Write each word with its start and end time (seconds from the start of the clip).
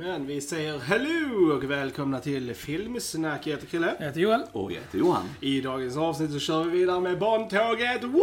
Men 0.00 0.26
vi 0.26 0.40
säger 0.40 0.78
hello 0.78 1.56
och 1.56 1.64
välkomna 1.64 2.20
till 2.20 2.54
Filmsnack. 2.54 3.46
Jag 3.46 3.52
heter 3.52 3.66
Chrille. 3.66 3.94
Jag 3.98 4.06
heter 4.06 4.20
Joel. 4.20 4.40
Och 4.52 4.72
jag 4.72 4.76
heter 4.76 4.98
Johan. 4.98 5.28
I 5.40 5.60
dagens 5.60 5.96
avsnitt 5.96 6.32
så 6.32 6.38
kör 6.38 6.64
vi 6.64 6.70
vidare 6.70 7.00
med 7.00 7.18
Bondtåget. 7.18 8.04
Woo! 8.04 8.20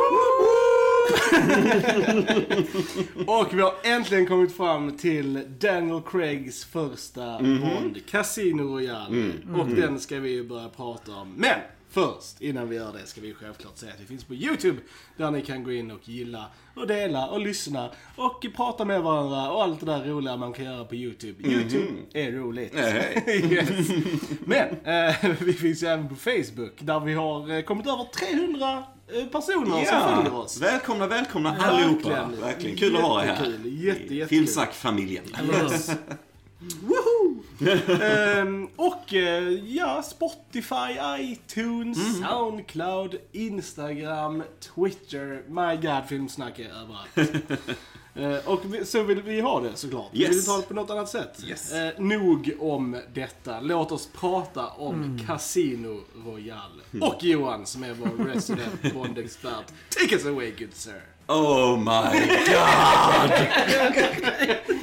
och 3.39 3.53
vi 3.53 3.61
har 3.61 3.73
äntligen 3.83 4.27
kommit 4.27 4.57
fram 4.57 4.97
till 4.97 5.45
Daniel 5.59 6.01
Craigs 6.01 6.65
första 6.65 7.39
Bond, 7.39 8.05
Casino 8.09 8.61
Royale. 8.61 9.31
Och 9.59 9.67
den 9.67 9.99
ska 9.99 10.19
vi 10.19 10.29
ju 10.29 10.47
börja 10.47 10.69
prata 10.69 11.11
om. 11.15 11.33
Men 11.37 11.59
först, 11.89 12.41
innan 12.41 12.69
vi 12.69 12.75
gör 12.75 12.93
det, 12.93 13.07
ska 13.07 13.21
vi 13.21 13.33
självklart 13.33 13.77
säga 13.77 13.93
att 13.93 14.01
vi 14.01 14.05
finns 14.05 14.23
på 14.23 14.33
YouTube. 14.33 14.77
Där 15.17 15.31
ni 15.31 15.41
kan 15.41 15.63
gå 15.63 15.71
in 15.71 15.91
och 15.91 16.09
gilla 16.09 16.45
och 16.75 16.87
dela 16.87 17.27
och 17.27 17.39
lyssna 17.39 17.91
och 18.15 18.45
prata 18.55 18.85
med 18.85 19.01
varandra 19.01 19.51
och 19.51 19.63
allt 19.63 19.79
det 19.79 19.85
där 19.85 20.05
roliga 20.05 20.37
man 20.37 20.53
kan 20.53 20.65
göra 20.65 20.85
på 20.85 20.95
YouTube. 20.95 21.49
YouTube 21.49 21.91
är 22.13 22.31
roligt. 22.31 22.73
yes. 23.53 23.89
Men 24.45 24.69
eh, 24.69 25.31
vi 25.39 25.53
finns 25.53 25.83
ju 25.83 25.87
även 25.87 26.09
på 26.09 26.15
Facebook 26.15 26.73
där 26.79 26.99
vi 26.99 27.13
har 27.13 27.51
eh, 27.51 27.61
kommit 27.61 27.87
över 27.87 28.03
300 28.03 28.83
eh, 29.07 29.25
personer 29.25 29.85
som 29.85 30.15
följer 30.15 30.35
oss. 30.35 30.61
Välkomna, 30.61 31.07
välkomna 31.07 31.49
Verkligen. 31.51 31.73
allihopa. 31.73 32.29
Verkligen 32.41 32.77
kul 32.77 32.95
att 32.95 33.01
ha 33.01 33.23
er 33.23 33.27
här. 33.27 33.45
Jätte, 33.65 33.69
jättekul. 33.69 34.27
Filmsnack-familjen. 34.27 35.23
Yes. 35.53 35.91
Ehm, 38.01 38.67
och 38.75 39.13
eh, 39.13 39.49
ja, 39.65 40.03
Spotify, 40.03 40.97
iTunes, 41.19 41.97
Soundcloud, 42.19 43.15
Instagram, 43.31 44.43
Twitter. 44.75 45.41
My 45.47 45.75
God, 45.87 46.09
filmsnack 46.09 46.59
är 46.59 46.69
överallt. 46.69 47.33
Eh, 48.19 48.35
och 48.49 48.73
vi, 48.73 48.85
så 48.85 49.03
vill 49.03 49.21
vi 49.21 49.41
ha 49.41 49.59
det 49.61 49.75
såklart. 49.75 50.09
Vi 50.11 50.19
Yes. 50.21 50.31
vill 50.31 50.45
ta 50.45 50.57
det 50.57 50.63
på 50.63 50.73
något 50.73 50.89
annat 50.89 51.09
sätt. 51.09 51.39
Yes. 51.47 51.71
Eh, 51.73 51.89
nog 51.99 52.51
om 52.59 52.97
detta. 53.13 53.59
Låt 53.59 53.91
oss 53.91 54.09
prata 54.19 54.67
om 54.67 55.19
Casino 55.27 55.99
Royale. 56.25 56.81
Och 57.01 57.23
Johan 57.23 57.65
som 57.65 57.83
är 57.83 57.93
vår 57.93 58.25
resident 58.25 58.81
Bond-expert. 58.93 59.65
Take 59.89 60.15
us 60.15 60.25
away 60.25 60.51
good 60.59 60.73
sir. 60.73 61.01
Oh 61.27 61.77
my 61.77 62.19
god! 62.47 63.31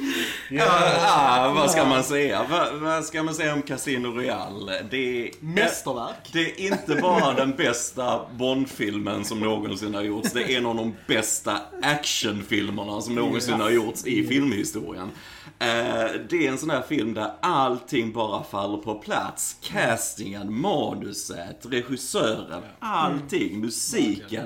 ja, 0.49 0.65
ah, 1.01 1.53
vad 1.53 1.71
ska 1.71 1.85
man 1.85 2.03
säga? 2.03 2.45
Vad, 2.49 2.73
vad 2.73 3.05
ska 3.05 3.23
man 3.23 3.35
säga 3.35 3.53
om 3.53 3.61
Casino 3.61 4.07
Royale? 4.07 4.85
Det 4.91 5.27
är, 5.27 5.31
Mästerverk. 5.39 6.29
det 6.33 6.39
är 6.39 6.59
inte 6.59 6.95
bara 6.95 7.33
den 7.33 7.55
bästa 7.55 8.21
Bond-filmen 8.31 9.25
som 9.25 9.39
någonsin 9.39 9.95
har 9.95 10.01
gjorts. 10.01 10.31
Det 10.33 10.53
är 10.53 10.57
en 10.57 10.65
av 10.65 10.75
de 10.75 10.95
bästa 11.07 11.57
actionfilmerna 11.81 13.01
som 13.01 13.15
någonsin 13.15 13.61
har 13.61 13.69
gjorts 13.69 14.05
i 14.05 14.27
filmhistorien. 14.27 15.11
Eh, 15.59 16.11
det 16.29 16.47
är 16.47 16.49
en 16.49 16.57
sån 16.57 16.69
här 16.69 16.81
film 16.81 17.13
där 17.13 17.31
allting 17.41 18.13
bara 18.13 18.43
faller 18.43 18.77
på 18.77 18.95
plats. 18.95 19.57
Castingen, 19.61 20.61
manuset, 20.61 21.65
regissören, 21.69 22.63
allting, 22.79 23.59
musiken. 23.59 24.45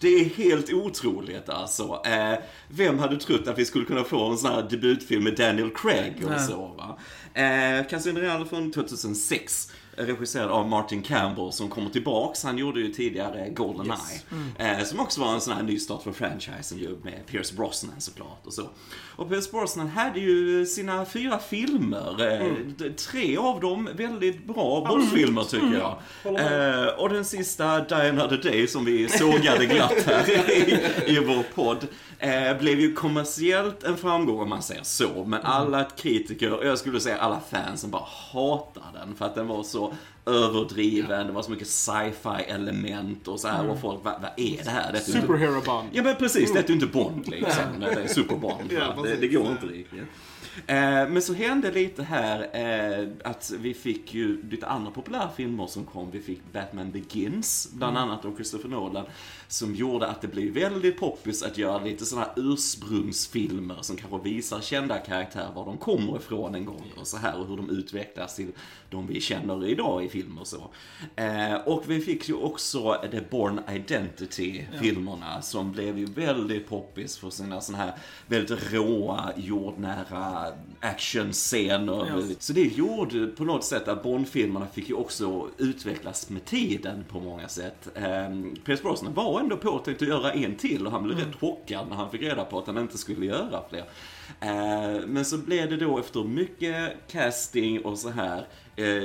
Det 0.00 0.08
är 0.08 0.24
helt 0.24 0.72
otroligt 0.72 1.48
alltså. 1.48 2.02
Eh, 2.04 2.38
vem 2.68 2.98
hade 2.98 3.16
trott 3.16 3.48
att 3.48 3.58
vi 3.58 3.64
skulle 3.64 3.84
kunna 3.84 4.04
få 4.04 4.30
en 4.30 4.38
sån 4.38 4.52
här 4.52 4.62
debutfilm 4.70 5.24
med 5.24 5.36
Daniel 5.36 5.70
Craig 5.70 6.14
och 6.24 6.30
Nej. 6.30 6.46
så 6.46 6.66
va? 6.66 6.98
Eh, 7.42 7.86
Casino 7.90 8.20
Royale 8.20 8.46
från 8.46 8.72
2006. 8.72 9.72
Regisserad 9.98 10.50
av 10.50 10.68
Martin 10.68 11.02
Campbell 11.02 11.52
som 11.52 11.68
kommer 11.68 11.90
tillbaks. 11.90 12.42
Han 12.44 12.58
gjorde 12.58 12.80
ju 12.80 12.88
tidigare 12.92 13.48
Goldeneye. 13.50 14.20
Eh, 14.58 14.84
som 14.84 15.00
också 15.00 15.20
var 15.20 15.32
en 15.34 15.40
sån 15.40 15.54
här 15.56 15.62
nystart 15.62 16.02
för 16.02 16.12
franchisen 16.12 16.78
ju 16.78 16.96
med 17.02 17.26
Pierce 17.26 17.52
Brosnan 17.56 17.94
såklart 17.98 18.46
och 18.46 18.52
så. 18.52 18.68
Och 19.16 19.28
Pierce 19.30 19.50
Brosnan 19.50 19.88
hade 19.88 20.20
ju 20.20 20.66
sina 20.66 21.04
fyra 21.04 21.38
filmer. 21.38 22.32
Eh, 22.32 22.46
d- 22.78 22.90
Tre 22.96 23.36
av 23.36 23.60
dem 23.60 23.88
väldigt 23.96 24.44
bra 24.46 24.84
Bondfilmer 24.88 25.42
tycker 25.44 25.78
jag. 25.78 25.98
Eh, 26.24 26.86
och 26.88 27.08
den 27.08 27.24
sista, 27.24 27.80
Die 27.80 28.08
Another 28.08 28.40
Day, 28.42 28.66
som 28.66 28.84
vi 28.84 29.08
sågade 29.08 29.66
glatt 29.66 30.02
här 30.06 30.30
i, 30.50 30.80
i 31.06 31.18
vår 31.18 31.42
podd, 31.54 31.86
eh, 32.18 32.58
blev 32.58 32.80
ju 32.80 32.94
kommersiellt 32.94 33.82
en 33.84 33.96
framgång 33.96 34.40
om 34.40 34.48
man 34.48 34.62
säger 34.62 34.82
så. 34.82 35.24
Men 35.24 35.40
alla 35.42 35.84
kritiker, 35.84 36.52
och 36.52 36.66
jag 36.66 36.78
skulle 36.78 37.00
säga 37.00 37.16
alla 37.18 37.40
fansen, 37.50 37.90
bara 37.90 38.04
hatar 38.32 38.82
den 38.94 39.14
för 39.14 39.24
att 39.24 39.34
den 39.34 39.46
var 39.46 39.62
så 39.62 39.92
överdriven, 40.26 41.26
det 41.26 41.32
var 41.32 41.42
så 41.42 41.50
mycket 41.50 41.68
sci-fi 41.68 42.42
element 42.48 43.28
och 43.28 43.40
så 43.40 43.48
här 43.48 43.70
och 43.70 43.80
folk, 43.80 44.00
vad, 44.02 44.14
vad 44.22 44.30
är 44.36 44.64
det 44.64 44.70
här? 44.70 44.92
Det 44.92 44.98
är 44.98 45.00
inte- 45.08 45.12
Superhero 45.20 45.60
Bond. 45.60 45.88
Ja 45.92 46.02
men 46.02 46.16
precis, 46.16 46.52
det 46.52 46.58
är 46.58 46.68
ju 46.68 46.74
inte 46.74 46.86
Bond 46.86 47.28
liksom. 47.28 47.62
Det 47.80 47.86
är 47.86 48.06
Super-Bond. 48.08 48.72
Ja, 48.72 49.02
det, 49.02 49.16
det 49.16 49.28
går 49.28 49.46
inte 49.46 49.66
riktigt. 49.66 50.00
Eh, 50.66 51.08
men 51.08 51.22
så 51.22 51.32
hände 51.34 51.70
lite 51.70 52.02
här 52.02 52.40
eh, 52.52 53.08
att 53.24 53.52
vi 53.58 53.74
fick 53.74 54.14
ju 54.14 54.42
lite 54.50 54.66
andra 54.66 54.90
populära 54.90 55.30
filmer 55.36 55.66
som 55.66 55.84
kom. 55.84 56.10
Vi 56.10 56.20
fick 56.20 56.40
Batman 56.52 56.90
Begins, 56.90 57.68
bland 57.72 57.96
Mm. 57.96 58.08
annat 58.10 58.24
av 58.24 58.34
Christopher 58.34 58.68
Nolan, 58.68 59.06
som 59.48 59.74
gjorde 59.74 60.06
att 60.06 60.20
det 60.20 60.28
blev 60.28 60.52
väldigt 60.54 61.00
poppis 61.00 61.42
att 61.42 61.58
göra 61.58 61.84
lite 61.84 62.04
sådana 62.04 62.28
ursprungsfilmer 62.36 63.76
som 63.80 63.96
kanske 63.96 64.18
visar 64.30 64.60
kända 64.60 64.98
karaktärer, 64.98 65.52
var 65.54 65.64
de 65.64 65.78
kommer 65.78 66.16
ifrån 66.16 66.54
en 66.54 66.64
gång 66.64 66.92
och 67.00 67.06
så 67.06 67.16
här 67.16 67.40
och 67.40 67.46
hur 67.46 67.56
de 67.56 67.70
utvecklas 67.70 68.36
till 68.36 68.52
de 68.90 69.06
vi 69.06 69.20
känner 69.20 69.66
idag 69.66 70.04
i 70.04 70.08
film 70.08 70.38
och 70.38 70.46
så. 70.46 70.70
Eh, 71.16 71.54
och 71.54 71.84
vi 71.86 72.00
fick 72.00 72.28
ju 72.28 72.34
också 72.34 72.96
The 73.10 73.20
Born 73.30 73.60
Identity-filmerna 73.72 75.42
som 75.42 75.72
blev 75.72 75.98
ju 75.98 76.04
väldigt 76.04 76.68
poppis 76.68 77.18
för 77.18 77.30
sina 77.30 77.60
sådana 77.60 77.84
här 77.84 77.92
väldigt 78.26 78.72
råa, 78.72 79.32
jordnära 79.36 80.52
actionscener. 80.80 82.06
Ja. 82.08 82.34
Så 82.38 82.52
det 82.52 82.64
gjorde 82.64 83.26
på 83.26 83.44
något 83.44 83.64
sätt 83.64 83.88
att 83.88 84.02
Bond-filmerna 84.02 84.66
fick 84.66 84.88
ju 84.88 84.94
också 84.94 85.48
utvecklas 85.58 86.30
med 86.30 86.44
tiden 86.44 87.04
på 87.08 87.20
många 87.20 87.48
sätt. 87.48 87.88
Eh, 87.94 88.02
Pierce 88.64 88.82
Brosnan 88.82 89.14
var 89.14 89.40
ändå 89.40 89.56
påtänkt 89.56 90.02
att 90.02 90.08
göra 90.08 90.32
en 90.32 90.56
till 90.56 90.86
och 90.86 90.92
han 90.92 91.02
blev 91.02 91.18
rätt 91.18 91.34
chockad 91.40 91.88
när 91.88 91.96
han 91.96 92.10
fick 92.10 92.22
reda 92.22 92.44
på 92.44 92.58
att 92.58 92.66
han 92.66 92.78
inte 92.78 92.98
skulle 92.98 93.26
göra 93.26 93.62
fler. 93.70 93.84
Eh, 94.40 95.06
men 95.06 95.24
så 95.24 95.38
blev 95.38 95.70
det 95.70 95.76
då 95.76 95.98
efter 95.98 96.24
mycket 96.24 96.96
casting 97.08 97.84
och 97.84 97.98
så 97.98 98.10
här 98.10 98.46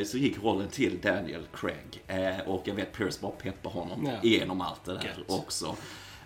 så 0.06 0.18
gick 0.18 0.44
rollen 0.44 0.68
till 0.68 1.00
Daniel 1.02 1.42
Craig. 1.54 2.04
Eh, 2.08 2.48
och 2.48 2.62
jag 2.66 2.74
vet 2.76 2.94
Pierce 2.94 3.18
bara 3.22 3.32
peppar 3.32 3.70
honom 3.70 4.06
Ja. 4.06 4.30
igenom 4.30 4.62
allt 4.62 4.86
det 4.86 4.94
där 4.94 5.04
Gött. 5.04 5.40
också. 5.40 5.76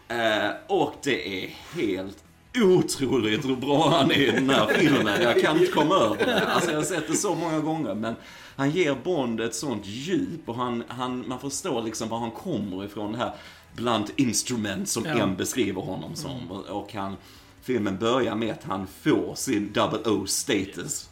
Eh, 0.07 0.49
och 0.67 0.93
det 1.03 1.43
är 1.43 1.49
helt 1.75 2.23
otroligt 2.63 3.45
hur 3.45 3.55
bra 3.55 3.89
han 3.89 4.11
är 4.11 4.15
i 4.21 4.31
den 4.31 4.49
här 4.49 4.67
filmen. 4.67 5.21
Jag 5.21 5.41
kan 5.41 5.59
inte 5.59 5.71
komma 5.71 5.95
över 5.95 6.25
det. 6.25 6.47
Alltså 6.47 6.71
jag 6.71 6.77
har 6.77 6.83
sett 6.85 7.07
det 7.07 7.15
så 7.15 7.35
många 7.35 7.59
gånger 7.59 7.93
men 7.95 8.15
han 8.55 8.71
ger 8.71 8.95
Bond 9.03 9.41
ett 9.41 9.55
sånt 9.55 9.85
djup 9.85 10.49
och 10.49 10.55
han, 10.55 10.83
han, 10.87 11.23
man 11.27 11.39
förstår 11.39 11.81
liksom 11.81 12.09
var 12.09 12.19
han 12.19 12.31
kommer 12.31 12.85
ifrån 12.85 13.11
det 13.11 13.17
här 13.17 13.31
bland 13.75 14.11
instrument 14.15 14.89
som 14.89 15.05
Ja. 15.05 15.11
M 15.17 15.35
beskriver 15.37 15.81
honom 15.81 16.15
som. 16.15 16.51
Och, 16.51 16.65
och 16.81 16.93
han, 16.93 17.15
filmen 17.61 17.97
börjar 17.97 18.35
med 18.35 18.51
att 18.51 18.63
han 18.63 18.87
får 18.87 19.35
sin 19.35 19.71
double 19.73 19.99
O 20.11 20.25
status. 20.27 21.09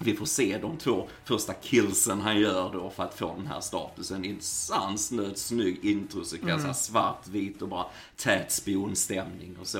Vi 0.00 0.14
får 0.14 0.26
se 0.26 0.58
de 0.62 0.76
två 0.76 1.08
första 1.24 1.52
killsen 1.52 2.20
han 2.20 2.40
gör 2.40 2.72
då 2.72 2.90
för 2.90 3.02
att 3.02 3.18
få 3.18 3.34
den 3.36 3.46
här 3.46 3.60
statusen 3.60 4.24
en 4.24 4.40
sanslöst 4.40 5.46
snygg 5.46 5.84
introsekvens, 5.84 6.62
mm. 6.62 6.74
svartvit 6.74 7.62
och 7.62 7.68
bara 7.68 7.86
tät 8.16 8.52
spionstämning 8.52 9.56
och 9.60 9.66
så. 9.66 9.78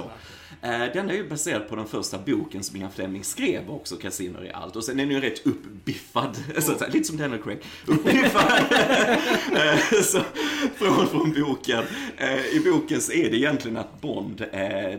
Eh, 0.62 0.84
den 0.92 1.10
är 1.10 1.14
ju 1.14 1.28
baserad 1.28 1.68
på 1.68 1.76
den 1.76 1.86
första 1.86 2.18
boken 2.18 2.62
som 2.62 2.76
Ian 2.76 2.90
Fleming 2.90 3.24
skrev 3.24 3.70
också, 3.70 3.96
Casino 3.96 4.44
i 4.44 4.50
allt. 4.52 4.76
Och 4.76 4.84
sen 4.84 5.00
är 5.00 5.06
den 5.06 5.14
ju 5.14 5.20
rätt 5.20 5.46
uppbiffad, 5.46 6.36
så 6.58 6.72
att 6.72 6.78
säga, 6.78 6.90
lite 6.90 7.04
som 7.04 7.16
Daniel 7.16 7.42
Craig. 7.42 7.58
Uppbiffad! 7.86 8.62
Eh, 9.48 10.02
så, 10.02 10.20
från, 10.76 11.06
från 11.06 11.32
boken. 11.32 11.84
Eh, 12.16 12.46
I 12.46 12.60
boken 12.64 13.00
så 13.00 13.12
är 13.12 13.30
det 13.30 13.36
egentligen 13.36 13.76
att 13.76 14.00
Bond 14.00 14.44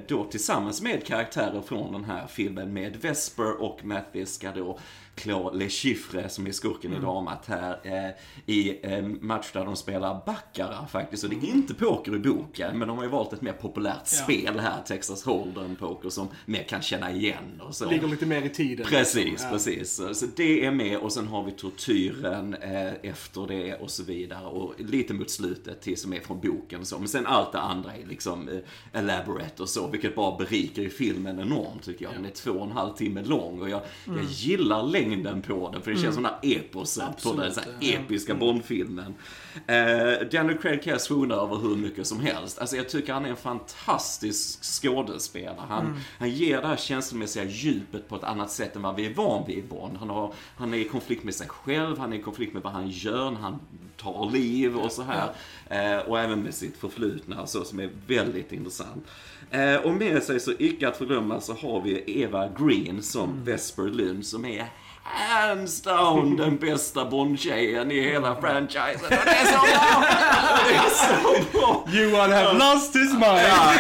då 0.07 0.23
tillsammans 0.23 0.81
med 0.81 1.05
karaktärer 1.05 1.61
från 1.61 1.94
den 1.94 2.03
här 2.03 2.27
filmen 2.27 2.73
med 2.73 2.97
Vesper 3.01 3.61
och 3.61 3.85
Mathis 3.85 4.33
ska 4.33 4.51
då 4.51 4.79
klå 5.19 5.51
Le 5.54 5.69
Chiffre 5.69 6.30
som 6.30 6.48
är 6.48 6.51
skurken 6.51 6.94
i 6.94 7.00
dramat 7.00 7.45
här 7.45 7.80
eh, 7.83 8.10
i 8.56 8.80
en 8.83 9.18
match 9.21 9.48
där 9.54 9.66
de 9.66 9.75
spelar 9.75 10.21
Baccarat 10.25 10.92
faktiskt. 10.92 11.24
Och 11.24 11.30
det 11.30 11.36
är 11.36 11.51
inte 11.51 11.74
poker 11.74 12.16
i 12.16 12.19
boken 12.19 12.77
men 12.80 12.88
de 12.88 12.98
har 12.98 13.04
ju 13.06 13.10
valt 13.10 13.33
ett 13.33 13.42
mer 13.42 13.54
populärt 13.54 14.07
spel 14.07 14.60
här, 14.60 14.81
Texas 14.88 15.25
Hold'em 15.25 15.75
poker 15.75 16.10
som 16.10 16.27
mer 16.45 16.63
kan 16.63 16.81
känna 16.81 17.12
igen 17.12 17.62
och 17.62 17.75
så. 17.75 17.89
Ligger 17.89 18.07
lite 18.07 18.25
mer 18.25 18.42
i 18.42 18.50
tiden. 18.50 18.86
Precis, 18.86 19.45
precis. 19.51 19.95
Så- 19.95 20.13
Så 20.13 20.25
det 20.36 20.66
är 20.66 20.71
med 20.71 20.98
och 20.98 21.12
sen 21.12 21.27
har 21.27 21.44
vi 21.44 21.51
tortyren 21.51 22.54
eh, 22.54 22.94
efter 23.04 23.48
det 23.48 23.75
och 23.75 23.92
så 23.92 24.04
vidare. 24.04 24.45
Och 24.45 24.74
lite 24.77 25.13
mot 25.13 25.30
slutet 25.30 25.81
till 25.81 25.98
som 25.98 26.13
är 26.13 26.19
från 26.19 26.39
boken 26.39 26.80
och 26.81 26.88
så. 26.88 27.00
Men 27.00 27.07
sen 27.07 27.25
allt 27.25 27.51
det 27.51 27.60
andra 27.60 27.94
är 27.95 28.06
liksom 28.06 28.50
eh, 28.50 29.00
elaborate 29.00 29.62
och 29.63 29.69
så. 29.69 29.88
Vilket 29.88 30.16
bara 30.16 30.38
berikar 30.38 30.81
ju 30.83 30.89
filmen 30.89 31.39
enormt 31.39 31.83
tycker 31.83 32.06
jag. 32.06 32.13
Den 32.13 32.25
är 32.25 32.30
två 32.30 32.51
och 32.51 32.66
en 32.66 32.71
halv 32.71 32.94
timme 32.94 33.24
lång 33.24 33.62
och 33.62 33.69
jag, 33.69 33.81
jag 34.06 34.24
gillar 34.24 34.83
längden 34.83 35.08
längden 35.09 35.41
på 35.41 35.69
den, 35.73 35.81
för 35.81 35.91
det 35.91 35.97
känns 35.97 36.15
som 36.15 36.23
den 36.23 36.31
här 36.33 36.57
eposet 36.57 37.23
på 37.23 37.33
den 37.33 37.53
så 37.53 37.59
här 37.59 37.69
ja. 37.79 37.94
episka 37.94 38.35
Bondfilmen. 38.35 39.15
Eh, 39.67 40.27
Daniel 40.31 40.57
Craig 40.57 40.83
kan 40.83 40.91
jag 40.91 41.01
svona 41.01 41.35
över 41.35 41.56
hur 41.56 41.75
mycket 41.75 42.07
som 42.07 42.19
helst. 42.19 42.59
Alltså 42.59 42.75
jag 42.75 42.89
tycker 42.89 43.13
han 43.13 43.25
är 43.25 43.29
en 43.29 43.35
fantastisk 43.35 44.63
skådespelare. 44.63 45.65
Han, 45.69 46.00
han 46.19 46.29
ger 46.29 46.61
det 46.61 46.67
här 46.67 46.75
känslomässiga 46.75 47.44
djupet 47.44 48.09
på 48.09 48.15
ett 48.15 48.23
annat 48.23 48.51
sätt 48.51 48.75
än 48.75 48.81
vad 48.81 48.95
vi 48.95 49.06
är 49.06 49.13
van 49.13 49.47
vid 49.47 49.57
i 49.57 49.61
Bond. 49.61 49.97
Han, 49.97 50.09
har, 50.09 50.33
han 50.56 50.73
är 50.73 50.77
i 50.77 50.83
konflikt 50.83 51.23
med 51.23 51.35
sig 51.35 51.47
själv, 51.47 52.00
han 52.00 52.13
är 52.13 52.17
i 52.17 52.21
konflikt 52.21 52.53
med 52.53 52.63
vad 52.63 52.73
han 52.73 52.89
gör 52.89 53.31
när 53.31 53.39
han 53.39 53.59
tar 53.97 54.31
liv 54.31 54.77
och 54.77 54.91
så 54.91 55.03
här. 55.03 55.33
Eh, 55.69 56.00
och 56.00 56.19
även 56.19 56.44
med 56.44 56.53
sitt 56.53 56.77
förflutna 56.77 57.47
så 57.47 57.63
som 57.63 57.79
är 57.79 57.89
väldigt 58.07 58.51
intressant. 58.51 59.07
Eh, 59.51 59.75
och 59.75 59.94
med 59.94 60.23
sig 60.23 60.39
så 60.39 60.53
icke 60.59 60.88
att 60.88 60.97
förglömma 60.97 61.41
så 61.41 61.53
har 61.53 61.81
vi 61.81 62.03
Eva 62.21 62.50
Green 62.59 63.03
som 63.03 63.44
Vesper 63.44 63.83
Lund 63.83 64.25
som 64.25 64.45
är 64.45 64.65
hands 65.03 65.81
down 65.81 66.35
den 66.35 66.57
bästa 66.57 67.05
Bond-tjejen 67.05 67.91
i 67.91 68.01
hela 68.01 68.41
franchisen. 68.41 69.05
Och 69.05 69.09
det 69.09 69.31
är 69.31 69.45
så 69.45 69.59
bra! 69.59 70.05
Det 70.69 70.75
är 70.75 70.89
så 70.89 71.57
bra! 71.57 71.85
Johan 71.87 72.31
have 72.31 72.53
lost 72.53 72.95
his 72.95 73.11
mind. 73.11 73.23
Ja, 73.23 73.73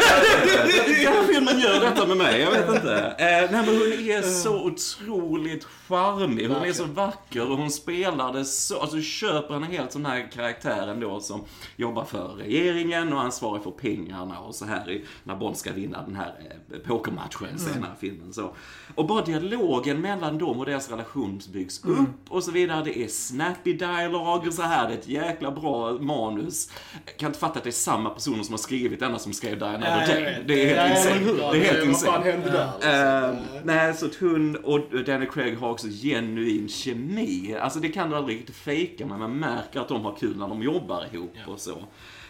den 1.03 1.13
här 1.13 1.33
filmen 1.33 1.59
gör 1.59 1.79
detta 1.79 2.05
med 2.07 2.17
mig, 2.17 2.41
jag 2.41 2.51
vet 2.51 2.69
inte. 2.69 3.15
Eh, 3.17 3.25
nej 3.27 3.49
men 3.51 3.65
hon 3.65 4.09
är 4.09 4.21
så 4.21 4.65
otroligt 4.65 5.63
charmig, 5.87 6.47
hon 6.47 6.63
är 6.63 6.73
så 6.73 6.85
vacker 6.85 7.51
och 7.51 7.57
hon 7.57 7.71
spelar 7.71 8.33
det 8.33 8.45
så, 8.45 8.79
alltså 8.79 9.01
köper 9.01 9.55
en 9.55 9.63
helt 9.63 9.91
sån 9.91 10.05
här 10.05 10.31
karaktären 10.31 10.99
då 10.99 11.19
som 11.19 11.43
jobbar 11.75 12.05
för 12.05 12.27
regeringen 12.27 13.13
och 13.13 13.21
ansvarig 13.21 13.63
för 13.63 13.71
pengarna 13.71 14.39
och 14.39 14.55
så 14.55 14.65
här 14.65 14.89
i, 14.89 15.05
när 15.23 15.35
Bond 15.35 15.57
ska 15.57 15.71
vinna 15.73 16.01
den 16.01 16.15
här 16.15 16.33
eh, 16.73 16.79
pokermatchen 16.79 17.59
senare 17.59 17.91
i 17.97 17.99
filmen 17.99 18.33
så. 18.33 18.53
Och 18.95 19.05
bara 19.05 19.21
dialogen 19.25 20.01
mellan 20.01 20.37
dem 20.37 20.59
och 20.59 20.65
deras 20.65 20.89
relation 20.89 21.08
byggs 21.53 21.85
upp 21.85 22.29
och 22.29 22.43
så 22.43 22.51
vidare. 22.51 22.83
Det 22.83 22.99
är 22.99 23.07
snappy 23.07 23.73
dialog 23.73 24.47
och 24.47 24.53
så 24.53 24.61
här, 24.61 24.87
det 24.87 24.93
är 24.93 24.97
ett 24.97 25.07
jäkla 25.07 25.51
bra 25.51 25.91
manus. 25.91 26.71
Jag 27.05 27.17
kan 27.17 27.27
inte 27.27 27.39
fatta 27.39 27.57
att 27.57 27.63
det 27.63 27.69
är 27.69 27.71
samma 27.71 28.09
personer 28.09 28.43
som 28.43 28.53
har 28.53 28.57
skrivit 28.57 28.99
denna 28.99 29.19
som 29.19 29.33
skrev 29.33 29.59
Die 29.59 29.65
Another 29.65 30.07
Day. 30.07 30.43
Det 30.47 30.71
är 30.71 30.75
helt 30.75 30.97
insane. 30.97 31.51
Det 31.51 31.57
är 31.57 31.73
helt 31.73 31.87
insane. 31.87 32.31
hände 32.31 32.49
där? 32.81 33.29
Eh, 33.29 33.35
nej, 33.63 33.93
så 33.93 34.05
att 34.05 34.15
hon 34.15 34.55
och 34.55 35.03
Danny 35.05 35.25
Craig 35.25 35.57
har 35.57 35.69
också 35.69 35.87
genuin 35.87 36.69
kemi. 36.69 37.55
Alltså 37.61 37.79
det 37.79 37.89
kan 37.89 38.09
du 38.09 38.15
aldrig 38.15 38.37
riktigt 38.37 38.55
fejka, 38.55 39.05
men 39.05 39.19
man 39.19 39.39
märker 39.39 39.79
att 39.79 39.87
de 39.87 40.05
har 40.05 40.15
kul 40.15 40.37
när 40.37 40.47
de 40.47 40.63
jobbar 40.63 41.05
ihop 41.13 41.35
och 41.47 41.59
så. 41.59 41.77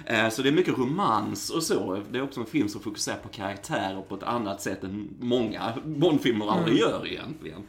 Eh, 0.05 0.29
så 0.29 0.41
det 0.41 0.49
är 0.49 0.53
mycket 0.53 0.77
romans 0.77 1.49
och 1.49 1.63
så. 1.63 1.99
Det 2.11 2.17
är 2.17 2.23
också 2.23 2.39
en 2.39 2.45
film 2.45 2.69
som 2.69 2.81
fokuserar 2.81 3.17
på 3.17 3.29
karaktärer 3.29 4.01
på 4.01 4.15
ett 4.15 4.23
annat 4.23 4.61
sätt 4.61 4.83
än 4.83 5.09
många 5.19 5.73
Bondfilmer 5.85 6.51
aldrig 6.51 6.77
gör 6.77 7.07
egentligen. 7.07 7.63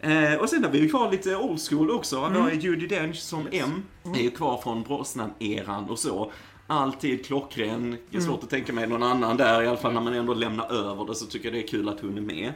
Eh, 0.00 0.34
och 0.34 0.48
sen 0.48 0.64
har 0.64 0.70
vi 0.70 0.78
ju 0.78 0.88
kvar 0.88 1.10
lite 1.10 1.36
old 1.36 1.60
school 1.68 1.90
också. 1.90 2.28
Vi 2.32 2.38
har 2.38 2.50
ju 2.50 2.60
Judi 2.60 2.86
Dench 2.86 3.16
som 3.16 3.48
M. 3.52 3.82
Är 4.14 4.22
ju 4.22 4.30
kvar 4.30 4.60
från 4.62 4.82
Brosnan-eran 4.82 5.90
och 5.90 5.98
så. 5.98 6.32
Alltid 6.66 7.26
klockren. 7.26 7.96
Det 8.10 8.16
är 8.16 8.20
svårt 8.20 8.42
att 8.42 8.50
tänka 8.50 8.72
mig 8.72 8.86
någon 8.86 9.02
annan 9.02 9.36
där, 9.36 9.62
i 9.62 9.66
alla 9.66 9.76
fall 9.76 9.92
när 9.92 10.00
man 10.00 10.14
ändå 10.14 10.34
lämnar 10.34 10.72
över 10.72 11.04
det 11.04 11.14
så 11.14 11.26
tycker 11.26 11.44
jag 11.44 11.54
det 11.54 11.64
är 11.64 11.68
kul 11.68 11.88
att 11.88 12.00
hon 12.00 12.16
är 12.16 12.22
med. 12.22 12.52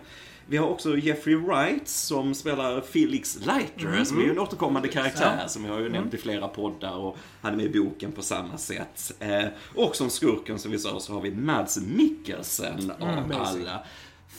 Vi 0.46 0.56
har 0.56 0.68
också 0.68 0.96
Jeffrey 0.96 1.36
Wright 1.36 1.88
som 1.88 2.34
spelar 2.34 2.80
Felix 2.80 3.38
Leiter, 3.46 4.04
som 4.04 4.20
är 4.20 4.30
en 4.30 4.38
återkommande 4.38 4.88
karaktär 4.88 5.44
som 5.48 5.64
jag 5.64 5.72
har 5.72 5.80
ju 5.80 5.88
nämnt 5.88 6.14
i 6.14 6.16
flera 6.16 6.48
poddar 6.48 6.96
och 6.96 7.16
han 7.40 7.52
är 7.52 7.56
med 7.56 7.66
i 7.66 7.80
boken 7.80 8.12
på 8.12 8.22
samma 8.22 8.58
sätt. 8.58 9.12
Eh, 9.18 9.44
och 9.74 9.96
som 9.96 10.10
skurken 10.10 10.58
som 10.58 10.70
vi 10.70 10.78
sa 10.78 11.00
så 11.00 11.12
har 11.12 11.20
vi 11.20 11.30
Mads 11.30 11.78
Mikkelsen 11.80 12.90
av 13.00 13.32
alla. 13.40 13.82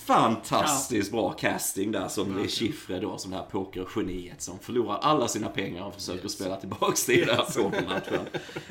Fantastiskt 0.03 1.11
bra 1.11 1.31
casting 1.31 1.91
där 1.91 2.07
som 2.07 2.43
är 2.43 2.47
Chiffre 2.47 2.99
då, 2.99 3.17
som 3.17 3.31
det 3.31 3.37
här 3.37 3.45
pokergeniet 3.51 4.41
som 4.41 4.59
förlorar 4.59 4.97
alla 5.01 5.27
sina 5.27 5.47
pengar 5.49 5.83
och 5.83 5.93
försöker 5.95 6.27
spela 6.27 6.55
tillbaks 6.55 7.05
till 7.05 7.27
den 7.27 7.35
här 7.35 7.63
pokermatchen. 7.63 8.19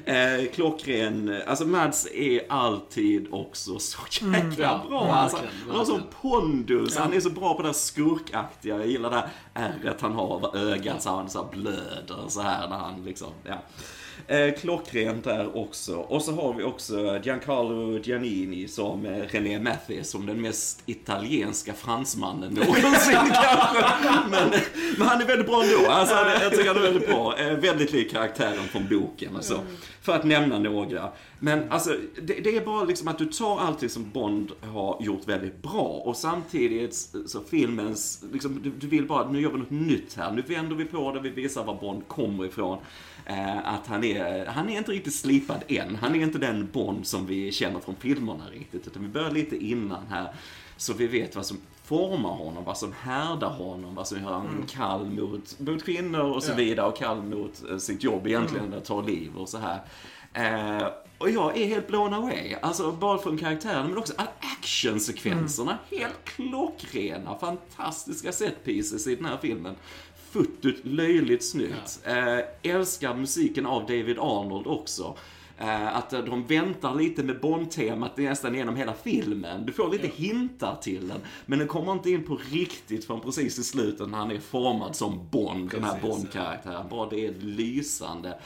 Eh, 0.04 0.52
klockren, 0.54 1.42
alltså 1.46 1.64
Mads 1.64 2.06
är 2.14 2.40
alltid 2.48 3.26
också 3.30 3.78
så 3.78 3.98
jäkla 4.10 4.84
bra. 4.88 5.12
Alltså, 5.12 5.38
han 5.68 5.76
har 5.76 5.84
sån 5.84 6.02
pondus, 6.20 6.96
han 6.96 7.12
är 7.12 7.20
så 7.20 7.30
bra 7.30 7.54
på 7.54 7.62
det 7.62 7.68
här 7.68 7.72
skurkaktiga. 7.72 8.76
Jag 8.76 8.86
gillar 8.86 9.10
det 9.10 9.16
här 9.16 9.28
ärret 9.54 10.00
han 10.00 10.12
har 10.12 10.36
över 10.36 10.72
ögat 10.72 11.02
så 11.02 11.10
han 11.10 11.30
så 11.30 11.42
här 11.42 11.50
blöder 11.50 12.28
så 12.28 12.40
här 12.40 12.68
när 12.68 12.76
han 12.76 13.04
liksom, 13.04 13.32
ja. 13.44 13.62
Eh, 14.26 14.54
klockrent 14.54 15.24
där 15.24 15.56
också. 15.56 15.96
Och 15.96 16.22
så 16.22 16.32
har 16.32 16.54
vi 16.54 16.62
också 16.62 17.20
Giancarlo 17.22 17.98
Giannini 17.98 18.68
som 18.68 19.06
eh, 19.06 19.22
René 19.28 19.58
Mathis 19.58 20.10
som 20.10 20.26
den 20.26 20.40
mest 20.42 20.82
italienska 20.86 21.72
fransmannen 21.72 22.54
någonsin 22.54 22.82
kanske. 23.32 23.84
Men, 24.30 24.50
men 24.98 25.08
han 25.08 25.20
är 25.20 25.26
väldigt 25.26 25.46
bra 25.46 25.62
ändå. 25.62 25.90
Alltså, 25.90 26.14
han 26.14 26.26
jag 26.42 26.52
tycker 26.52 26.68
han 26.68 26.76
är 26.76 26.80
väldigt 26.80 27.08
bra. 27.08 27.38
Eh, 27.38 27.52
väldigt 27.52 27.92
lik 27.92 28.10
karaktären 28.10 28.68
från 28.72 28.88
boken. 28.88 29.36
Alltså, 29.36 29.60
för 30.02 30.12
att 30.12 30.24
nämna 30.24 30.58
några. 30.58 31.08
Men 31.38 31.70
alltså, 31.72 31.96
det, 32.22 32.34
det 32.34 32.56
är 32.56 32.64
bara 32.64 32.84
liksom 32.84 33.08
att 33.08 33.18
du 33.18 33.24
tar 33.24 33.60
allt 33.60 33.80
det 33.80 33.88
som 33.88 34.10
Bond 34.10 34.52
har 34.60 34.96
gjort 35.00 35.28
väldigt 35.28 35.62
bra 35.62 36.02
och 36.04 36.16
samtidigt 36.16 36.94
så 37.26 37.40
filmens, 37.40 38.24
liksom, 38.32 38.60
du, 38.62 38.70
du 38.70 38.86
vill 38.86 39.06
bara, 39.06 39.30
nu 39.30 39.40
gör 39.40 39.50
vi 39.50 39.58
något 39.58 39.70
nytt 39.70 40.14
här. 40.16 40.32
Nu 40.32 40.42
vänder 40.42 40.76
vi 40.76 40.84
på 40.84 41.12
det, 41.12 41.20
vi 41.20 41.30
visar 41.30 41.64
var 41.64 41.74
Bond 41.74 42.08
kommer 42.08 42.46
ifrån. 42.46 42.78
Eh, 43.26 43.68
att 43.74 43.86
han 43.86 44.04
är, 44.04 44.46
han 44.46 44.68
är 44.70 44.78
inte 44.78 44.92
riktigt 44.92 45.14
slipad 45.14 45.62
än. 45.68 45.96
Han 45.96 46.14
är 46.14 46.22
inte 46.22 46.38
den 46.38 46.68
Bond 46.72 47.06
som 47.06 47.26
vi 47.26 47.52
känner 47.52 47.80
från 47.80 47.94
filmerna 47.96 48.44
riktigt. 48.52 48.86
Utan 48.86 49.02
vi 49.02 49.08
börjar 49.08 49.30
lite 49.30 49.56
innan 49.56 50.06
här. 50.10 50.32
Så 50.76 50.92
vi 50.92 51.06
vet 51.06 51.36
vad 51.36 51.46
som 51.46 51.56
formar 51.84 52.30
honom, 52.30 52.64
vad 52.64 52.78
som 52.78 52.92
härdar 53.00 53.50
honom, 53.50 53.94
vad 53.94 54.08
som 54.08 54.18
gör 54.22 54.32
honom 54.32 54.64
kall 54.68 55.06
mot, 55.06 55.60
mot 55.60 55.84
kvinnor 55.84 56.20
och 56.20 56.42
så 56.42 56.50
Ja. 56.52 56.56
vidare. 56.56 56.86
Och 56.86 56.96
kall 56.96 57.22
mot 57.22 57.62
eh, 57.70 57.76
sitt 57.78 58.02
jobb 58.04 58.26
egentligen, 58.26 58.74
att 58.74 58.84
ta 58.84 59.00
liv 59.00 59.36
och 59.36 59.48
så 59.48 59.58
här. 59.58 59.80
Eh, 60.34 60.86
och 61.18 61.30
jag 61.30 61.56
är 61.56 61.66
helt 61.66 61.86
blown 61.88 62.14
away. 62.14 62.54
Alltså 62.62 62.92
bara 62.92 63.18
från 63.18 63.38
karaktären 63.38 63.86
men 63.88 63.98
också 63.98 64.12
actionsekvenserna. 64.40 65.78
Helt 65.90 66.24
klockrena, 66.24 67.38
fantastiska 67.38 68.32
set 68.32 68.64
pieces 68.64 69.06
i 69.06 69.16
den 69.16 69.24
här 69.24 69.38
filmen. 69.42 69.74
Futtigt, 70.34 70.86
löjligt 70.86 71.44
snyggt. 71.44 72.00
Eh, 72.04 72.38
älskar 72.62 73.14
musiken 73.14 73.66
av 73.66 73.80
David 73.80 74.18
Arnold 74.18 74.66
också. 74.66 75.16
Eh, 75.58 75.96
att 75.96 76.12
eh, 76.12 76.20
de 76.20 76.46
väntar 76.46 76.94
lite 76.94 77.22
med 77.22 77.40
Bond-temat 77.40 78.16
nästan 78.16 78.54
genom 78.54 78.76
hela 78.76 78.94
filmen. 78.94 79.66
Du 79.66 79.72
får 79.72 79.92
lite 79.92 80.06
hintar 80.06 80.76
till 80.82 81.08
den, 81.08 81.20
men 81.46 81.58
den 81.58 81.68
kommer 81.68 81.92
inte 81.92 82.10
in 82.10 82.24
på 82.24 82.40
riktigt 82.50 83.04
förrän 83.04 83.20
precis 83.20 83.58
i 83.58 83.64
slutet 83.64 84.08
när 84.08 84.18
han 84.18 84.30
är 84.30 84.38
formad 84.38 84.96
som 84.96 85.28
Bond, 85.30 85.70
den 85.70 85.84
här 85.84 85.92
Precis, 85.92 86.08
Bond-karaktären. 86.08 86.86
Bara 86.90 87.10
det 87.10 87.26
är 87.26 87.34
lysande. 87.40 88.38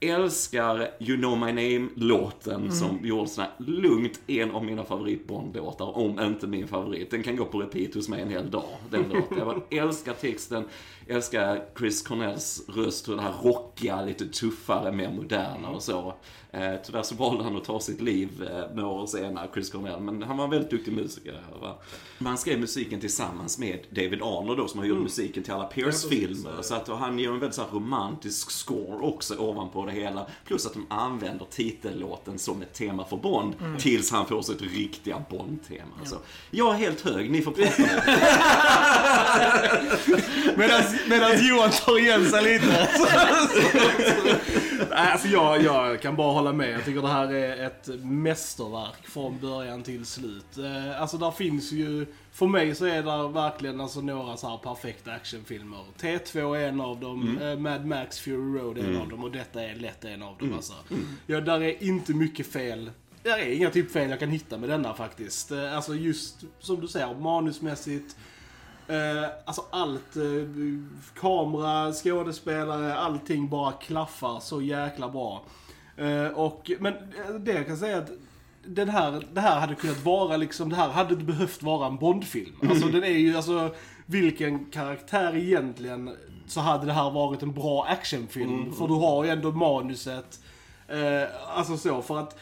Älskar 0.00 0.90
You 0.98 1.16
know 1.16 1.38
my 1.38 1.52
name-låten 1.52 2.72
som 2.72 3.06
gjorde 3.06 3.28
sån 3.28 3.44
här 3.44 3.52
lugnt 3.58 4.20
en 4.26 4.50
av 4.50 4.64
mina 4.64 4.84
favorit-Bond-låtar, 4.84 5.96
om 5.98 6.20
inte 6.20 6.46
min 6.46 6.68
favorit. 6.68 7.10
Den 7.10 7.22
kan 7.22 7.36
gå 7.36 7.44
på 7.44 7.58
repeat 7.58 7.94
hos 7.94 8.08
mig 8.08 8.22
en 8.22 8.30
hel 8.30 8.50
dag, 8.50 8.68
den 8.90 9.02
låten. 9.12 9.62
Jag 9.68 9.78
älskar 9.78 10.12
texten, 10.12 10.64
älskar 11.06 11.64
Chris 11.78 12.02
Cornells 12.02 12.64
röst, 12.68 13.08
och 13.08 13.16
det 13.16 13.22
här 13.22 13.34
rockiga, 13.42 14.02
lite 14.04 14.26
tuffare, 14.26 14.92
mer 14.92 15.12
moderna 15.12 15.68
och 15.68 15.82
så. 15.82 16.14
Eh, 16.56 16.74
tyvärr 16.86 17.02
så 17.02 17.14
valde 17.14 17.44
han 17.44 17.56
att 17.56 17.64
ta 17.64 17.80
sitt 17.80 18.00
liv 18.00 18.48
eh, 18.52 18.74
några 18.74 18.88
år 18.88 19.06
senare, 19.06 19.48
Chris 19.52 19.70
Cornell, 19.70 20.00
men 20.00 20.22
han 20.22 20.36
var 20.36 20.44
en 20.44 20.50
väldigt 20.50 20.70
duktig 20.70 20.92
musiker. 20.92 21.40
Va? 21.60 21.74
Men 22.18 22.26
han 22.26 22.38
skrev 22.38 22.60
musiken 22.60 23.00
tillsammans 23.00 23.58
med 23.58 23.78
David 23.90 24.22
Arnold 24.22 24.58
då, 24.58 24.68
som 24.68 24.80
har 24.80 24.86
gjort 24.86 25.02
musiken 25.02 25.42
till 25.42 25.52
alla 25.52 25.64
Pierce-filmer. 25.64 26.62
Så 26.62 26.74
att 26.74 26.88
han 26.88 27.18
gör 27.18 27.32
en 27.32 27.40
väldigt 27.40 27.54
så 27.54 27.62
här 27.62 27.70
romantisk 27.70 28.50
score 28.50 28.98
också 29.00 29.36
ovanpå 29.38 29.86
det 29.86 29.92
hela. 29.92 30.26
Plus 30.46 30.66
att 30.66 30.72
de 30.72 30.86
använder 30.88 31.46
titellåten 31.50 32.38
som 32.38 32.62
ett 32.62 32.74
tema 32.74 33.04
för 33.04 33.16
Bond, 33.16 33.54
tills 33.78 34.10
han 34.10 34.26
får 34.26 34.42
sitt 34.42 34.62
riktiga 34.62 35.24
Bond-tema. 35.30 36.04
Så 36.04 36.16
jag 36.50 36.74
är 36.74 36.78
helt 36.78 37.00
hög, 37.00 37.30
ni 37.30 37.42
får 37.42 37.52
prata 37.52 37.82
med 40.56 40.84
Medan 41.08 41.46
Johan 41.48 41.70
tar 41.70 41.98
igen 41.98 42.30
sig 42.30 42.44
lite. 42.44 42.88
Alltså 44.98 45.28
jag, 45.28 45.62
jag 45.62 46.02
kan 46.02 46.16
bara 46.16 46.32
hålla 46.32 46.45
med. 46.52 46.70
Jag 46.72 46.84
tycker 46.84 47.02
det 47.02 47.08
här 47.08 47.32
är 47.32 47.66
ett 47.66 47.88
mästerverk 48.02 49.06
från 49.06 49.38
början 49.40 49.82
till 49.82 50.06
slut. 50.06 50.58
Eh, 50.58 51.00
Alltså 51.00 51.18
där 51.18 51.30
finns 51.30 51.72
ju, 51.72 52.06
för 52.32 52.46
mig 52.46 52.74
så 52.74 52.84
är 52.86 53.02
det 53.02 53.28
verkligen 53.32 53.80
alltså 53.80 54.00
några 54.00 54.36
så 54.36 54.48
här 54.48 54.56
perfekta 54.58 55.12
actionfilmer. 55.12 55.84
T2 56.00 56.56
är 56.56 56.68
en 56.68 56.80
av 56.80 57.00
dem, 57.00 57.38
eh, 57.42 57.58
Mad 57.58 57.86
Max 57.86 58.18
Fury 58.20 58.58
Road 58.60 58.78
är 58.78 58.82
en 58.84 58.96
av 59.00 59.08
dem 59.08 59.24
och 59.24 59.30
detta 59.30 59.62
är 59.64 59.74
lätt 59.76 60.04
en 60.04 60.22
av 60.22 60.38
dem 60.38 60.52
alltså. 60.54 60.72
Ja, 61.26 61.40
där 61.40 61.62
är 61.62 61.82
inte 61.82 62.12
mycket 62.14 62.46
fel. 62.46 62.90
Det 63.22 63.28
är 63.30 63.52
inga 63.52 63.70
typ 63.70 63.92
fel 63.92 64.10
jag 64.10 64.18
kan 64.20 64.30
hitta 64.30 64.58
med 64.58 64.68
denna 64.68 64.94
faktiskt. 64.94 65.50
Eh, 65.52 65.76
Alltså 65.76 65.94
just 65.94 66.44
som 66.60 66.80
du 66.80 66.88
säger, 66.88 67.14
manusmässigt. 67.14 68.16
Eh, 68.88 69.30
alltså 69.44 69.64
allt, 69.70 70.16
eh, 70.16 70.22
kamera, 71.20 71.92
skådespelare, 71.92 72.94
allting 72.96 73.48
bara 73.48 73.72
klaffar 73.72 74.40
så 74.40 74.62
jäkla 74.62 75.08
bra. 75.08 75.42
Eh, 75.96 76.26
och, 76.26 76.70
men 76.80 76.92
eh, 76.92 77.34
det 77.40 77.52
jag 77.52 77.66
kan 77.66 77.76
säga 77.76 77.98
att 77.98 78.10
den 78.66 78.88
här, 78.88 79.22
det 79.32 79.40
här 79.40 79.60
hade 79.60 79.74
kunnat 79.74 80.04
vara 80.04 80.36
liksom, 80.36 80.68
det 80.70 80.76
här 80.76 80.88
hade 80.88 81.16
behövt 81.16 81.62
vara 81.62 81.86
en 81.86 81.96
Bondfilm. 81.96 82.54
Alltså 82.70 82.86
den 82.86 83.04
är 83.04 83.18
ju, 83.18 83.36
alltså 83.36 83.74
vilken 84.06 84.64
karaktär 84.64 85.36
egentligen 85.36 86.10
så 86.46 86.60
hade 86.60 86.86
det 86.86 86.92
här 86.92 87.10
varit 87.10 87.42
en 87.42 87.52
bra 87.52 87.84
actionfilm. 87.84 88.72
För 88.72 88.88
du 88.88 88.94
har 88.94 89.24
ju 89.24 89.30
ändå 89.30 89.52
manuset. 89.52 90.40
Eh, 90.88 91.56
alltså 91.56 91.76
så, 91.76 92.02
för 92.02 92.18
att 92.18 92.38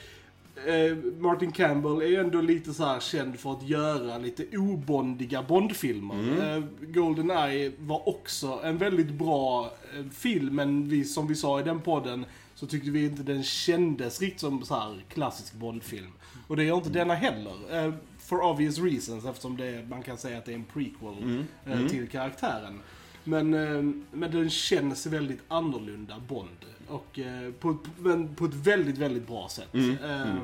eh, 0.67 0.97
Martin 1.19 1.53
Campbell 1.53 2.03
är 2.03 2.07
ju 2.07 2.17
ändå 2.17 2.41
lite 2.41 2.75
så 2.75 2.85
här 2.85 3.01
känd 3.01 3.39
för 3.39 3.53
att 3.53 3.69
göra 3.69 4.19
lite 4.19 4.57
obondiga 4.57 5.43
Bondfilmer. 5.43 6.15
Eh, 6.57 6.63
Goldeneye 6.81 7.73
var 7.79 8.09
också 8.09 8.61
en 8.65 8.79
väldigt 8.79 9.11
bra 9.11 9.71
eh, 9.97 10.05
film, 10.13 10.55
men 10.55 10.89
vi, 10.89 11.05
som 11.05 11.27
vi 11.27 11.35
sa 11.35 11.61
i 11.61 11.63
den 11.63 11.81
podden 11.81 12.25
så 12.55 12.67
tyckte 12.67 12.91
vi 12.91 13.05
inte 13.05 13.23
den 13.23 13.43
kändes 13.43 14.21
riktigt 14.21 14.41
som 14.41 14.65
så 14.65 14.75
här 14.75 15.05
klassisk 15.09 15.55
Bondfilm. 15.55 16.13
Och 16.47 16.57
det 16.57 16.65
gör 16.65 16.77
inte 16.77 16.89
denna 16.91 17.15
heller. 17.15 17.85
Eh, 17.87 17.95
for 18.19 18.43
obvious 18.43 18.79
reasons, 18.79 19.25
eftersom 19.25 19.57
det, 19.57 19.89
man 19.89 20.03
kan 20.03 20.19
säga 20.19 20.39
att 20.39 20.45
det 20.45 20.53
är 20.53 20.57
en 20.57 20.65
prequel 20.65 21.45
eh, 21.67 21.87
till 21.89 22.09
karaktären. 22.09 22.81
Men, 23.25 23.55
eh, 23.55 23.83
men 24.13 24.31
den 24.31 24.51
känns 24.51 25.07
väldigt 25.07 25.41
annorlunda 25.49 26.15
Bond. 26.29 26.49
Och, 26.89 27.19
på, 27.61 27.77
men 27.99 28.35
på 28.35 28.45
ett 28.45 28.55
väldigt, 28.55 28.99
väldigt 28.99 29.27
bra 29.27 29.49
sätt. 29.49 29.75
Eh, 29.75 30.35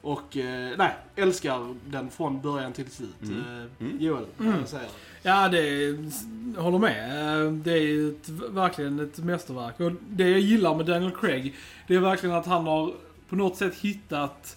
Och 0.00 0.36
eh, 0.36 0.76
nej, 0.78 0.94
älskar 1.16 1.74
den 1.86 2.10
från 2.10 2.40
början 2.40 2.72
till 2.72 2.90
slut. 2.90 3.16
Eh, 3.22 3.86
Joel, 3.98 4.24
vad 4.36 4.68
säger 4.68 4.84
du? 4.84 4.90
Ja, 5.26 5.48
det 5.48 5.58
är, 5.58 5.96
jag 6.54 6.62
håller 6.62 6.78
med. 6.78 7.42
Eh, 7.44 7.52
det 7.52 7.72
är 7.72 7.82
ju 7.82 8.08
ett, 8.08 8.28
verkligen 8.28 9.00
ett 9.00 9.18
mästerverk. 9.18 9.80
Och 9.80 9.92
det 10.08 10.30
jag 10.30 10.40
gillar 10.40 10.74
med 10.74 10.86
Daniel 10.86 11.12
Craig, 11.20 11.54
det 11.86 11.94
är 11.94 12.00
verkligen 12.00 12.36
att 12.36 12.46
han 12.46 12.66
har 12.66 12.92
på 13.28 13.36
något 13.36 13.56
sätt 13.56 13.74
hittat 13.74 14.56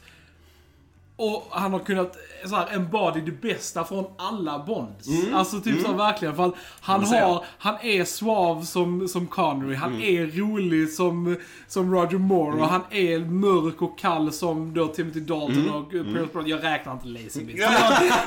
och 1.20 1.48
han 1.52 1.72
har 1.74 1.80
kunnat 1.80 2.16
så 2.46 2.56
här, 2.56 2.68
embody 2.76 3.22
det 3.22 3.32
bästa 3.32 3.84
från 3.84 4.06
alla 4.18 4.60
Bonds. 4.60 5.08
Alltså 5.34 5.60
typ 5.62 5.82
så 5.82 5.88
här, 5.88 5.98
verkligen. 5.98 6.36
För 6.36 6.52
han 6.82 7.04
har, 7.06 7.46
han 7.58 7.76
är 7.82 8.06
svav 8.06 8.64
som, 8.64 9.08
som 9.08 9.28
Connery, 9.28 9.76
han 9.76 10.02
är 10.02 10.26
rolig 10.40 10.90
som, 10.90 11.38
som 11.68 11.94
Roger 11.96 12.18
Moore 12.18 12.62
och 12.62 12.68
han 12.68 12.82
är 12.90 13.20
mörk 13.20 13.82
och 13.82 14.00
kall 14.00 14.32
som 14.32 14.74
då 14.74 14.88
Timothy 14.88 15.20
Dalton 15.20 15.70
och 15.70 15.94
uh, 15.94 16.04
Pierce 16.04 16.34
Brosnan. 16.34 16.48
Jag 16.50 16.64
räknar 16.64 16.94
inte 16.94 17.08
Lazenby. 17.08 17.58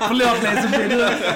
Förlåt, 0.08 0.28
förlåt. 0.38 0.90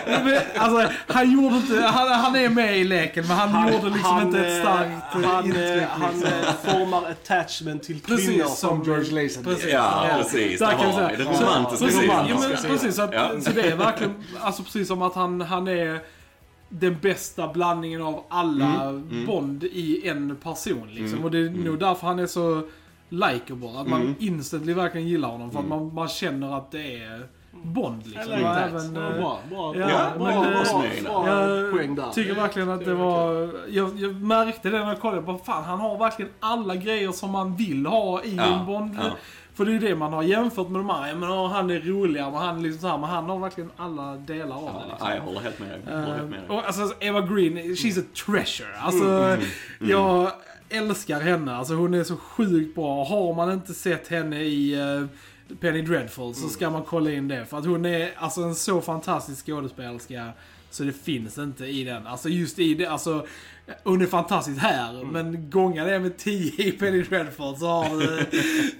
Du- 0.07 0.25
men, 0.25 0.39
Alltså, 0.59 0.93
han 1.09 1.33
gjorde 1.33 1.57
inte, 1.57 1.81
han, 1.81 2.09
han 2.09 2.37
är 2.37 2.49
med 2.49 2.79
i 2.79 2.85
leken 2.85 3.27
men 3.29 3.37
han, 3.37 3.73
gjorde 3.73 3.91
liksom 3.91 4.21
inte 4.23 4.41
ett 4.47 4.57
eh, 4.59 4.63
starkt 4.73 5.15
eh, 5.25 5.31
han, 5.31 5.47
intryck. 5.47 5.65
eh, 5.83 5.89
han 5.89 6.11
liksom. 6.15 6.33
eh, 6.39 6.73
formar 6.73 7.03
attachment 7.11 7.83
till 7.83 8.01
Precis, 8.01 8.29
kvinnor 8.29 8.45
som 8.45 8.57
som 8.57 8.83
George 8.85 9.23
Lazenby. 9.23 9.51
Precis. 9.55 9.73
Ja, 9.73 10.07
Ja. 10.09 10.17
precis. 10.23 10.59
Där 10.59 10.71
kan 10.73 10.87
vi 10.87 10.93
säga. 10.93 11.46
Romantiska 11.47 11.85
Precis, 11.87 12.05
ja, 12.09 12.25
men, 12.41 12.57
precis 12.71 12.97
så, 12.97 13.03
att, 13.03 13.15
Ja. 13.15 13.31
så 13.41 13.51
det 13.51 13.63
är 13.63 13.77
verkligen, 13.77 14.15
alltså 14.41 14.63
precis 14.63 14.89
som 14.89 15.03
att 15.03 15.15
han, 15.15 15.41
han 15.41 15.69
är 15.69 16.01
den 16.69 16.97
bästa 17.03 17.49
blandningen 17.49 18.03
av 18.03 18.23
alla 18.29 19.03
Bond 19.27 19.65
i 19.65 20.09
en 20.09 20.37
person 20.37 20.89
liksom. 20.91 21.25
Och 21.25 21.31
det 21.31 21.39
är 21.39 21.51
nog 21.51 21.79
därför 21.79 22.07
han 22.07 22.19
är 22.19 22.27
så 22.27 22.63
likable. 23.09 23.69
Att 23.81 23.87
man 23.89 24.15
instantly 24.19 24.75
verkligen 24.75 25.09
gillar 25.09 25.29
honom. 25.29 25.51
För 25.51 25.59
att 25.59 25.69
man, 25.69 25.95
man 25.95 26.09
känner 26.09 26.57
att 26.57 26.71
det 26.71 27.03
är 27.03 27.27
Bond 27.63 28.07
liksom. 28.07 28.33
like 28.33 28.49
även, 28.49 28.95
Ja, 28.95 29.09
eh, 29.11 29.19
bra, 29.21 29.41
bra, 29.51 29.77
ja, 29.77 29.87
bra, 30.19 30.27
men, 30.27 30.41
bra, 30.43 30.85
eh, 30.85 31.03
bra, 31.05 31.29
jag 31.29 31.63
bra 31.63 31.71
poäng 31.79 31.95
där. 31.95 32.11
tycker 32.11 32.35
verkligen 32.35 32.71
att 32.71 32.85
det 32.85 32.95
var... 32.95 33.51
Jag, 33.69 33.99
jag 34.01 34.15
märkte 34.15 34.71
det 34.71 34.79
när 34.79 34.89
jag 34.89 35.01
kollade 35.01 35.23
på 35.23 35.39
fan, 35.45 35.65
han 35.65 35.81
har 35.81 35.99
verkligen 35.99 36.31
alla 36.41 36.75
grejer 36.77 37.13
som 37.13 37.31
man 37.31 37.57
vill 37.57 37.87
ha 37.87 38.23
i 38.23 38.35
Ja, 38.37 38.45
en 38.61 38.67
Bond. 38.67 38.97
ja. 39.03 39.11
För 39.57 39.65
det 39.65 39.71
är 39.71 39.73
ju 39.73 39.79
det 39.79 39.95
man 39.95 40.13
har 40.13 40.23
jämfört 40.23 40.69
med 40.69 40.81
de 40.81 40.91
här. 40.91 41.15
Men 41.15 41.29
ja, 41.31 41.47
han 41.47 41.71
är 41.71 41.81
roligare, 41.81 42.31
men 42.31 42.41
han 42.41 42.59
är 42.59 42.63
liksom 42.63 42.81
så 42.81 42.89
här, 42.89 42.99
men 42.99 43.11
han 43.11 43.25
har 43.25 43.39
verkligen 43.39 43.71
alla 43.77 44.17
delar 44.17 44.57
av 44.57 44.65
det. 44.83 44.89
Liksom. 44.91 45.09
Ja, 45.09 45.15
jag 45.15 45.23
håller 45.23 45.41
helt 45.41 45.59
med 45.59 45.69
dig. 45.69 45.81
Med. 45.85 46.45
Uh, 46.45 46.51
och 46.51 46.67
alltså 46.67 46.93
Eva 47.01 47.21
Green, 47.21 47.59
she's 47.59 48.01
a 48.01 48.05
treasure. 48.27 48.77
Alltså, 48.79 49.05
Mm, 49.07 49.41
jag 49.81 50.33
älskar 50.69 51.21
henne. 51.21 51.57
Alltså 51.57 51.75
hon 51.75 51.95
är 51.95 52.05
så 52.05 52.17
sjukt 52.17 52.75
bra. 52.75 53.05
Har 53.05 53.35
man 53.35 53.53
inte 53.53 53.75
sett 53.75 54.09
henne 54.09 54.41
i 54.41 54.75
eh, 54.75 55.07
Penny 55.61 55.83
Dreadful 55.83 56.35
så 56.35 56.49
ska 56.49 56.71
man 56.71 56.83
kolla 56.83 57.13
in 57.13 57.29
det. 57.29 57.45
För 57.47 57.59
att 57.59 57.67
hon 57.67 57.85
är 57.87 58.11
alltså 58.17 58.41
en 58.43 58.55
så 58.55 58.81
fantastisk 58.81 59.47
skådespelerska. 59.47 60.33
Så 60.71 60.83
det 60.85 60.93
finns 60.93 61.39
inte 61.39 61.67
i 61.67 61.85
den. 61.85 62.07
Alltså 62.07 62.29
just 62.29 62.59
i 62.59 62.75
det, 62.75 62.87
alltså 62.87 63.27
hon 63.85 64.03
är 64.03 64.07
fantastisk 64.07 64.61
här, 64.61 64.95
Mm. 65.01 65.09
men 65.09 65.51
gånga 65.51 65.85
det 65.85 65.99
med 66.01 66.17
10 66.17 66.53
i 66.69 66.73
Penny 66.73 67.03
Dreadful 67.03 67.57
så 67.57 67.67
har 67.67 68.01
du... 68.01 68.27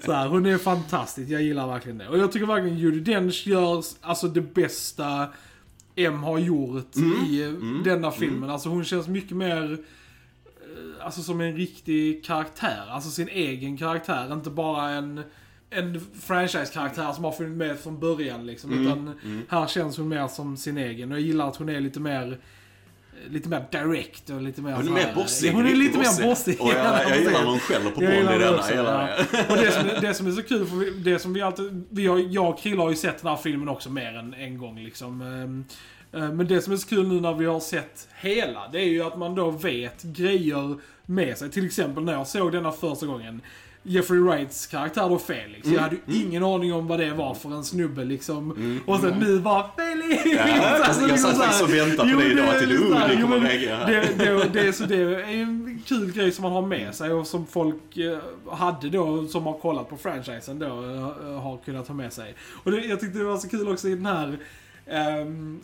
så 0.05 0.11
här, 0.11 0.27
hon 0.27 0.45
är 0.45 0.57
fantastisk, 0.57 1.29
jag 1.29 1.41
gillar 1.41 1.67
verkligen 1.67 1.97
det. 1.97 2.07
Och 2.07 2.17
jag 2.17 2.31
tycker 2.31 2.45
verkligen 2.45 2.77
Judi 2.77 2.99
Dench 2.99 3.47
gör 3.47 3.83
alltså 4.01 4.27
det 4.27 4.41
bästa 4.41 5.27
M 5.95 6.23
har 6.23 6.37
gjort 6.39 6.95
Mm. 6.95 7.25
i 7.25 7.41
eh, 7.43 7.83
denna 7.83 8.11
filmen. 8.11 8.49
Alltså 8.49 8.69
hon 8.69 8.85
känns 8.85 9.07
mycket 9.07 9.37
mer 9.37 9.71
eh, 9.73 11.05
alltså 11.05 11.21
som 11.21 11.41
en 11.41 11.55
riktig 11.57 12.25
karaktär. 12.25 12.83
Alltså 12.89 13.09
sin 13.09 13.27
egen 13.29 13.77
karaktär. 13.77 14.33
Inte 14.33 14.49
bara 14.49 14.89
en, 14.89 15.21
en 15.69 16.01
franchise-karaktär 16.21 17.11
som 17.13 17.23
har 17.23 17.31
funnits 17.31 17.57
med 17.57 17.79
från 17.79 17.99
början 17.99 18.45
liksom. 18.45 18.71
Mm. 18.71 18.85
Utan 18.85 19.13
här 19.49 19.67
känns 19.67 19.97
hon 19.97 20.07
mer 20.09 20.27
som 20.27 20.57
sin 20.57 20.77
egen. 20.77 21.11
Och 21.11 21.17
jag 21.17 21.25
gillar 21.25 21.47
att 21.47 21.55
hon 21.55 21.69
är 21.69 21.79
lite 21.79 21.99
mer 21.99 22.37
Lite 23.29 23.49
mer 23.49 23.65
direct 23.71 24.29
och 24.29 24.41
lite 24.41 24.61
mer 24.61 24.73
Hon 24.73 24.87
är 24.87 24.91
mer 24.91 25.13
bossig. 25.15 25.51
Hon 25.53 25.67
är 25.67 25.75
lite 25.75 25.97
mer 25.97 26.23
bossig. 26.29 26.61
Och 26.61 26.69
jag, 26.69 26.75
jag 27.09 27.19
gillar 27.19 27.31
när 27.31 27.45
hon 27.45 27.59
skäller 27.59 27.89
på 27.91 27.99
Bond 27.99 28.11
i 28.13 28.15
denna. 28.15 28.63
ja. 28.75 29.09
Och 29.49 29.57
det 29.57 29.71
som, 29.71 29.89
är- 29.89 30.01
det 30.01 30.13
som 30.13 30.27
är 30.27 30.31
så 30.31 30.43
kul, 30.43 30.65
för 30.67 30.75
vi, 30.75 30.89
det 30.91 31.19
som 31.19 31.33
vi 31.33 31.41
alltid... 31.41 31.83
Vi 31.89 32.07
har, 32.07 32.17
jag 32.29 32.49
och 32.49 32.59
Krille 32.59 32.81
har 32.81 32.89
ju 32.89 32.95
sett 32.95 33.21
den 33.21 33.29
här 33.29 33.37
filmen 33.37 33.69
också 33.69 33.89
mer 33.89 34.13
än 34.17 34.33
en 34.33 34.57
gång 34.57 34.79
liksom. 34.79 35.21
Ehm, 35.21 35.65
eh, 36.23 36.31
Men 36.33 36.47
det 36.47 36.61
som 36.61 36.73
är 36.73 36.77
så 36.77 36.87
kul 36.87 37.07
nu 37.07 37.19
när 37.21 37.33
vi 37.33 37.45
har 37.45 37.59
sett 37.59 38.07
hela, 38.15 38.67
det 38.71 38.79
är 38.79 38.85
ju 38.89 39.03
att 39.03 39.17
man 39.17 39.35
då 39.35 39.51
vet 39.51 40.03
grejer 40.03 40.75
med 41.05 41.37
sig. 41.37 41.51
Till 41.51 41.65
exempel 41.65 42.03
när 42.03 42.13
jag 42.13 42.27
såg 42.27 42.51
denna 42.51 42.71
första 42.71 43.05
gången. 43.05 43.41
Jeffrey 43.87 44.19
Wrights 44.19 44.67
karaktär 44.67 45.09
då 45.09 45.17
Felix. 45.19 45.65
Mm. 45.65 45.75
Jag 45.75 45.81
hade 45.81 45.95
ju 46.05 46.21
ingen 46.23 46.43
aning 46.43 46.73
om 46.73 46.87
vad 46.87 46.99
det 46.99 47.13
var 47.13 47.33
för 47.33 47.49
en 47.55 47.63
snubbe 47.63 48.03
liksom. 48.05 48.79
Och 48.85 48.99
sen 48.99 49.13
nu 49.19 49.39
bara 49.39 49.65
Felix! 49.77 50.25
Ja, 50.25 50.41
Alltså, 50.83 51.01
jag 51.01 51.11
liksom 51.11 51.31
satt 51.31 51.39
här- 51.41 51.45
faktiskt 51.45 51.63
och 51.63 51.73
väntade 51.73 52.13
på 52.13 52.19
det 52.19 52.25
idag. 52.31 52.59
Till 52.59 52.79
jo, 52.81 53.21
kommer 53.21 53.39
reagera. 53.39 53.85
det, 53.85 54.09
det, 54.17 54.49
det, 54.53 54.73
så 54.73 54.83
det 54.83 54.95
är 54.95 55.19
en 55.41 55.81
kul 55.85 56.11
grej 56.11 56.31
som 56.31 56.43
man 56.43 56.51
har 56.51 56.61
med 56.61 56.95
sig 56.95 57.13
och 57.13 57.27
som 57.27 57.45
folk 57.45 57.97
eh, 57.97 58.17
hade 58.51 58.89
då, 58.89 59.27
som 59.27 59.43
har 59.45 59.53
kollat 59.53 59.89
på 59.89 59.97
franchisen 59.97 60.59
då, 60.59 60.65
eh, 60.65 61.41
har 61.41 61.57
kunnat 61.65 61.87
ha 61.87 61.95
med 61.95 62.13
sig. 62.13 62.35
Och 62.63 62.71
det, 62.71 62.77
jag 62.85 62.99
tyckte 62.99 63.17
det 63.19 63.25
var 63.25 63.37
så 63.37 63.49
kul 63.49 63.67
också 63.69 63.87
i 63.87 63.95
den 63.95 64.05
här 64.05 64.37
um, 65.21 65.59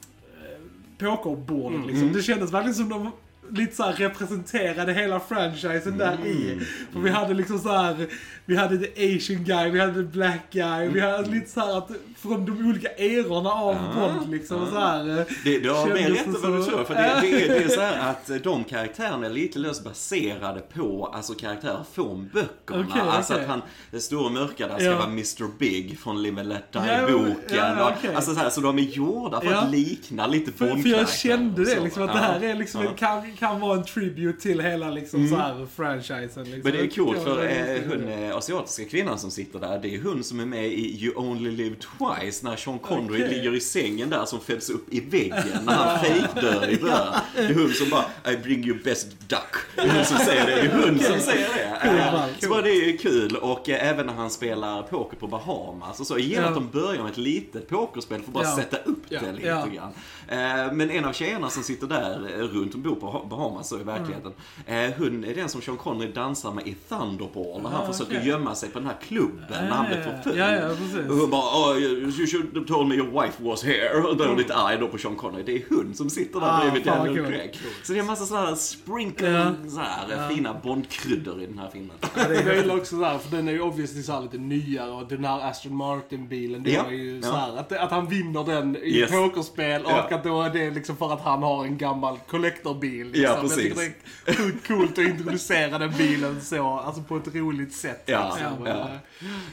pokerbordet 0.97 1.75
Mm. 1.77 1.87
liksom. 1.89 2.13
Det 2.13 2.21
kändes 2.21 2.51
verkligen 2.53 2.75
som 2.75 2.89
de 2.89 3.11
lite 3.51 3.75
så 3.75 3.83
här 3.83 3.93
representerade 3.93 4.93
hela 4.93 5.19
franchisen 5.19 5.97
där 5.97 6.13
Mm. 6.13 6.27
i. 6.27 6.59
För 6.93 6.99
vi 6.99 7.09
hade 7.09 7.33
liksom 7.33 7.59
så 7.59 7.69
här, 7.77 8.07
vi 8.45 8.55
hade 8.55 8.77
the 8.77 9.15
asian 9.15 9.43
guy, 9.43 9.69
vi 9.69 9.79
hade 9.79 9.93
the 9.93 10.03
black 10.03 10.41
guy, 10.51 10.87
vi 10.89 10.99
hade 10.99 11.29
lite 11.29 11.49
så 11.49 11.59
här 11.59 11.77
att 11.77 11.91
från 12.23 12.45
de 12.45 12.69
olika 12.69 12.89
erorna 12.89 13.49
av 13.51 13.75
Bond 13.95 14.31
liksom. 14.31 14.67
Så 14.71 14.79
här, 14.79 15.19
eh, 15.19 15.25
Det, 15.43 15.59
du 15.59 15.69
har 15.71 15.87
mer 15.87 16.09
rätt 16.09 16.25
än 16.25 16.41
vad 16.41 16.51
du 16.59 16.63
tror. 16.63 16.83
För 16.83 16.93
det, 16.95 17.17
det, 17.21 17.43
är, 17.43 17.49
det 17.49 17.63
är 17.63 17.67
så 17.67 17.81
här 17.81 18.09
att 18.11 18.43
de 18.43 18.63
karaktärerna 18.63 19.25
är 19.25 19.29
lite 19.29 19.59
löst 19.59 19.83
baserade 19.83 20.59
på 20.59 21.11
alltså 21.13 21.33
karaktärer 21.33 21.83
från 21.93 22.29
böckerna. 22.33 22.85
Okej, 22.89 23.01
alltså 23.01 23.33
okej. 23.33 23.43
att 23.45 23.49
han, 23.49 23.61
den 23.91 24.01
stora 24.01 24.29
mörka 24.29 24.67
där 24.67 24.75
ska 24.75 24.83
Ja. 24.85 24.95
vara 24.95 25.07
Mr 25.07 25.57
Big 25.59 25.99
från 25.99 26.23
Live 26.23 26.39
and 26.41 26.49
Let 26.49 26.63
Ja, 26.71 26.81
Die-boken. 26.81 27.35
ja, 27.55 27.93
okej. 27.97 28.15
Alltså 28.15 28.33
så, 28.33 28.39
här, 28.39 28.49
så 28.49 28.61
de 28.61 28.77
är 28.79 28.81
gjorda 28.81 29.41
för 29.41 29.51
Ja. 29.51 29.57
att 29.57 29.71
likna 29.71 30.27
lite 30.27 30.51
För, 30.51 30.67
bond 30.67 30.81
för 30.81 30.89
jag 30.89 31.09
kände 31.09 31.65
det 31.65 31.79
liksom, 31.79 32.03
att 32.03 32.13
det 32.13 32.19
här 32.19 32.43
är 32.43 32.55
liksom, 32.55 32.83
Ja. 32.83 32.91
kan, 32.97 33.31
kan 33.37 33.59
vara 33.59 33.77
en 33.77 33.83
tribute 33.85 34.41
till 34.41 34.61
hela 34.61 34.89
liksom 34.89 35.27
så 35.29 35.35
här 35.35 35.67
franchisen. 35.75 36.43
Liksom. 36.43 36.61
Men 36.63 36.71
det 36.71 36.79
är 36.79 36.87
coolt 36.87 37.23
för 37.23 37.43
eh, 37.45 37.81
hon 37.89 38.07
eh, 38.07 38.35
asiatiska 38.37 38.85
kvinnan 38.89 39.19
som 39.19 39.31
sitter 39.31 39.59
där, 39.59 39.79
det 39.79 39.95
är 39.95 40.01
hon 40.03 40.23
som 40.23 40.39
är 40.39 40.45
med 40.45 40.65
i 40.65 41.03
You 41.05 41.15
Only 41.15 41.51
Live 41.51 41.75
Twice 41.75 42.12
när 42.43 42.55
Sean 42.55 42.79
Connery 42.79 43.23
Okej. 43.23 43.35
ligger 43.37 43.55
i 43.55 43.59
sängen 43.59 44.09
där 44.09 44.25
som 44.25 44.39
fälls 44.39 44.69
upp 44.69 44.93
i 44.93 44.99
väggen 44.99 45.43
när 45.65 45.73
han 45.73 45.99
fejkdör 45.99 46.69
i 46.69 46.77
början. 46.77 47.13
Det 47.35 47.41
är 47.41 47.53
hon 47.53 47.69
som 47.69 47.89
bara 47.89 48.31
I 48.33 48.37
bring 48.37 48.65
you 48.65 48.77
best 48.83 49.07
duck. 49.29 49.55
Det 49.75 49.81
är 49.81 49.95
hon 49.95 50.05
som 50.05 50.17
säger 50.17 50.45
det. 50.45 50.55
Det 50.55 50.61
är 50.61 50.87
hon 50.89 50.99
som 50.99 51.19
säger 51.19 51.47
det. 51.53 52.11
Va? 52.11 52.25
Så 52.41 52.49
bara 52.49 52.61
det 52.61 52.69
är 52.69 52.97
kul 52.97 53.35
och 53.35 53.69
eh, 53.69 53.89
även 53.89 54.05
när 54.05 54.13
han 54.13 54.29
spelar 54.29 54.81
poker 54.83 55.17
på 55.17 55.27
Bahamas 55.27 55.99
och 55.99 56.07
så. 56.07 56.13
Jag 56.13 56.19
gillar 56.21 56.43
att 56.47 56.53
de 56.55 56.69
börjar 56.69 57.03
med 57.03 57.11
ett 57.11 57.17
litet 57.17 57.69
pokerspel 57.69 58.19
för 58.21 58.27
att 58.27 58.33
bara 58.33 58.55
sätta 58.55 58.77
upp 58.77 59.09
det 59.09 59.31
lite 59.31 59.47
grann. 59.75 59.91
Eh, 60.27 60.73
Men 60.73 60.89
en 60.91 61.05
av 61.05 61.13
tjejerna 61.13 61.49
som 61.49 61.63
sitter 61.63 61.87
där 61.87 62.29
eh, 62.35 62.39
runt 62.39 62.73
och 62.73 62.79
bor 62.79 62.95
på 62.95 63.25
Bahamas 63.29 63.69
så 63.69 63.79
i 63.79 63.83
verkligheten. 63.83 64.31
Eh, 64.65 64.89
hon 64.97 65.23
är 65.23 65.35
den 65.35 65.49
som 65.49 65.61
Sean 65.61 65.77
Connery 65.77 66.11
dansar 66.11 66.51
med 66.51 66.67
i 66.67 66.75
Thunderball 66.89 67.61
när 67.61 67.69
han 67.69 67.83
Ah, 67.83 67.91
försöker 67.93 68.21
gömma 68.21 68.55
sig 68.55 68.69
på 68.69 68.79
den 68.79 68.87
här 68.87 68.97
klubben 69.07 69.43
när 69.49 69.69
han 69.69 69.85
blir 69.85 70.01
förföljd. 70.01 70.39
Ja, 70.39 70.51
ja, 70.55 70.67
precis. 70.67 71.09
Och 71.11 71.15
hon 71.17 71.29
bara 71.29 71.75
you 72.03 72.27
should 72.27 72.53
have 72.55 72.65
told 72.67 72.87
me 72.89 72.95
your 72.95 73.21
wife 73.21 73.43
was 73.43 73.63
here. 73.63 74.01
Och 74.03 74.17
då 74.17 74.23
är 74.23 74.27
hon 74.27 74.37
lite 74.37 74.55
arg 74.55 74.77
då 74.79 74.87
på 74.87 74.97
Sean 74.97 75.15
Connery. 75.15 75.43
Det 75.43 75.55
är 75.55 75.63
hon 75.69 75.93
som 75.95 76.09
sitter 76.09 76.39
där 76.39 76.47
Ah, 76.47 76.61
bredvid 76.61 76.83
Daniel 76.85 77.15
kul. 77.15 77.25
Craig. 77.33 77.59
Så 77.83 77.91
det 77.93 77.97
är 77.97 78.01
en 78.01 78.07
massa 78.07 78.25
sådana 78.25 78.47
här 78.47 78.55
sprinkle, 78.55 79.29
Ja. 79.29 79.51
så 79.69 79.79
här, 79.79 80.29
fina 80.29 80.53
Bondkryddor 80.63 81.41
i 81.41 81.45
den 81.45 81.57
här 81.59 81.69
filmen. 81.73 81.95
Det 82.15 82.21
är 82.37 82.43
väl 82.43 82.71
också 82.71 82.95
såhär, 82.97 83.17
för 83.17 83.35
den 83.37 83.47
är 83.47 83.51
ju 83.51 83.61
obviously 83.61 84.03
såhär 84.03 84.21
lite 84.21 84.37
nyare 84.37 84.91
och 84.91 85.07
den 85.07 85.25
här 85.25 85.49
Aston 85.49 85.75
Martin-bilen, 85.75 86.63
det 86.63 86.71
Ja, 86.71 86.83
var 86.83 86.91
ju 86.91 87.15
ja. 87.15 87.21
såhär 87.29 87.57
att, 87.57 87.71
att 87.71 87.91
han 87.91 88.07
vinner 88.07 88.43
den 88.43 88.75
i 88.75 88.97
Yes. 88.99 89.11
pokerspel 89.11 89.85
och 89.85 89.91
Ja. 89.91 90.07
att 90.11 90.23
då 90.23 90.41
är 90.41 90.49
det 90.49 90.69
liksom 90.69 90.97
för 90.97 91.13
att 91.13 91.21
han 91.21 91.43
har 91.43 91.65
en 91.65 91.77
gammal 91.77 92.17
collectorbil. 92.27 93.05
Liksom. 93.07 93.23
Ja, 93.23 93.29
Jag 93.41 93.55
tycker 93.57 93.75
precis. 93.75 93.93
det 94.25 94.31
är 94.31 94.35
sjukt 94.35 94.67
coolt 94.67 94.91
att 94.91 94.97
introducera 94.97 95.77
den 95.77 95.91
bilen 95.97 96.41
så, 96.41 96.67
alltså 96.79 97.01
på 97.01 97.17
ett 97.17 97.35
roligt 97.35 97.73
sätt. 97.73 98.03
Ja, 98.05 98.35
liksom. 98.37 98.65
ja. 98.67 98.87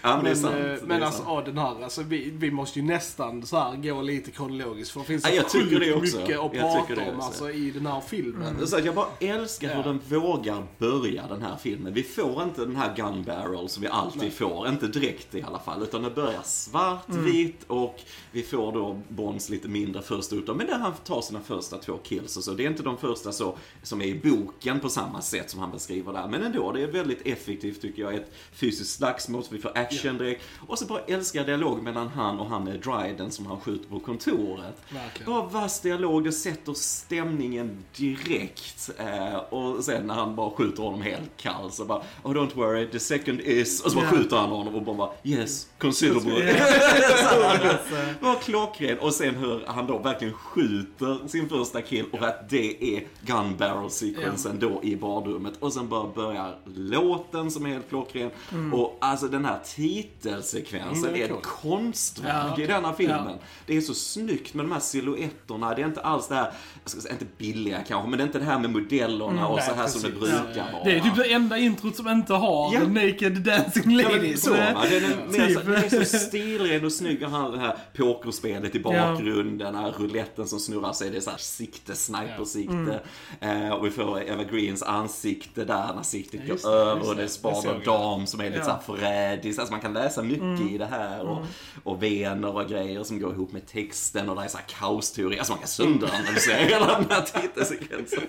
Ja, 0.02 0.16
men 0.16 0.24
det 0.24 0.30
är 0.30 0.34
sant. 0.34 0.54
eh, 0.54 0.60
det 0.62 0.68
är 0.70 0.78
men 0.86 1.02
alltså, 1.02 1.22
sant. 1.22 1.28
ja, 1.46 1.52
den 1.52 1.58
här, 1.58 1.82
alltså 1.84 2.02
vi, 2.02 2.30
vi 2.40 2.50
måste 2.50 2.78
ju 2.80 2.84
nästan 2.84 3.46
så 3.46 3.58
här 3.58 3.76
gå 3.76 4.02
lite 4.02 4.30
kronologiskt 4.30 4.92
för 4.92 5.00
det 5.00 5.06
finns 5.06 5.22
så 5.22 5.28
Ja, 5.34 5.42
sjukt 5.42 6.02
mycket 6.02 6.38
att 6.38 6.52
prata 6.52 7.10
om 7.12 7.20
alltså, 7.20 7.50
i 7.50 7.70
den 7.70 7.86
här 7.86 8.00
filmen. 8.00 8.66
Så 8.66 8.76
att 8.76 8.84
jag 8.84 8.94
bara 8.94 9.06
älskar 9.20 9.68
hur 9.68 9.76
Ja. 9.76 9.82
den 9.82 10.00
vågar 10.20 10.66
börja 10.78 11.26
den 11.26 11.42
här 11.42 11.56
filmen. 11.56 11.94
Vi 11.94 12.02
får 12.02 12.42
inte 12.42 12.60
den 12.64 12.76
här 12.76 12.96
gun 12.96 13.22
barrel 13.24 13.68
som 13.68 13.82
vi 13.82 13.88
alltid 13.88 14.32
får. 14.32 14.68
Inte 14.68 14.86
direkt 14.86 15.34
i 15.34 15.42
alla 15.42 15.58
fall. 15.58 15.82
Utan 15.82 16.02
det 16.02 16.10
börjar 16.10 16.42
svartvit 16.42 17.64
och 17.66 18.00
vi 18.32 18.42
får 18.42 18.72
då 18.72 19.00
Bonds 19.08 19.48
lite 19.48 19.68
mindre 19.68 20.02
först 20.02 20.32
ut. 20.32 20.46
Men 20.46 20.66
där 20.66 20.78
han 20.78 20.92
tar 21.04 21.20
sina 21.20 21.40
första 21.40 21.76
två 21.78 21.98
kills 22.02 22.36
och 22.36 22.44
så. 22.44 22.52
Det 22.52 22.64
är 22.64 22.70
inte 22.70 22.82
de 22.82 22.96
första 22.98 23.32
så, 23.32 23.56
som 23.82 24.00
är 24.00 24.04
i 24.06 24.14
boken 24.24 24.80
på 24.80 24.88
samma 24.88 25.22
sätt 25.22 25.50
som 25.50 25.60
han 25.60 25.70
beskriver 25.70 26.12
där. 26.12 26.28
Men 26.28 26.42
ändå, 26.42 26.72
det 26.72 26.82
är 26.82 26.86
väldigt 26.86 27.26
effektivt 27.26 27.80
tycker 27.82 28.02
jag. 28.02 28.14
Ett 28.14 28.32
fysiskt 28.52 28.96
slagsmål, 28.96 29.44
så 29.44 29.54
vi 29.54 29.60
får 29.60 29.78
action 29.78 30.18
direkt. 30.18 30.42
Och 30.66 30.78
så 30.78 30.84
bara 30.86 31.00
älskar 31.00 31.40
jag 31.40 31.46
dialog 31.46 31.82
mellan 31.82 32.08
han 32.20 32.40
och 32.40 32.46
han 32.46 32.68
är 32.68 32.78
Dryden 32.78 33.30
som 33.30 33.46
han 33.46 33.60
skjuter 33.60 33.88
på 33.88 34.00
kontoret. 34.00 34.82
Verkligen. 34.90 35.32
Bara 35.32 35.46
vass 35.46 35.80
dialog, 35.80 36.24
det 36.24 36.32
sätter 36.32 36.74
stämningen 36.74 37.84
direkt. 37.96 38.90
Eh, 38.98 39.36
och 39.36 39.84
sen 39.84 40.06
när 40.06 40.14
han 40.14 40.36
bara 40.36 40.50
skjuter 40.50 40.82
honom 40.82 41.02
helt 41.02 41.36
kall 41.36 41.70
så 41.70 41.84
bara 41.84 42.02
Oh 42.22 42.32
don't 42.32 42.54
worry, 42.54 42.86
the 42.86 43.00
second 43.00 43.40
is... 43.40 43.80
Och 43.84 43.90
så 43.90 43.98
bara 43.98 44.08
skjuter 44.10 44.36
han 44.36 44.50
honom 44.50 44.74
och 44.74 44.96
bara 44.96 45.10
Yes, 45.24 45.68
considerable. 45.80 46.52
Var 48.20 48.34
klockren. 48.42 48.98
Och 48.98 49.14
sen 49.14 49.34
hur 49.34 49.62
han 49.66 49.86
då 49.86 49.98
verkligen 49.98 50.34
skjuter 50.34 51.28
sin 51.28 51.48
första 51.48 51.82
kill 51.82 52.04
och 52.12 52.22
att 52.28 52.48
det 52.50 52.94
är 52.96 53.02
gun 53.20 53.56
barrel 53.58 53.90
sequensen 53.90 54.58
då 54.58 54.80
i 54.82 54.96
badrummet. 54.96 55.54
Och 55.60 55.72
sen 55.72 55.88
bara 55.88 56.08
börjar 56.14 56.56
låten 56.76 57.50
som 57.50 57.66
är 57.66 57.70
helt 57.70 57.88
klockren. 57.88 58.30
Och 58.72 58.98
alltså 59.00 59.28
den 59.28 59.44
här 59.44 59.58
titelsekvensen 59.76 61.10
Mm, 61.10 61.20
är 61.20 61.24
ett 61.24 61.42
konstverk 61.42 62.52
Ja. 62.56 62.62
i 62.62 62.66
denna 62.66 62.92
filmen. 62.92 63.26
Ja. 63.26 63.38
Det 63.66 63.76
är 63.76 63.80
så 63.80 63.94
snyggt 63.94 64.54
med 64.54 64.64
de 64.64 64.72
här 64.72 64.80
silhuetterna. 64.80 65.74
Det 65.74 65.82
är 65.82 65.86
inte 65.86 66.00
alls 66.00 66.28
det 66.28 66.34
här, 66.34 66.52
jag 66.84 66.90
ska 66.90 67.00
säga 67.00 67.12
inte 67.12 67.26
billiga 67.38 67.78
kanske, 67.88 68.08
men 68.10 68.18
det 68.18 68.22
är 68.22 68.26
inte 68.26 68.38
det 68.38 68.44
här 68.44 68.58
med 68.58 68.70
modellerna 68.70 69.46
och 69.48 69.56
nej, 69.56 69.66
så 69.68 69.74
här 69.74 69.86
som 69.86 70.02
det 70.02 70.10
precis. 70.10 70.20
brukar 70.42 70.56
Ja. 70.56 70.64
vara. 70.72 70.84
Det 70.84 70.96
är 70.96 71.00
typ 71.00 71.16
det 71.16 71.32
enda 71.32 71.58
introt 71.58 71.96
som 71.96 72.08
inte 72.08 72.34
har 72.34 72.74
Ja. 72.74 72.80
Naked 72.88 73.32
Dancing 73.42 73.90
Ja, 73.90 74.08
men 74.08 74.16
Ladies. 74.16 74.42
så, 74.42 74.50
va? 74.50 74.56
Det 74.90 74.96
är, 74.96 75.00
den, 75.00 75.10
mer, 75.32 75.46
Typ. 75.46 75.66
Så, 75.74 75.96
det 75.96 76.02
är 76.02 76.04
så 76.04 76.18
stilren 76.18 76.84
och 76.84 76.92
snygg. 76.92 77.22
Och 77.22 77.30
han, 77.30 77.52
det 77.52 77.58
här 77.58 77.76
pokerspelet 77.96 78.74
i 78.74 78.80
bakgrunden, 78.80 79.58
den 79.58 79.74
här 79.74 79.92
rouletten 79.98 80.46
som 80.46 80.60
snurrar 80.60 80.92
sig. 80.92 81.10
Det 81.10 81.16
är 81.16 81.20
så 81.20 81.30
här 81.30 81.38
sikte, 81.38 81.94
snipersikte. 81.94 83.00
Mm. 83.40 83.66
Eh, 83.66 83.72
och 83.72 83.86
vi 83.86 83.90
får 83.90 84.22
Eva 84.22 84.44
Greens 84.44 84.82
ansikte 84.82 85.64
där 85.64 85.94
när 85.94 86.02
siktet 86.02 86.40
just 86.48 86.64
går 86.64 86.72
över. 86.72 87.08
Och 87.08 87.16
det. 87.16 87.22
är 87.22 87.26
spad 87.26 87.66
och 87.66 87.84
dam 87.84 88.26
som 88.26 88.40
är 88.40 88.44
lite 88.44 88.58
Ja. 88.58 88.64
så 88.64 88.70
här 88.70 88.80
förrädiskt. 88.80 89.58
Alltså 89.58 89.72
man 89.72 89.80
kan 89.80 89.92
läsa 89.92 90.22
mycket 90.22 90.70
i 90.70 90.78
det 90.78 90.86
här. 90.86 91.20
Och, 91.28 91.46
och 91.84 92.02
vener 92.02 92.56
och 92.56 92.68
grejer 92.68 93.02
som 93.02 93.20
går 93.20 93.32
ihop 93.32 93.52
med 93.52 93.66
texten. 93.66 94.28
Och 94.28 94.36
det 94.36 94.42
är 94.42 94.48
så 94.48 94.58
här 94.58 94.66
kaosteori. 94.68 95.38
Alltså 95.38 95.52
man 95.52 95.58
kan 95.58 95.68
sönderanalysera 95.68 96.56
hela 96.66 96.86
den 96.98 97.10
här 97.10 97.20
titelsekvensen. 97.20 98.22
Uh, 98.22 98.26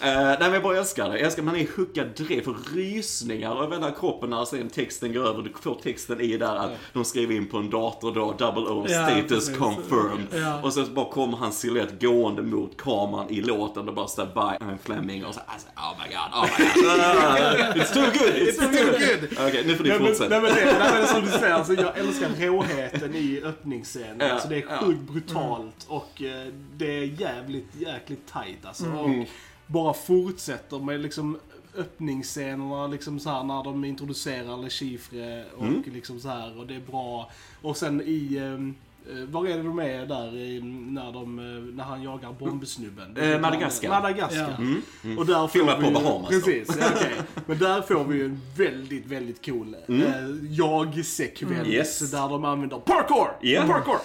nej 0.00 0.36
men 0.40 0.52
jag 0.52 0.62
bara 0.62 0.78
älskar 0.78 1.08
det. 1.08 1.14
Jag 1.14 1.26
älskar 1.26 1.42
man 1.42 1.56
är 1.56 1.66
hookad 1.76 2.08
direkt. 2.16 2.44
Får 2.44 2.56
rysningar 2.74 3.62
över 3.64 3.76
hela 3.76 3.90
kroppen 3.90 4.30
när 4.30 4.44
sen 4.44 4.70
texten 4.70 5.12
går 5.12 5.28
över. 5.28 5.42
Du 5.42 5.52
får 5.60 5.74
texten 5.74 6.20
i 6.20 6.36
där 6.36 6.56
att 6.56 6.70
de 6.92 7.04
skriver 7.04 7.34
in 7.34 7.46
på 7.46 7.58
en 7.58 7.70
dator 7.70 8.14
då, 8.14 8.32
double 8.32 8.62
O 8.62 8.86
status 8.88 9.28
precis. 9.28 9.58
confirmed. 9.58 10.26
Och 10.62 10.72
så 10.72 10.84
bara 10.84 11.10
kommer 11.10 11.36
hans 11.36 11.58
silhuett 11.60 12.00
gående 12.00 12.42
mot 12.42 12.76
kameran 12.76 13.30
i 13.30 13.40
låten 13.40 13.88
och 13.88 13.94
bara 13.94 14.06
står 14.06 14.26
by 14.26 14.64
I'm 14.64 14.78
Fleming 14.82 15.24
och 15.24 15.34
så 15.34 15.40
alltså, 15.46 15.68
oh 15.76 15.92
my 15.98 16.14
god, 16.14 16.30
oh 16.34 16.50
my 16.58 16.64
god. 16.82 17.76
It's 17.82 17.94
too 17.94 18.02
good, 18.02 18.34
it's 18.34 18.58
too 18.58 18.68
good. 18.68 19.48
Okej, 19.48 19.64
nu 19.66 19.76
får 19.76 19.84
ni 19.84 19.90
Nej 19.90 19.98
fortsätta. 19.98 20.28
nej, 20.28 20.40
men 20.40 20.54
det, 20.54 20.78
nej, 20.78 20.92
men 20.98 21.06
som 21.06 21.20
du 21.22 21.28
säger, 21.28 21.54
alltså, 21.54 21.72
jag 21.72 21.98
älskar 21.98 22.46
råheten 22.46 23.14
i 23.14 23.40
öppningsscenen. 23.44 24.16
Ja, 24.18 24.32
alltså, 24.32 24.48
det 24.48 24.56
är 24.56 24.78
sjukt 24.78 25.00
brutalt 25.00 25.86
och 25.88 26.22
eh, 26.22 26.52
det 26.76 26.98
är 26.98 27.20
jävligt, 27.20 27.68
jäkligt 27.78 28.32
tight 28.32 28.64
alltså. 28.64 28.84
Mm. 28.84 29.20
Och 29.20 29.26
bara 29.66 29.94
fortsätter 29.94 30.78
med 30.78 31.00
liksom 31.00 31.38
öppningsscenerna 31.76 32.86
liksom 32.86 33.20
så 33.20 33.30
här 33.30 33.44
när 33.44 33.64
de 33.64 33.84
introducerar 33.84 34.56
Le 34.62 34.70
Chiffre 34.70 35.44
och 35.56 35.64
Mm. 35.66 35.82
liksom 35.92 36.20
så 36.20 36.28
här 36.28 36.58
och 36.58 36.66
det 36.66 36.74
är 36.74 36.80
bra. 36.90 37.30
Och 37.62 37.76
sen 37.76 38.00
i 38.06 38.36
ehm, 38.38 38.74
eh, 39.10 39.16
var 39.28 39.46
är 39.46 39.56
det 39.56 39.62
de 39.62 39.78
är 39.78 40.06
där 40.06 40.36
i, 40.36 40.60
när, 40.62 41.12
de, 41.12 41.38
eh, 41.38 41.44
när 41.76 41.84
han 41.84 42.02
jagar 42.02 42.32
bombsnubben? 42.38 43.16
Eh, 43.16 43.40
Madagaskar. 43.40 43.88
Madagaskar. 43.88 44.56
Ja. 45.02 45.18
Och 45.18 45.26
där 45.26 45.34
får 45.40 45.48
Filmat 45.48 45.78
vi 45.80 45.84
på 45.84 45.90
Bahamas 45.90 46.30
då. 46.30 46.40
Precis, 46.40 46.76
ja, 46.80 46.86
okej. 46.96 47.12
Men 47.46 47.58
där 47.58 47.82
får 47.82 48.04
vi 48.04 48.16
ju 48.18 48.24
en 48.24 48.40
väldigt, 48.56 49.06
väldigt 49.06 49.44
cool 49.46 49.76
eh, 49.88 50.04
jag-sekvens 50.50 51.68
Yes. 51.68 52.10
där 52.10 52.28
de 52.28 52.44
använder 52.44 52.76
parkour! 52.78 53.28
Ja. 53.40 53.62
Parkour! 53.66 53.98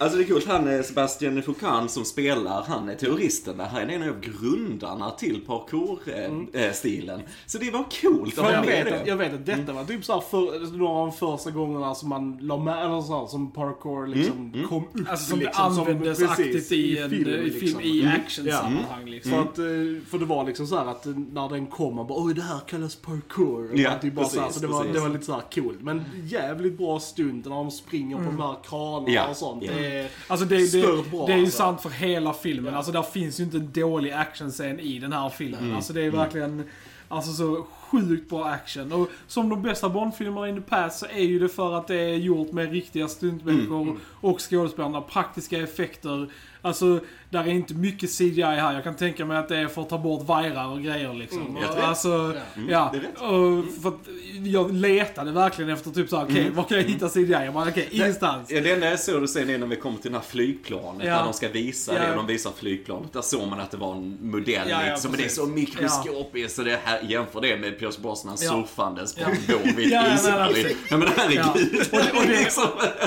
Alltså 0.00 0.18
det 0.18 0.24
är 0.24 0.28
coolt, 0.28 0.46
han 0.46 0.68
är 0.68 0.82
Sebastian 0.82 1.42
Foucan 1.42 1.88
som 1.88 2.04
spelar, 2.04 2.62
han 2.68 2.88
är 2.88 2.94
terroristen 2.94 3.56
där. 3.58 3.64
Han 3.64 3.82
är 3.82 3.88
en 3.94 4.08
av 4.08 4.20
grundarna 4.20 5.10
till 5.10 5.40
parkour-stilen. 5.46 7.20
Så 7.46 7.58
det 7.58 7.70
var 7.70 7.84
coolt 8.00 8.28
att 8.28 8.34
För 8.34 8.42
ha 8.42 8.52
jag, 8.52 8.66
med 8.66 8.84
vet 8.84 8.92
att, 8.94 9.04
det. 9.04 9.10
jag 9.10 9.16
vet 9.16 9.34
att 9.34 9.46
detta 9.46 9.72
var 9.72 9.84
typ 9.84 10.04
såhär 10.04 10.20
för, 10.20 10.76
några 10.78 10.92
av 10.92 11.06
de 11.06 11.12
första 11.16 11.50
gångerna 11.50 11.94
som 11.94 12.08
man 12.08 12.38
la 12.40 12.56
med, 12.58 12.84
eller 12.84 13.00
såhär, 13.00 13.26
som 13.26 13.50
parkour 13.52 14.06
liksom 14.06 14.52
kom 14.68 14.84
upp. 14.84 15.08
Alltså 15.10 15.30
som 15.30 15.38
liksom, 15.38 15.74
det 15.76 15.82
användes 15.82 16.18
precis, 16.18 16.30
aktivt 16.30 16.72
i, 16.72 16.98
en, 16.98 17.10
film, 17.10 17.28
i, 17.28 17.50
film, 17.50 17.60
liksom. 17.60 17.80
i 17.80 17.98
Mm. 18.02 18.20
actionsammanhang 18.20 19.06
liksom. 19.06 19.32
För, 19.32 19.40
att, 19.40 19.58
eh, 19.58 19.64
för 20.10 20.18
det 20.18 20.24
var 20.24 20.44
liksom 20.44 20.66
så 20.66 20.76
här 20.78 20.86
att 20.86 21.06
eh, 21.06 21.12
när 21.32 21.48
den 21.48 21.66
kom, 21.66 21.94
man 21.96 22.06
bara 22.06 22.24
oj 22.24 22.34
det 22.34 22.42
här 22.42 22.58
kallas 22.66 22.96
parkour. 22.96 23.70
Ja, 23.74 23.90
typ 24.02 24.14
bara 24.14 24.26
så, 24.28 24.40
precis, 24.40 24.54
så 24.54 24.60
det, 24.60 24.66
var, 24.72 24.78
precis. 24.80 24.94
det 24.96 25.00
var 25.00 25.08
lite 25.08 25.24
så 25.24 25.32
här 25.32 25.42
coolt. 25.54 25.78
Men 25.82 26.04
jävligt 26.24 26.78
bra 26.78 27.00
stund 27.00 27.46
när 27.46 27.56
de 27.56 27.70
springer 27.70 28.16
på 28.16 28.22
de 28.22 28.40
här 28.40 28.56
kranarna 28.64 29.10
Ja, 29.10 29.28
och 29.28 29.36
sånt. 29.36 29.64
ja. 29.64 29.72
Är 29.88 30.08
Alltså 30.26 30.46
det, 30.46 30.72
det, 30.72 31.10
bra, 31.10 31.26
det 31.26 31.32
är 31.32 31.36
ju 31.36 31.42
alltså. 31.42 31.58
sant 31.58 31.82
för 31.82 31.90
hela 31.90 32.32
filmen. 32.34 32.74
Alltså 32.74 32.92
där 32.92 33.02
finns 33.02 33.40
ju 33.40 33.44
inte 33.44 33.56
en 33.56 33.72
dålig 33.72 34.10
actionscen 34.10 34.80
i 34.80 34.98
den 34.98 35.12
här 35.12 35.28
filmen. 35.28 35.60
Mm. 35.64 35.76
Alltså 35.76 35.92
det 35.92 36.02
är 36.02 36.10
verkligen 36.10 36.64
alltså 37.08 37.32
så 37.32 37.66
sjukt 37.90 38.30
bra 38.30 38.44
action. 38.44 38.92
Och 38.92 39.08
som 39.26 39.48
de 39.48 39.62
bästa 39.62 39.88
Bond-filmerna 39.88 40.48
in 40.48 40.54
the 40.54 40.60
past 40.70 40.98
så 40.98 41.06
är 41.06 41.22
ju 41.24 41.38
det 41.38 41.48
för 41.48 41.74
att 41.78 41.86
det 41.86 41.96
är 42.00 42.14
gjort 42.16 42.52
med 42.52 42.72
riktiga 42.72 43.08
stuntmänniskor 43.08 43.82
Mm. 43.82 43.96
och 44.20 44.40
skådespelarna. 44.50 45.00
Praktiska 45.00 45.58
effekter. 45.58 46.30
Alltså, 46.62 47.00
där 47.30 47.40
är 47.44 47.46
inte 47.48 47.74
mycket 47.74 48.10
CGI 48.18 48.42
här. 48.42 48.74
Jag 48.74 48.84
kan 48.84 48.94
tänka 48.96 49.24
mig 49.24 49.36
att 49.36 49.48
det 49.48 49.56
är 49.56 49.66
för 49.68 49.82
att 49.82 49.88
ta 49.88 49.98
bort 49.98 50.26
vajrar 50.28 50.66
och 50.68 50.82
grejer 50.82 51.14
liksom. 51.14 51.40
Mm, 51.46 51.56
Och 51.56 51.78
alltså, 51.78 52.34
ja. 52.68 52.92
rätt. 52.94 53.20
Och 53.20 53.82
för 53.82 53.88
att 53.88 53.98
jag 54.44 54.74
letade 54.74 55.32
verkligen 55.32 55.70
efter 55.70 55.90
typ 55.90 56.08
såhär, 56.10 56.24
okej, 56.24 56.50
var 56.50 56.64
kan 56.64 56.76
jag 56.76 56.84
hitta 56.84 57.08
CGI? 57.08 57.30
Jag 57.32 57.54
bara, 57.54 57.68
okej, 57.68 57.88
ingenstans. 57.90 58.50
Ja, 58.50 58.60
det 58.60 58.70
enda 58.72 58.90
jag 58.90 59.00
såg 59.00 59.28
sen 59.28 59.50
är 59.50 59.58
när 59.58 59.66
vi 59.66 59.76
kommer 59.76 59.98
till 59.98 60.10
det 60.12 60.18
här 60.18 60.24
flygplanet, 60.24 61.06
Ja. 61.06 61.16
där 61.16 61.24
de 61.24 61.32
ska 61.32 61.48
visa 61.48 61.94
Ja. 61.94 62.00
det, 62.10 62.14
de 62.16 62.26
visar 62.26 62.50
flygplanet. 62.56 63.12
Där 63.12 63.22
såg 63.22 63.48
man 63.48 63.60
att 63.60 63.70
det 63.70 63.76
var 63.76 63.94
en 63.94 64.18
modell 64.20 64.68
Ja, 64.70 64.82
ja, 64.84 64.90
liksom, 64.90 65.10
men 65.10 65.18
det 65.20 65.24
är 65.24 65.28
så 65.28 65.46
mikroskopiskt, 65.46 66.56
så 66.56 66.62
det 66.62 66.78
här, 66.84 67.00
jämför 67.08 67.40
det 67.40 67.56
med 67.56 67.77
Pierce 67.78 67.98
Brosnan 68.02 68.36
Ja. 68.40 68.50
surfandes 68.50 69.14
på 69.14 69.20
Ja. 69.20 69.26
en 69.28 69.36
båt 69.64 69.74
vid 69.76 69.90
Ja, 69.90 70.02
nej, 70.02 70.14
isberg. 70.14 70.62
nej, 70.62 70.76
Ja 70.90 70.96
men 70.96 71.08
herregud. 71.16 71.44
Ja. 71.44 71.52
Och 71.52 72.04
det- 72.04 72.18
och 72.20 72.26
det- 72.26 72.38
Liksom. 72.38 72.64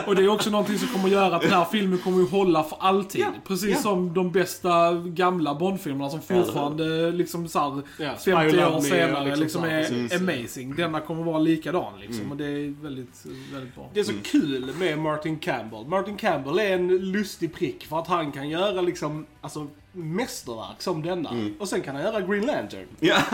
Och 0.08 0.16
det 0.16 0.24
är 0.24 0.28
också 0.30 0.50
någonting 0.50 0.78
som 0.78 0.88
kommer 0.88 1.10
göra 1.10 1.36
att 1.36 1.42
den 1.42 1.52
här 1.52 1.66
filmen 1.72 2.00
kommer 2.00 2.18
ju 2.20 2.28
hålla 2.28 2.64
för 2.64 2.78
alltid. 2.80 3.22
Ja, 3.22 3.28
Precis 3.48 3.70
ja. 3.70 3.78
som 3.78 4.14
de 4.14 4.32
bästa 4.32 4.94
gamla 4.94 5.56
Bondfilmerna 5.56 6.10
som 6.10 6.22
fortfarande 6.22 7.12
liksom 7.12 7.48
såhär 7.48 7.82
Ja, 8.00 8.16
50 8.16 8.22
Spy 8.52 8.64
år 8.64 8.80
senare 8.82 9.24
liksom, 9.26 9.42
liksom 9.44 9.62
så, 9.62 9.68
är 9.68 9.80
precis. 9.84 10.22
amazing. 10.22 10.76
Denna 10.76 11.00
kommer 11.00 11.24
vara 11.24 11.40
likadan 11.40 12.00
liksom 12.00 12.32
och 12.32 12.38
det 12.38 12.46
är 12.46 12.84
väldigt, 12.84 13.26
väldigt 13.54 13.76
bra. 13.76 13.90
Det 13.94 14.00
är 14.00 14.04
så 14.04 14.12
Mm. 14.12 14.24
kul 14.24 14.74
med 14.80 15.00
Martin 15.00 15.40
Campbell. 15.40 15.86
Martin 15.88 16.18
Campbell 16.18 16.60
är 16.60 16.74
en 16.74 16.88
lustig 17.12 17.54
prick 17.54 17.86
för 17.88 18.00
att 18.00 18.08
han 18.08 18.32
kan 18.32 18.50
göra 18.50 18.82
liksom, 18.82 19.26
alltså 19.42 19.68
mästerverk 19.92 20.82
som 20.82 21.02
denna. 21.02 21.30
Mm. 21.30 21.54
Och 21.60 21.68
sen 21.70 21.82
kan 21.82 21.96
han 21.96 22.04
göra 22.04 22.22
Green 22.22 22.46
Lantern. 22.46 22.88
Ja. 23.00 23.22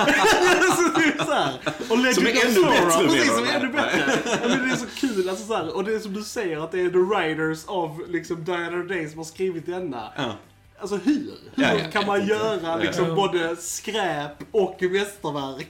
så 0.78 1.00
typ 1.00 1.18
så 1.18 1.32
här. 1.34 1.54
Och 1.90 1.98
Legend 1.98 2.16
Som 2.16 2.26
är 2.26 2.30
ännu 2.46 2.54
Zorro. 2.54 2.70
bättre, 2.70 3.08
Precis, 3.08 3.36
som 3.36 3.44
är 3.44 3.54
ännu 3.60 3.68
bättre. 3.68 4.04
Men 4.48 4.68
det 4.68 4.74
är 4.74 4.76
så 4.76 4.86
kul, 4.96 5.30
alltså 5.30 5.46
så 5.46 5.56
här. 5.56 5.76
Och 5.76 5.84
det 5.84 5.94
är 5.96 6.00
som 6.00 6.14
du 6.14 6.24
säger 6.24 6.58
att 6.64 6.72
det 6.72 6.80
är 6.80 6.90
the 6.90 6.98
writers 6.98 7.66
av 7.68 8.04
liksom 8.08 8.44
Diana 8.44 8.84
Day 8.84 9.10
som 9.10 9.18
har 9.18 9.26
skrivit 9.26 9.66
denna. 9.66 10.12
Ja. 10.18 10.34
Alltså 10.80 10.96
hur? 10.96 11.14
Hur 11.56 11.64
Ja, 11.64 11.74
ja, 11.74 11.92
kan 11.92 12.06
man 12.06 12.28
göra 12.28 12.60
ja, 12.64 12.78
liksom 12.78 13.06
ja. 13.08 13.16
både 13.16 13.56
skräp 13.56 14.32
och 14.52 14.84
mästerverk? 14.92 15.68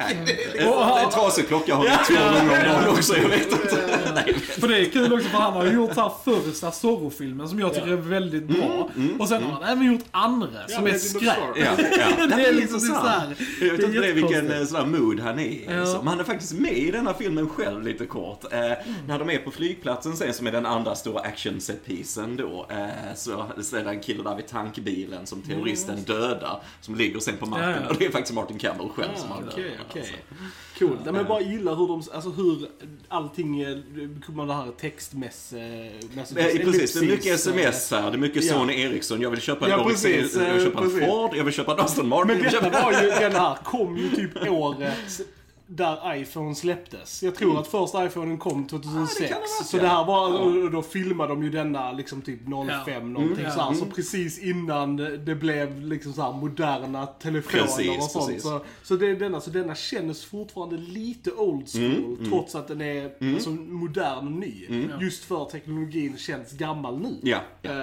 En 1.03 1.09
trasig 1.09 1.47
klocka 1.47 1.75
har 1.75 1.83
vi 1.83 2.15
två 2.15 2.23
gånger 2.23 2.41
om 2.41 2.73
dagen 2.73 2.89
också, 2.89 3.17
jag 3.17 3.29
vet 3.29 3.51
inte. 3.51 4.11
Nej, 4.15 4.33
För 4.33 4.67
det 4.67 4.79
är 4.79 4.85
kul 4.85 5.13
också 5.13 5.29
för 5.29 5.37
han 5.37 5.53
har 5.53 5.65
gjort 5.65 5.93
så 5.93 6.01
här 6.01 6.11
första 6.25 6.71
Zorro-filmen 6.71 7.49
som 7.49 7.59
jag 7.59 7.73
tycker 7.73 7.87
är 7.87 7.95
väldigt 7.95 8.47
bra. 8.47 8.89
Och 9.19 9.27
sen 9.27 9.43
har 9.43 9.51
han 9.51 9.63
även 9.63 9.93
gjort 9.93 10.05
andra 10.11 10.67
som 10.67 10.87
är 10.87 10.93
skräp. 10.93 11.35
Zorro. 11.35 11.53
Ja, 11.55 11.71
ja. 11.77 12.27
Det 12.37 12.45
är 12.45 12.53
liksom 12.53 12.79
så 12.79 12.93
här. 12.93 13.35
Jag 13.61 13.71
vet 13.71 13.83
inte 13.83 13.99
det, 13.99 14.11
vilken 14.11 14.51
eh, 14.51 14.65
sån 14.65 14.91
mood 14.91 15.19
han 15.19 15.39
är. 15.39 15.67
Men 15.97 16.07
han 16.07 16.19
är 16.19 16.23
faktiskt 16.23 16.53
med 16.53 16.77
i 16.77 16.91
denna 16.91 17.13
filmen 17.13 17.49
själv 17.49 17.83
lite 17.83 18.05
kort. 18.05 18.53
Eh, 18.53 18.59
När 19.07 19.19
de 19.19 19.29
är 19.29 19.37
på 19.37 19.51
flygplatsen 19.51 20.17
sen, 20.17 20.33
som 20.33 20.47
är 20.47 20.51
den 20.51 20.65
andra 20.65 20.95
stora 20.95 21.21
action 21.21 21.61
setpisen 21.61 22.37
då, 22.37 22.67
eh, 22.69 23.15
så, 23.15 23.45
det 23.71 23.89
en 23.89 23.99
kille 23.99 24.23
där 24.23 24.35
vid 24.35 24.47
tankbilen 24.47 24.96
som 25.25 25.41
terroristen 25.41 26.03
dödar, 26.03 26.61
som 26.81 26.95
ligger 26.95 27.19
sen 27.19 27.37
på 27.37 27.45
marken. 27.45 27.69
Ja, 27.69 27.77
ja. 27.83 27.89
Och 27.89 27.95
det 27.99 28.05
är 28.05 28.11
faktiskt 28.11 28.33
Martin 28.35 28.57
Campbell 28.57 28.89
själv 28.89 29.09
som 29.15 29.29
har 29.31 29.43
Okej, 29.51 29.63
dödat 29.63 29.79
okej. 29.89 30.01
alltså. 30.01 30.15
Coolt. 30.79 30.91
Nej, 31.03 31.05
men 31.05 31.15
jag 31.15 31.27
bara 31.27 31.41
gillar 31.41 31.75
hur 31.75 31.87
de, 31.87 32.03
alltså 32.13 32.29
hur 32.29 32.67
allting, 33.07 33.61
eh, 33.61 33.77
kommer 34.25 34.45
det 34.45 34.53
här 34.53 34.71
textmässigt. 34.79 35.61
Precis, 36.63 36.93
det 36.93 36.99
är 36.99 37.09
mycket 37.09 37.33
sms 37.33 37.91
här, 37.91 38.11
det 38.11 38.17
är 38.17 38.17
mycket 38.17 38.43
Ja. 38.43 38.53
Sony 38.53 38.81
Ericsson. 38.81 39.21
Jag 39.21 39.29
vill 39.29 39.41
köpa 39.41 39.65
en 39.65 39.71
Ja, 39.71 39.83
precis, 39.83 40.35
jag 40.35 40.53
vill 40.53 40.63
köpa 40.63 40.83
en. 40.83 40.89
Ford, 40.89 41.35
jag 41.35 41.43
vill 41.43 41.53
köpa 41.53 41.73
en 41.73 41.79
Aston 41.79 42.07
Martin. 42.07 42.27
Men 42.37 42.43
detta 42.43 42.69
var 42.69 42.91
ju, 42.91 43.09
den 43.09 43.31
här 43.35 43.55
kom 43.63 43.97
ju 43.97 44.09
typ 44.09 44.49
året 44.49 44.93
där 45.67 46.15
iPhone 46.15 46.55
släpptes. 46.55 47.23
Jag 47.23 47.35
tror 47.35 47.59
att 47.59 47.67
första 47.67 48.05
iPhonen 48.05 48.37
kom 48.37 48.67
2006. 48.67 49.19
Mm. 49.19 49.31
Ja, 49.31 49.37
det 49.37 49.43
det 49.43 49.49
vara, 49.49 49.63
så 49.65 49.77
ja. 49.77 49.81
det 49.81 49.87
här 49.87 50.05
var, 50.05 50.63
och 50.65 50.71
då 50.71 50.81
filmade 50.81 51.29
de 51.29 51.43
ju 51.43 51.49
denna 51.49 51.91
liksom 51.91 52.21
typ 52.21 52.39
05 52.45 52.49
Ja. 52.87 52.99
någonting 52.99 53.39
Mm. 53.45 53.51
så 53.51 53.61
här. 53.61 53.73
Så 53.73 53.81
Mm. 53.83 53.95
precis 53.95 54.39
innan 54.39 54.95
det 54.97 55.35
blev 55.35 55.81
liksom 55.81 56.13
så 56.13 56.21
här 56.21 56.31
moderna 56.33 57.05
telefoner 57.05 57.63
Precis, 57.63 57.97
och 57.97 58.03
sånt. 58.03 58.25
precis. 58.27 58.43
Så, 58.43 58.61
så, 58.83 58.95
det 58.95 59.07
är 59.07 59.15
denna, 59.15 59.41
så 59.41 59.49
denna 59.49 59.75
känns 59.75 60.25
fortfarande 60.25 60.77
lite 60.77 61.31
old 61.31 61.69
school 61.71 62.17
trots 62.29 62.55
att 62.55 62.67
den 62.67 62.81
är 62.81 63.11
alltså, 63.35 63.49
modern 63.49 64.25
och 64.27 64.31
ny. 64.31 64.67
Just 65.01 65.23
för 65.23 65.45
teknologin 65.45 66.17
känns 66.17 66.51
gammal 66.51 66.99
nu. 66.99 67.17
Ja. 67.23 67.37
Eh, 67.61 67.71
och 67.71 67.73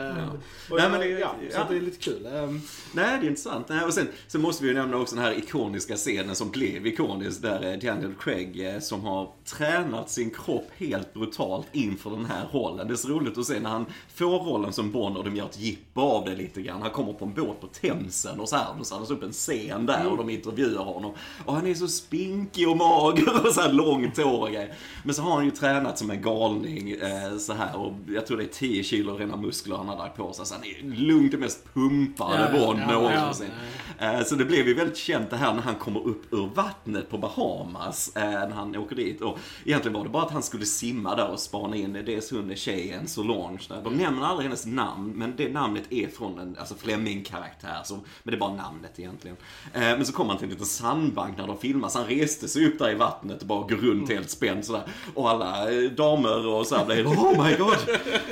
Nej, 0.71 0.79
jag- 0.83 0.91
men 0.91 1.01
det- 1.01 1.09
ja, 1.09 1.35
så 1.51 1.57
ja. 1.59 1.67
det 1.71 1.77
är 1.77 1.81
lite 1.81 1.99
kul. 1.99 2.27
Ehm, 2.27 2.61
Nej, 2.93 3.19
det 3.21 3.27
är 3.27 3.29
intressant. 3.31 3.69
Nej, 3.69 3.85
och 3.85 3.95
sen, 3.95 4.09
sen 4.29 4.41
måste 4.41 4.63
vi 4.65 4.69
ju 4.69 4.75
nämna 4.75 4.97
också 4.97 5.15
den 5.17 5.25
här 5.25 5.39
ikoniska 5.39 5.97
scenen 5.97 6.35
som 6.35 6.51
blev 6.51 6.87
ikonisk 6.87 7.43
där 7.43 7.73
eh, 7.73 7.74
Daniel 7.77 8.15
Craig 8.21 8.67
eh, 8.75 8.81
som 8.81 9.05
har 9.05 9.31
tränat 9.45 10.11
sin 10.11 10.31
kropp 10.31 10.71
helt 10.77 11.15
brutalt 11.15 11.67
inför 11.73 12.11
den 12.11 12.25
här 12.25 12.49
rollen. 12.53 12.89
Det 12.89 12.95
är 12.95 12.97
så 12.97 13.09
roligt 13.09 13.39
att 13.39 13.47
se 13.47 13.61
när 13.61 13.71
han 13.71 13.87
får 14.15 14.39
rollen 14.39 14.73
som 14.73 14.91
Bond 14.91 15.17
och 15.17 15.25
de 15.25 15.37
gör 15.37 15.45
ett 15.47 15.61
jippo 15.61 16.01
av 16.01 16.25
det 16.25 16.35
lite 16.35 16.63
grann. 16.63 16.83
Han 16.83 16.91
kommer 16.91 17.13
på 17.13 17.25
en 17.25 17.35
båt 17.35 17.61
på 17.61 17.67
Themsen 17.67 18.41
och 18.41 18.49
så 18.49 18.57
här, 18.57 18.67
och 18.81 18.87
så 18.87 18.95
har 18.95 19.13
upp 19.13 19.23
en 19.23 19.33
scen 19.33 19.87
där 19.87 20.07
och 20.11 20.17
de 20.17 20.31
intervjuar 20.31 20.85
honom. 20.85 21.13
Och 21.45 21.55
han 21.55 21.67
är 21.67 21.75
så 21.75 21.89
spinkig 21.89 22.69
och 22.69 22.77
mager 22.77 23.47
och 23.47 23.55
så 23.55 23.61
här 23.61 23.73
långt 23.73 24.17
hår 24.17 24.41
och 24.41 24.49
grejer. 24.49 24.75
Men 25.05 25.15
så 25.15 25.23
har 25.23 25.35
han 25.35 25.45
ju 25.45 25.51
tränat 25.51 25.99
som 25.99 26.11
en 26.11 26.23
galning 26.23 26.91
eh, 26.91 27.37
så 27.39 27.53
här 27.53 27.77
och 27.77 27.93
jag 28.09 28.27
tror 28.27 28.37
det 28.37 28.45
är 28.45 28.49
10 28.49 28.83
kilo 28.83 29.17
rena 29.17 29.37
muskler 29.37 29.77
han 29.77 29.89
har 29.89 29.97
lagt 29.97 30.17
på 30.17 30.33
sig. 30.33 30.47
Så 30.47 30.55
han 30.55 30.65
är 30.65 30.97
lugnt 30.97 31.33
det 31.33 31.39
mest 31.39 31.75
pumpade 31.75 32.51
Ja, 32.53 32.59
ja, 32.59 32.67
Bond 32.67 32.81
ja, 32.81 32.93
någonsin. 32.93 33.47
ja, 33.51 33.55
Eh, 33.94 33.94
Så 34.27 34.35
det 34.35 34.45
blev 34.45 34.69
ju 34.69 34.75
väldigt 34.75 34.97
känt 34.97 35.31
det 35.31 35.37
här 35.37 35.55
när 35.55 35.63
han 35.63 35.75
kommer 35.75 36.07
upp 36.07 36.33
ur 36.33 36.51
vattnet 36.55 37.11
på 37.11 37.19
Bahamas, 37.19 38.13
eh, 38.17 38.23
när 38.31 38.51
han 38.51 38.77
åker 38.77 38.97
dit. 38.97 39.21
Och 39.21 39.39
egentligen 39.65 39.97
var 39.97 40.05
det 40.05 40.11
bara 40.11 40.23
att 40.23 40.31
han 40.31 40.43
skulle 40.43 40.67
simma 40.67 41.15
där 41.17 41.29
och 41.31 41.41
spana 41.41 41.77
in 41.77 41.93
dels 41.93 42.31
hon 42.31 42.57
tjejen 42.57 43.09
Solange. 43.09 43.61
Där. 43.69 43.81
De 43.85 43.95
nämner 43.95 44.27
aldrig 44.27 44.45
hennes 44.49 44.67
namn, 44.67 45.13
men 45.17 45.37
det 45.37 45.49
namnet 45.53 45.83
är 45.93 46.09
från 46.09 46.39
en 46.39 46.57
alltså 46.59 46.75
Fleming-karaktär. 46.75 47.81
Så, 47.85 47.95
men 47.95 48.05
det 48.33 48.35
är 48.35 48.39
bara 48.41 48.55
namnet 48.55 48.99
egentligen. 48.99 49.37
Eh, 49.73 49.81
Men 49.81 50.07
så 50.07 50.13
kom 50.13 50.29
han 50.29 50.37
till 50.39 50.45
en 50.47 50.51
liten 50.51 50.67
sandbank 50.67 51.39
när 51.39 51.47
de 51.47 51.59
filmar, 51.59 51.89
så 51.89 51.99
han 51.99 52.09
reste 52.09 52.49
sig 52.49 52.67
upp 52.67 52.79
där 52.79 52.91
i 52.91 52.95
vattnet 52.95 53.41
och 53.41 53.47
bara 53.47 53.61
går 53.61 53.77
runt 53.77 54.09
helt 54.11 54.31
spänd 54.31 54.65
sådär. 54.65 54.83
Och 55.15 55.31
alla 55.31 55.73
eh, 55.73 55.91
damer 55.91 56.47
och 56.47 56.67
så 56.67 56.77
här 56.77 56.85
blev 56.85 57.07
oh 57.07 57.45
my 57.47 57.57
god, 57.57 57.77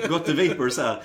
got 0.08 0.24
the 0.26 0.48
vapors 0.48 0.78
här. 0.78 1.02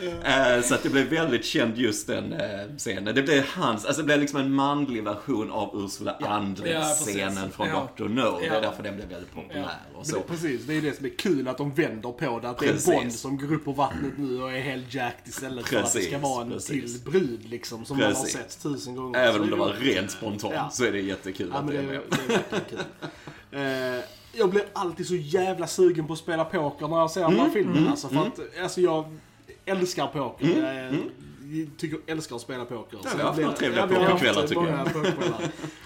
Eh, 0.57 0.61
Så 0.61 0.75
att 0.75 0.83
det 0.83 0.89
blev 0.89 1.09
väldigt 1.09 1.45
känd 1.45 1.77
just 1.77 2.07
den 2.07 2.33
eh, 2.33 2.39
scenen. 2.77 3.15
Det 3.15 3.21
blev 3.23 3.43
hans, 3.55 3.85
alltså 3.85 4.01
det 4.01 4.05
blev 4.05 4.19
liksom 4.19 4.39
en 4.39 4.46
manlig 4.53 5.03
version 5.03 5.51
av 5.51 5.71
Ursula 5.83 6.15
Ja, 6.19 6.27
Andress-scenen 6.27 7.35
precis. 7.35 7.55
från 7.55 7.67
Ja. 7.67 7.89
Dr. 7.97 8.03
No. 8.03 8.39
Det 8.39 8.45
Ja. 8.45 8.53
är 8.53 8.61
därför 8.61 8.83
den 8.83 8.95
blev 8.95 9.07
väldigt 9.09 9.33
populär. 9.33 9.69
Och 9.95 10.05
så. 10.07 10.15
det, 10.15 10.21
precis, 10.21 10.65
det 10.65 10.73
är 10.77 10.81
det 10.81 10.97
som 10.97 11.05
är 11.05 11.09
kul 11.09 11.47
att 11.47 11.57
de 11.57 11.73
vänder 11.73 12.11
på 12.11 12.39
det. 12.39 12.49
Att 12.49 12.57
Precis. 12.59 12.85
det 12.85 12.91
är 12.93 12.99
Bond 12.99 13.13
som 13.13 13.37
går 13.37 13.53
upp 13.53 13.65
på 13.65 13.71
vattnet 13.71 14.13
nu 14.17 14.41
och 14.43 14.51
är 14.51 14.59
helt 14.59 14.93
jacked 14.93 15.27
istället 15.27 15.67
för 15.67 15.77
att 15.77 15.83
det 15.83 15.89
ska 15.89 15.99
Precis, 15.99 16.21
vara 16.23 16.41
en 16.41 16.51
precis. 16.51 17.01
till 17.03 17.11
brud 17.11 17.45
liksom. 17.49 17.85
Som 17.85 17.97
man 17.97 18.05
har 18.05 18.13
Precis. 18.13 18.33
sett 18.33 18.63
tusen 18.63 18.95
gånger. 18.95 19.19
Även 19.19 19.41
om 19.41 19.49
det 19.49 19.55
var 19.55 19.73
rent 19.73 20.11
spontant 20.11 20.53
Ja. 20.55 20.69
så 20.71 20.83
är 20.85 20.91
det 20.91 20.99
jättekul 21.01 21.49
Ja, 21.53 21.59
att 21.59 21.65
men 21.65 21.75
det 21.75 21.81
det, 21.81 21.87
är 21.87 21.91
med. 21.91 22.01
det 22.27 22.33
är 22.33 22.37
verkligen 22.37 22.63
kul. 22.69 22.79
Eh, 23.51 24.03
jag 24.33 24.49
blir 24.49 24.63
alltid 24.73 25.07
så 25.07 25.15
jävla 25.15 25.67
sugen 25.67 26.07
på 26.07 26.13
att 26.13 26.19
spela 26.19 26.45
poker 26.45 26.87
när 26.87 26.97
jag 26.97 27.11
ser 27.11 27.21
Mm, 27.21 27.35
den 27.37 27.45
här 27.45 27.51
filmen. 27.53 27.87
Alltså, 27.87 28.07
för 28.09 28.17
att, 28.27 28.39
alltså 28.63 28.81
jag 28.81 29.17
älskar 29.65 30.07
poker. 30.07 30.47
Jag, 30.47 30.75
jag 30.85 30.93
tycker, 31.77 31.99
älskar 32.07 32.35
att 32.35 32.41
spela 32.41 32.65
poker. 32.65 32.97
Mm, 32.97 33.19
Ja, 33.19 33.31
vi 33.37 33.43
har 33.43 33.49
haft 33.49 33.61
jag 33.61 33.71
några 33.73 33.87
trevliga 33.87 33.87
pokerkvällar, 33.87 34.47
tycker 34.47 34.93
pokerkvällar. 34.93 35.41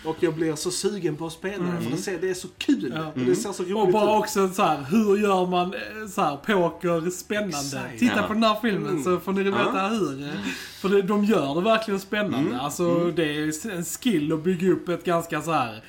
Och 0.06 0.15
jag 0.19 0.34
blir 0.34 0.56
så 0.56 0.71
sugen 0.71 1.15
på 1.15 1.26
att 1.26 1.34
spela 1.34 1.63
det, 1.63 1.82
för 1.82 1.91
det, 1.91 1.97
ser, 1.97 2.19
det 2.21 2.30
är 2.30 2.34
så 2.34 2.47
kul. 2.58 2.93
Ja. 2.95 3.08
Och 3.08 3.19
det 3.19 3.36
ser 3.36 3.52
så 3.52 3.63
roligt 3.63 3.76
Och 3.76 3.91
bara 3.91 4.15
ut. 4.17 4.24
också 4.24 4.50
så 4.50 4.63
här, 4.63 4.84
hur 4.89 5.17
gör 5.17 5.45
man 5.47 5.74
eh, 5.74 6.08
så 6.10 6.21
här, 6.21 6.38
poker 6.38 7.10
spännande? 7.10 7.58
Exakt. 7.58 8.00
Titta 8.00 8.13
Ja. 8.17 8.24
på 8.28 8.34
den 8.34 8.43
här 8.43 8.58
filmen 8.62 9.04
så 9.04 9.19
får 9.19 9.34
ni 9.34 9.43
veta 9.43 9.88
hur. 9.88 10.24
eh, 10.24 10.30
För 10.82 10.89
det, 10.89 11.02
de 11.02 11.24
gör 11.26 11.56
det 11.56 11.62
verkligen 11.62 12.00
spännande. 12.00 12.60
Alltså 12.60 13.12
det 13.12 13.24
är 13.38 13.71
en 13.71 13.84
skill 13.86 14.34
att 14.34 14.43
bygga 14.43 14.71
upp 14.71 14.89
ett 14.89 15.04
ganska 15.04 15.41
så 15.41 15.52
här 15.52 15.84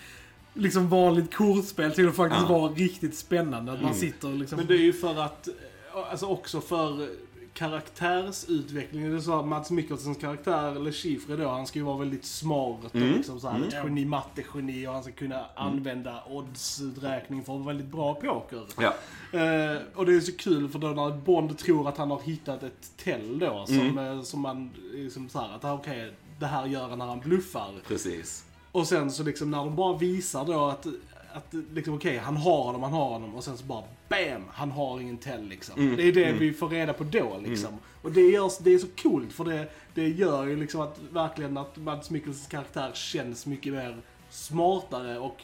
liksom 0.54 0.88
vanligt 0.88 1.34
kortspel 1.34 1.92
till 1.92 2.08
att 2.08 2.16
faktiskt 2.16 2.44
Ja. 2.48 2.58
vara 2.58 2.72
riktigt 2.72 3.16
spännande. 3.16 3.72
Att 3.72 3.82
man 3.82 3.94
sitter 3.94 4.28
och 4.28 4.34
liksom... 4.38 4.58
Men 4.58 4.66
det 4.66 4.74
är 4.74 4.78
ju 4.78 4.92
för 4.92 5.20
att, 5.22 5.48
eh, 5.48 5.54
alltså 6.10 6.26
också 6.26 6.60
för 6.60 7.08
karaktärsutvecklingen. 7.54 9.10
Det 9.10 9.16
är 9.16 9.20
så 9.20 9.38
att 9.38 9.46
Mats 9.46 9.70
Mikkelsens 9.70 10.18
karaktär, 10.18 10.76
eller 10.76 10.92
Schifre 10.92 11.36
då, 11.36 11.48
han 11.48 11.66
ska 11.66 11.78
ju 11.78 11.84
vara 11.84 11.98
väldigt 11.98 12.24
smart 12.24 12.84
och 12.84 12.94
liksom 12.94 13.40
så 13.40 13.48
här, 13.48 13.66
ett 13.66 13.74
geni, 13.74 14.04
mattegeni 14.04 14.86
och 14.86 14.92
han 14.92 15.02
ska 15.02 15.12
kunna 15.12 15.46
använda 15.54 16.22
oddsuträkning 16.28 17.44
för 17.44 17.52
att 17.52 17.58
vara 17.58 17.66
väldigt 17.66 17.92
bra 17.92 18.14
poker. 18.14 18.66
Ja. 18.76 18.94
Eh, 19.38 19.78
och 19.94 20.06
det 20.06 20.14
är 20.14 20.20
så 20.20 20.32
kul 20.32 20.68
för 20.68 20.78
då 20.78 20.88
när 20.88 21.10
Bond 21.10 21.58
tror 21.58 21.88
att 21.88 21.96
han 21.96 22.10
har 22.10 22.20
hittat 22.20 22.62
ett 22.62 22.92
tell 22.96 23.38
då 23.38 23.64
som, 23.66 23.98
eh, 23.98 24.22
som 24.22 24.40
man, 24.40 24.70
liksom 24.92 25.28
så 25.28 25.38
här, 25.38 25.56
att 25.56 25.64
ah, 25.64 25.72
okej, 25.72 26.12
det 26.38 26.46
här 26.46 26.66
gör 26.66 26.88
han 26.88 26.98
när 26.98 27.06
han 27.06 27.20
bluffar. 27.20 27.70
Precis. 27.88 28.44
Och 28.72 28.86
sen 28.86 29.10
så 29.10 29.22
liksom 29.22 29.50
när 29.50 29.58
de 29.58 29.76
bara 29.76 29.98
visar 29.98 30.44
då 30.44 30.64
att, 30.64 30.86
att 31.34 31.54
liksom 31.74 31.94
okej, 31.94 32.18
han 32.18 32.36
har 32.36 32.62
honom, 32.62 32.82
han 32.82 32.92
har 32.92 33.08
honom 33.08 33.34
och 33.34 33.44
sen 33.44 33.58
så 33.58 33.64
bara 33.64 33.82
BAM! 34.08 34.42
Han 34.52 34.70
har 34.70 35.00
ingen 35.00 35.16
tell 35.18 35.48
liksom. 35.48 35.96
Det 35.96 36.02
är 36.08 36.12
det 36.12 36.32
vi 36.32 36.52
får 36.52 36.68
reda 36.68 36.92
på 36.92 37.04
då 37.04 37.40
liksom. 37.44 37.78
Och 38.02 38.12
det, 38.12 38.20
görs, 38.20 38.58
det 38.58 38.74
är 38.74 38.78
så 38.78 38.86
coolt 39.02 39.32
för 39.32 39.44
det, 39.44 39.68
det 39.94 40.08
gör 40.08 40.44
ju 40.46 40.56
liksom 40.56 40.80
att 40.80 40.98
verkligen 41.12 41.56
att 41.58 41.76
Mads 41.76 42.10
Mikkelsens 42.10 42.46
karaktär 42.48 42.90
känns 42.94 43.46
mycket 43.46 43.72
mer 43.72 43.96
smartare 44.30 45.18
och 45.18 45.42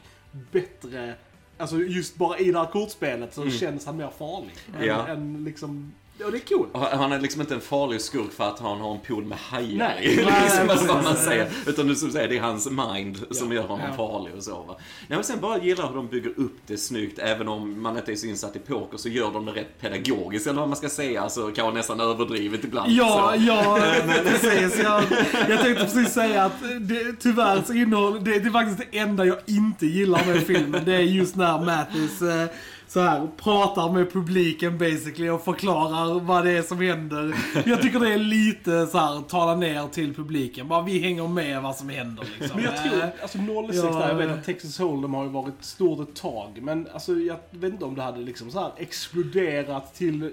bättre. 0.53 1.15
Alltså 1.59 1.77
just 1.79 2.17
bara 2.17 2.39
i 2.39 2.51
det 2.53 2.59
här 2.59 2.67
kortspelet 2.67 3.35
så 3.35 3.51
känns 3.51 3.87
han 3.87 3.97
mer 3.97 4.11
farlig. 4.19 4.53
Än, 4.79 4.85
Ja. 4.87 5.07
än 5.09 5.45
liksom, 5.45 5.93
och 6.25 6.33
det 6.33 6.39
är 6.39 6.57
coolt. 6.57 6.69
Och 6.73 6.81
Han 6.81 7.13
är 7.13 7.21
liksom 7.21 7.41
inte 7.41 7.55
en 7.55 7.61
farlig 7.61 8.01
skurk 8.01 8.33
för 8.33 8.45
att 8.45 8.59
han 8.59 8.81
har 8.81 8.95
en 8.95 9.01
pool 9.01 9.25
med 9.25 9.39
hajar 9.39 9.79
Nej. 9.79 10.05
i. 10.13 10.17
Nej, 10.25 10.43
liksom, 10.43 10.69
precis. 10.69 10.89
vad 10.89 11.05
man 11.05 11.17
säger. 11.17 11.49
Utan 11.67 11.87
du 11.87 11.95
som 11.95 12.11
säger, 12.11 12.29
det 12.29 12.37
är 12.37 12.41
hans 12.43 12.71
mind 12.71 13.25
som 13.31 13.53
gör 13.53 13.63
honom 13.63 13.87
Ja. 13.91 13.97
farlig 13.97 14.35
och 14.37 14.43
så. 14.43 14.63
Va? 14.63 14.77
Nej, 14.79 15.17
men 15.19 15.25
sen 15.25 15.41
bara 15.41 15.59
gillar 15.59 15.89
hur 15.89 15.95
de 15.97 16.09
bygger 16.09 16.33
upp 16.37 16.57
det 16.67 16.77
snyggt. 16.79 17.19
Även 17.19 17.49
om 17.49 17.83
man 17.83 17.97
inte 17.97 18.13
är 18.13 18.17
så 18.17 18.27
insatt 18.27 18.57
i 18.57 18.59
poker 18.59 18.99
så 18.99 19.09
gör 19.09 19.31
de 19.31 19.45
det 19.47 19.53
rätt 19.53 19.81
pedagogiskt. 19.81 20.47
Eller 20.47 20.61
vad 20.61 20.69
man 20.69 20.77
ska 20.77 20.89
säga. 20.89 21.23
Alltså 21.23 21.51
kan 21.51 21.65
vara 21.65 21.75
nästan 21.75 22.01
överdrivet 22.01 22.65
ibland. 22.65 22.93
Ja, 22.93 23.33
så. 23.37 23.43
ja, 23.49 23.79
precis. 24.25 24.83
Jag, 24.83 25.05
jag 25.49 25.61
tänkte 25.61 25.85
precis 25.85 26.13
säga 26.13 26.45
att 26.45 26.61
det, 26.81 27.13
tyvärr 27.21 27.63
så 27.67 27.73
innehåller, 27.73 28.21
det, 28.21 28.39
det 28.39 28.49
är 28.49 28.53
faktiskt 28.53 28.91
det 28.91 28.99
enda 28.99 29.25
jag 29.25 29.39
inte 29.47 29.87
gillar 29.87 30.25
med 30.27 30.43
filmen. 30.47 30.83
Det 30.85 30.95
är 30.95 31.01
just 31.01 31.37
när 31.37 31.65
Mattis 31.65 32.23
eh, 32.23 32.49
så 32.89 33.01
här, 33.01 33.29
pratar 33.37 33.93
med 33.93 34.13
publiken 34.13 34.79
basically 34.79 35.31
och 35.31 35.45
förklarar 35.45 36.21
vad 36.21 36.45
det 36.45 36.51
är 36.51 36.63
som 36.63 36.81
händer. 36.81 37.35
Jag 37.67 37.83
tycker 37.83 38.01
det 38.01 38.15
är 38.15 38.19
lite 38.19 38.87
så 38.87 38.99
här, 38.99 39.21
tala 39.21 39.57
ner 39.57 39.89
till 39.89 40.15
publiken. 40.15 40.69
Bara 40.69 40.83
vi 40.83 40.99
hänger 40.99 41.29
med 41.29 41.63
vad 41.63 41.77
som 41.77 41.89
händer 41.89 42.25
liksom. 42.39 42.57
Men 42.57 42.65
jag 42.65 42.77
tror, 42.77 42.99
Eh, 42.99 43.23
alltså 43.23 43.39
06 43.39 43.77
ja, 43.77 43.99
där, 43.99 44.09
jag 44.09 44.15
vet 44.15 44.31
att 44.31 44.45
Texas 44.45 44.81
Hold'em 44.81 45.17
har 45.17 45.25
ju 45.25 45.31
varit 45.31 45.55
stort 45.61 46.09
ett 46.09 46.17
tag. 46.17 46.59
Men 46.63 46.89
alltså 46.93 47.13
jag 47.13 47.37
vet 47.51 47.73
inte 47.73 47.85
om 47.85 47.95
det 47.95 48.03
hade 48.03 48.21
liksom 48.21 48.51
så 48.51 48.61
här 48.61 48.73
exploderat 48.77 49.95
till 49.95 50.33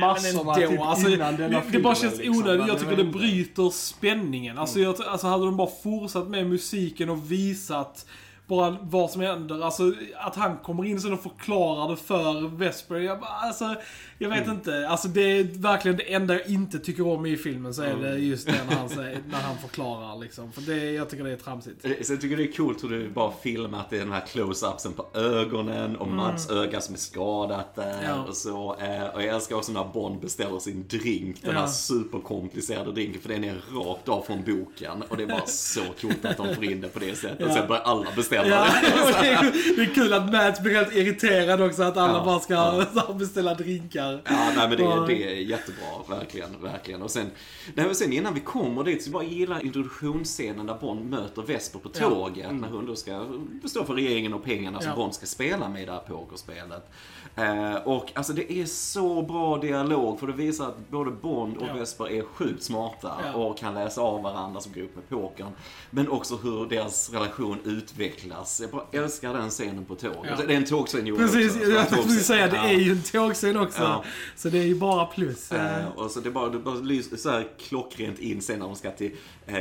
massorna 0.00 0.44
men 0.44 0.62
ändå, 0.62 0.70
typ 0.70 0.80
alltså, 0.80 1.08
innan 1.08 1.36
denna 1.36 1.48
det, 1.48 1.54
det 1.54 1.62
filmen, 1.62 1.82
bara 1.82 1.94
känns 1.94 2.18
liksom. 2.18 2.38
onödigt. 2.38 2.68
Jag 2.68 2.80
tycker 2.80 2.96
det 2.96 3.04
bryter 3.04 3.70
spänningen. 3.70 4.58
Alltså, 4.58 4.80
jag, 4.80 4.94
alltså 5.08 5.26
hade 5.26 5.44
de 5.44 5.56
bara 5.56 5.70
fortsatt 5.82 6.28
med 6.28 6.46
musiken 6.46 7.10
och 7.10 7.32
visat 7.32 8.06
bara 8.48 8.76
vad 8.82 9.10
som 9.10 9.20
händer. 9.20 9.60
Alltså 9.64 9.92
att 10.20 10.36
han 10.36 10.56
kommer 10.56 10.84
in 10.84 11.00
sen 11.00 11.12
och 11.12 11.22
förklarar 11.22 11.90
det 11.90 11.96
för 11.96 12.56
Vesper. 12.56 12.96
Jag, 12.96 13.20
bara, 13.20 13.30
alltså, 13.30 13.74
jag 14.18 14.28
vet 14.30 14.48
inte. 14.48 14.88
Alltså 14.88 15.08
det 15.08 15.20
är 15.38 15.44
verkligen 15.44 15.96
det 15.96 16.14
enda 16.14 16.34
jag 16.34 16.46
inte 16.48 16.78
tycker 16.78 17.06
om 17.06 17.26
i 17.26 17.36
filmen 17.36 17.74
så 17.74 17.82
är 17.82 17.94
det 17.96 18.18
just 18.18 18.46
det 18.46 18.54
när 18.70 18.76
han, 18.76 18.88
säger, 18.88 19.18
när 19.30 19.40
han 19.40 19.58
förklarar 19.58 20.16
liksom. 20.18 20.52
För 20.52 20.62
det, 20.62 20.90
jag 20.90 21.10
tycker 21.10 21.24
det 21.24 21.32
är 21.32 21.36
tramsigt. 21.36 21.84
Eh, 21.84 21.90
Så 22.02 22.12
jag 22.12 22.20
tycker 22.20 22.36
det 22.36 22.42
är 22.42 22.52
coolt 22.52 22.84
hur 22.84 22.88
du 22.88 23.08
bara 23.08 23.32
filmat 23.42 23.90
det 23.90 23.96
är 23.96 24.00
den 24.00 24.12
här 24.12 24.24
close-upsen 24.26 24.92
på 24.92 25.18
ögonen 25.18 25.96
och 25.96 26.08
Mads 26.08 26.50
öga 26.50 26.80
som 26.80 26.94
är 26.94 26.98
skadat 26.98 27.74
där 27.74 27.88
Mm. 27.98 28.04
Ja. 28.10 28.24
och 28.28 28.36
så. 28.36 28.76
Eh, 28.80 29.04
Och 29.14 29.22
jag 29.22 29.34
älskar 29.34 29.56
också 29.56 29.72
när 29.72 29.84
Bond 29.84 30.20
beställer 30.20 30.58
sin 30.58 30.88
drink, 30.88 31.42
den 31.42 31.54
Ja. 31.54 31.60
här 31.60 31.66
superkomplicerade 31.66 32.92
drinken, 32.92 33.20
för 33.22 33.28
den 33.28 33.44
är 33.44 33.54
rakt 33.74 34.08
av 34.08 34.22
från 34.22 34.44
boken. 34.44 35.02
Och 35.08 35.16
det 35.16 35.22
är 35.22 35.26
bara 35.26 35.46
så 35.46 35.80
coolt 36.00 36.24
att 36.24 36.36
de 36.36 36.54
får 36.54 36.64
in 36.64 36.80
det 36.80 36.88
på 36.88 36.98
det 36.98 37.14
sättet. 37.14 37.46
Ja. 37.48 37.54
Sen 37.54 37.68
börjar 37.68 37.82
alla 37.82 38.06
beställa 38.16 38.37
Ja, 38.46 38.66
det. 39.20 39.28
är, 39.28 39.76
det 39.76 39.82
är 39.82 39.94
kul 39.94 40.12
att 40.12 40.32
Matt 40.32 40.62
blir 40.62 40.74
helt 40.74 40.94
irriterad 40.94 41.60
också 41.60 41.82
att 41.82 41.96
alla 41.96 42.18
Ja, 42.18 42.24
bara 42.24 42.40
ska 42.40 42.54
ja. 42.54 43.12
beställa 43.18 43.54
drinkar. 43.54 44.22
Ja, 44.24 44.52
nej 44.56 44.68
men 44.68 44.70
det, 44.70 45.06
det 45.06 45.24
är 45.24 45.34
jättebra, 45.34 46.16
verkligen, 46.18 46.62
verkligen. 46.62 47.02
Och 47.02 47.10
sen, 47.10 47.30
nej, 47.74 47.86
men 47.86 47.94
sen 47.94 48.12
innan 48.12 48.34
vi 48.34 48.40
kommer 48.40 48.84
dit 48.84 49.04
så 49.04 49.10
bara 49.10 49.22
gillar 49.22 49.64
introduktionsscenen 49.64 50.66
där 50.66 50.74
Bond 50.80 51.10
möter 51.10 51.42
Vesper 51.42 51.78
på 51.78 51.88
tåget 51.88 52.54
när 52.54 52.68
hon 52.68 52.86
då 52.86 52.96
ska 52.96 53.24
bestå 53.62 53.84
för 53.84 53.94
regeringen 53.94 54.34
och 54.34 54.44
pengarna 54.44 54.80
som. 54.80 54.94
Bond 54.96 55.14
ska 55.14 55.26
spela 55.26 55.68
med 55.68 55.82
i 55.82 55.86
det 55.86 55.92
här 55.92 56.00
pokerspelet. 56.00 56.90
Eh, 57.36 57.74
och 57.74 58.12
alltså 58.14 58.32
det 58.32 58.52
är 58.52 58.66
så 58.66 59.22
bra 59.22 59.58
dialog 59.58 60.20
för 60.20 60.26
det 60.26 60.32
visar 60.32 60.68
att 60.68 60.90
både 60.90 61.10
Bond 61.10 61.56
och. 61.56 61.68
Vesper 61.78 62.10
är 62.10 62.22
sjukt 62.22 62.62
smarta 62.62 63.32
och 63.34 63.58
kan 63.58 63.74
läsa 63.74 64.00
av 64.00 64.22
varandra 64.22 64.60
som 64.60 64.72
går 64.72 64.82
upp 64.82 64.96
med 64.96 65.08
pokern. 65.08 65.52
Men 65.90 66.08
också 66.08 66.36
hur 66.36 66.66
deras 66.66 67.12
relation 67.12 67.58
utvecklas. 67.64 68.27
Jag 68.60 68.70
bara 68.70 68.84
älskar 68.92 69.34
den 69.34 69.50
scenen 69.50 69.84
på 69.84 69.94
tåget. 69.94 70.32
Ja. 70.38 70.44
Det 70.46 70.52
är 70.52 70.56
en 70.56 70.64
tågscen 70.64 71.06
Johan, 71.06 71.28
Precis, 71.28 71.56
också. 71.56 71.70
jag 71.70 71.88
tänkte 71.88 72.08
precis 72.08 72.26
säga 72.26 72.48
det 72.48 72.56
är 72.56 72.72
ju 72.72 72.92
en 72.92 73.02
tågscen 73.02 73.56
också. 73.56 73.82
Ja. 73.82 74.04
Så 74.36 74.48
det 74.48 74.58
är 74.58 74.62
ju 74.66 74.74
bara 74.74 75.06
plus. 75.06 75.52
Eh, 75.52 75.88
och 75.96 76.10
så 76.10 76.20
det 76.20 76.30
bara, 76.30 76.48
det 76.48 76.58
bara 76.58 76.74
lyser 76.74 77.16
så 77.16 77.30
här 77.30 77.48
klockrent 77.68 78.18
in 78.18 78.42
sen 78.42 78.58
när 78.58 78.66
de 78.66 78.76
ska 78.76 78.90
till 78.90 79.12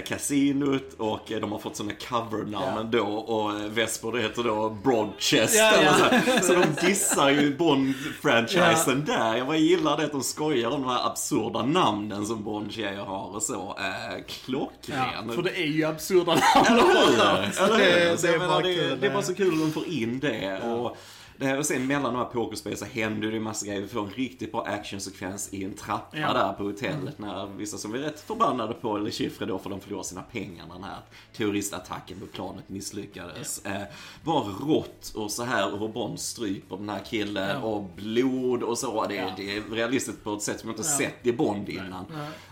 kasinot 0.06 0.94
och 0.98 1.32
eh, 1.32 1.40
de 1.40 1.52
har 1.52 1.60
fått 1.60 1.76
såna 1.76 1.92
covernamn 2.10 2.92
då 2.92 3.06
och 3.06 3.52
eh, 3.60 3.66
Vesper 3.70 4.12
det 4.12 4.22
heter 4.22 4.44
då 4.44 4.70
Broadchest 4.84 5.56
Ja, 5.56 5.72
eller 5.72 5.86
ja. 5.86 5.94
så, 5.94 6.04
här. 6.16 6.42
så 6.42 6.54
de 6.54 6.88
dissar 6.88 7.30
ju 7.30 7.58
Bond-franchisen 7.58 9.06
där. 9.06 9.36
Jag 9.36 9.48
bara 9.48 9.58
gillar 9.58 9.98
det 9.98 10.04
att 10.06 10.12
de 10.12 10.24
skojar 10.24 10.70
om 10.72 10.82
de 10.82 10.90
här 10.90 11.06
absurda 11.08 11.64
namnen 11.64 12.26
som 12.26 12.44
Bond-tjejer 12.44 13.06
har 13.06 13.36
och 13.36 13.44
så. 13.44 13.76
Eh, 13.80 14.24
klockren. 14.46 15.32
För 15.36 15.42
det 15.42 15.58
är 15.58 15.68
ju 15.68 15.84
absurda 15.86 16.32
Eller 16.32 17.18
namn. 17.18 17.44
hur? 17.44 17.52
Så 17.52 17.64
Eller 17.64 17.78
det, 17.78 18.10
hur? 18.10 18.18
Så 18.18 18.28
det 18.28 18.68
det, 18.68 18.76
kul. 18.76 18.98
det 19.02 19.08
är 19.08 19.14
bara 19.14 19.24
så 19.24 19.36
kul 19.36 19.54
att 19.54 19.60
de 19.60 19.72
får 19.72 19.88
in 19.88 20.20
det. 20.20 20.62
Och, 20.62 20.98
det 21.38 21.46
här, 21.46 21.58
och 21.58 21.66
sen 21.66 21.88
mellan 21.88 22.14
de 22.14 22.16
här 22.20 22.26
pokerspel 22.26 22.78
så 22.78 22.86
händer 22.86 23.28
det 23.28 23.34
ju 23.34 23.40
massa 23.40 23.66
grejer. 23.66 23.82
Vi 23.82 23.88
får 23.88 24.00
en 24.04 24.10
riktigt 24.10 24.52
bra 24.52 24.62
actionsekvens 24.66 25.54
i 25.54 25.64
en 25.64 25.74
trappa 25.74 26.18
Ja. 26.18 26.34
där 26.34 26.54
på 26.54 26.64
hotellet 26.64 27.20
när 27.20 27.46
vissa 27.48 27.78
som 27.78 27.94
är 27.94 27.98
rätt 27.98 28.20
förbannade 28.20 28.74
på 28.74 28.98
Le 28.98 29.12
Chiffre 29.12 29.46
då 29.46 29.60
för 29.60 29.70
de 29.70 29.80
förlorar 29.80 30.04
sina 30.04 30.22
pengar 30.22 30.66
när 30.68 30.74
den 30.76 30.84
här 30.84 30.98
terroristattacken 31.38 32.20
på 32.20 32.26
planet 32.26 32.70
misslyckades. 32.70 33.66
Eh, 33.66 33.82
bara 34.24 34.44
rått 34.44 35.12
och 35.16 35.32
så 35.32 35.44
här 35.44 35.78
hur 35.78 35.88
Bond 35.88 36.20
stryper 36.20 36.78
den 36.78 36.90
här 36.90 37.02
killen 37.10 37.50
Ja. 37.50 37.68
och 37.68 37.84
blod 37.96 38.64
och 38.64 38.78
så. 38.78 39.06
Det, 39.08 39.16
Ja. 39.16 39.30
det 39.38 39.58
är 39.58 39.62
realistiskt 39.72 40.24
på 40.24 40.34
ett 40.34 40.42
sätt 40.42 40.60
som 40.60 40.70
jag 40.70 40.80
inte 40.80 40.90
Ja. 40.90 40.98
sett 40.98 41.28
i 41.28 41.34
Bond 41.34 41.70
innan. 41.70 42.06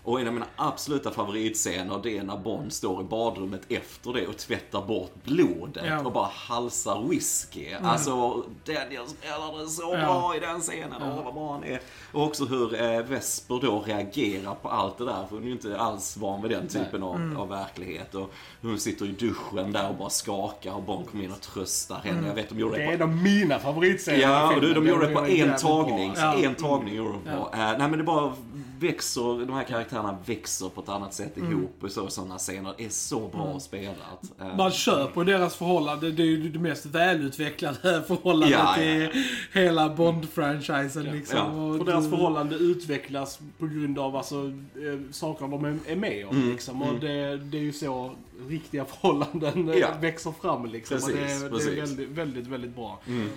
Och 0.04 0.22
en 0.22 0.28
av 0.28 0.34
mina 0.34 0.46
absoluta 0.56 1.12
favoritscener 1.12 2.00
det 2.04 2.18
är 2.18 2.24
när 2.24 2.38
Bond 2.38 2.74
står 2.74 3.02
i 3.02 3.04
badrummet 3.04 3.62
efter 3.70 4.14
det 4.14 4.28
och 4.28 4.38
tvättar 4.38 4.86
bort 4.88 5.14
blodet 5.24 5.84
Ja. 5.88 5.94
Mm. 5.94 6.06
och 6.06 6.12
bara 6.12 6.30
halsar 6.34 7.08
whisky. 7.10 7.74
Alltså, 7.74 8.44
Daniel 8.80 9.08
spelar 9.08 9.60
det 9.64 9.70
så 9.70 9.82
Ja. 9.94 9.98
bra 10.06 10.36
i 10.36 10.40
den 10.40 10.60
scenen. 10.62 11.02
Åh, 11.02 11.24
vad 11.26 11.34
bra 11.34 11.52
han 11.54 11.64
är. 11.64 11.80
Och 12.12 12.24
också 12.24 12.46
hur 12.46 12.82
eh, 12.82 13.02
Vesper 13.02 13.60
då 13.62 13.80
reagerar 13.80 14.56
på 14.56 14.70
allt 14.70 14.98
det 14.98 15.06
där. 15.06 15.26
För 15.30 15.36
hon 15.36 15.42
är 15.44 15.46
ju 15.48 15.52
inte 15.52 15.80
alls 15.80 16.18
van 16.18 16.42
vid 16.42 16.52
den 16.52 16.68
typen 16.68 17.04
av, 17.04 17.16
Mm. 17.16 17.38
av 17.38 17.50
verklighet. 17.50 18.16
Och 18.16 18.32
hon 18.62 18.80
sitter 18.80 19.06
i 19.06 19.12
duschen 19.12 19.72
där 19.72 19.90
och 19.90 19.96
bara 19.96 20.10
skakar 20.10 20.72
och 20.74 20.84
Bond 20.84 21.10
kommer 21.10 21.24
in 21.24 21.32
och 21.32 21.42
tröstar 21.42 21.96
henne. 22.04 22.18
Mm. 22.18 22.26
Jag 22.28 22.36
vet 22.36 22.50
de 22.50 22.60
gjorde 22.60 22.78
Det 22.78 22.84
det 22.86 22.94
är 22.94 22.98
på 22.98 23.04
de 23.06 23.24
mina 23.24 23.60
favoritscener 23.60 24.20
Ja, 24.20 24.56
och 24.56 24.62
du, 24.62 24.74
de 24.74 24.88
gjorde 24.88 25.08
det 25.08 25.14
på 25.14 25.26
en 25.26 25.56
tagning. 25.58 26.14
Ja. 26.18 26.36
En 26.36 26.56
tagning 26.56 26.96
gjorde 26.96 27.12
de 27.12 27.20
på. 27.24 27.50
Ja. 27.54 27.72
Eh, 27.72 27.78
nej 27.78 27.88
men 27.90 27.98
det 27.98 28.04
bara 28.04 28.34
växer, 28.80 29.46
de 29.46 29.54
här 29.54 29.64
karaktärerna 29.64 30.18
växer 30.26 30.70
på 30.70 30.82
ett 30.82 30.90
annat 30.90 31.14
sätt 31.14 31.38
Mm. 31.38 31.52
ihop. 31.52 31.76
Och 31.82 31.92
så, 31.92 32.08
sådana 32.08 32.38
scener 32.38 32.74
är 32.78 32.90
så 32.90 33.28
bra 33.28 33.60
spelat. 33.60 34.32
Eh, 34.42 34.58
Man 34.58 34.72
köper 34.72 35.24
deras 35.24 35.56
förhållande. 35.56 36.12
Det 36.12 36.24
är 36.24 36.28
ju 36.28 36.50
det 36.50 36.60
mest 36.60 36.86
välutvecklade 36.86 38.04
förhållandet 38.08 38.60
Ja, 38.60 38.82
ja, 38.82 38.86
ja. 38.86 39.10
i 39.12 39.26
hela 39.54 39.90
Bond-franchisen. 39.96 41.12
Liksom. 41.12 41.38
Ja, 41.38 41.44
Och 41.64 41.78
För 41.78 41.86
deras 41.86 42.10
förhållande 42.10 42.56
utvecklas 42.56 43.40
på 43.60 43.68
grund 43.68 44.00
av 44.00 44.16
alltså, 44.16 44.36
eh, 44.36 45.12
saker 45.12 45.48
de 45.48 45.66
är, 45.66 45.78
är 45.88 45.96
med 45.96 46.28
om. 46.28 46.36
Mm, 46.36 46.52
Liksom. 46.52 46.82
Och 46.82 47.00
det, 47.00 47.38
det 47.38 47.58
är 47.58 47.62
ju 47.62 47.74
så 47.74 48.12
riktiga 48.48 48.86
förhållanden 48.86 49.70
eh, 49.70 49.76
Ja. 49.78 49.88
växer 50.02 50.32
fram. 50.32 50.66
Liksom. 50.66 50.98
och 50.98 51.10
det, 51.10 51.18
Precis, 51.18 51.40
det 51.42 51.46
är 51.46 51.50
precis. 51.50 51.78
väldigt, 51.78 52.10
väldigt, 52.10 52.48
väldigt 52.48 52.76
bra. 52.76 53.02
Mm, 53.08 53.30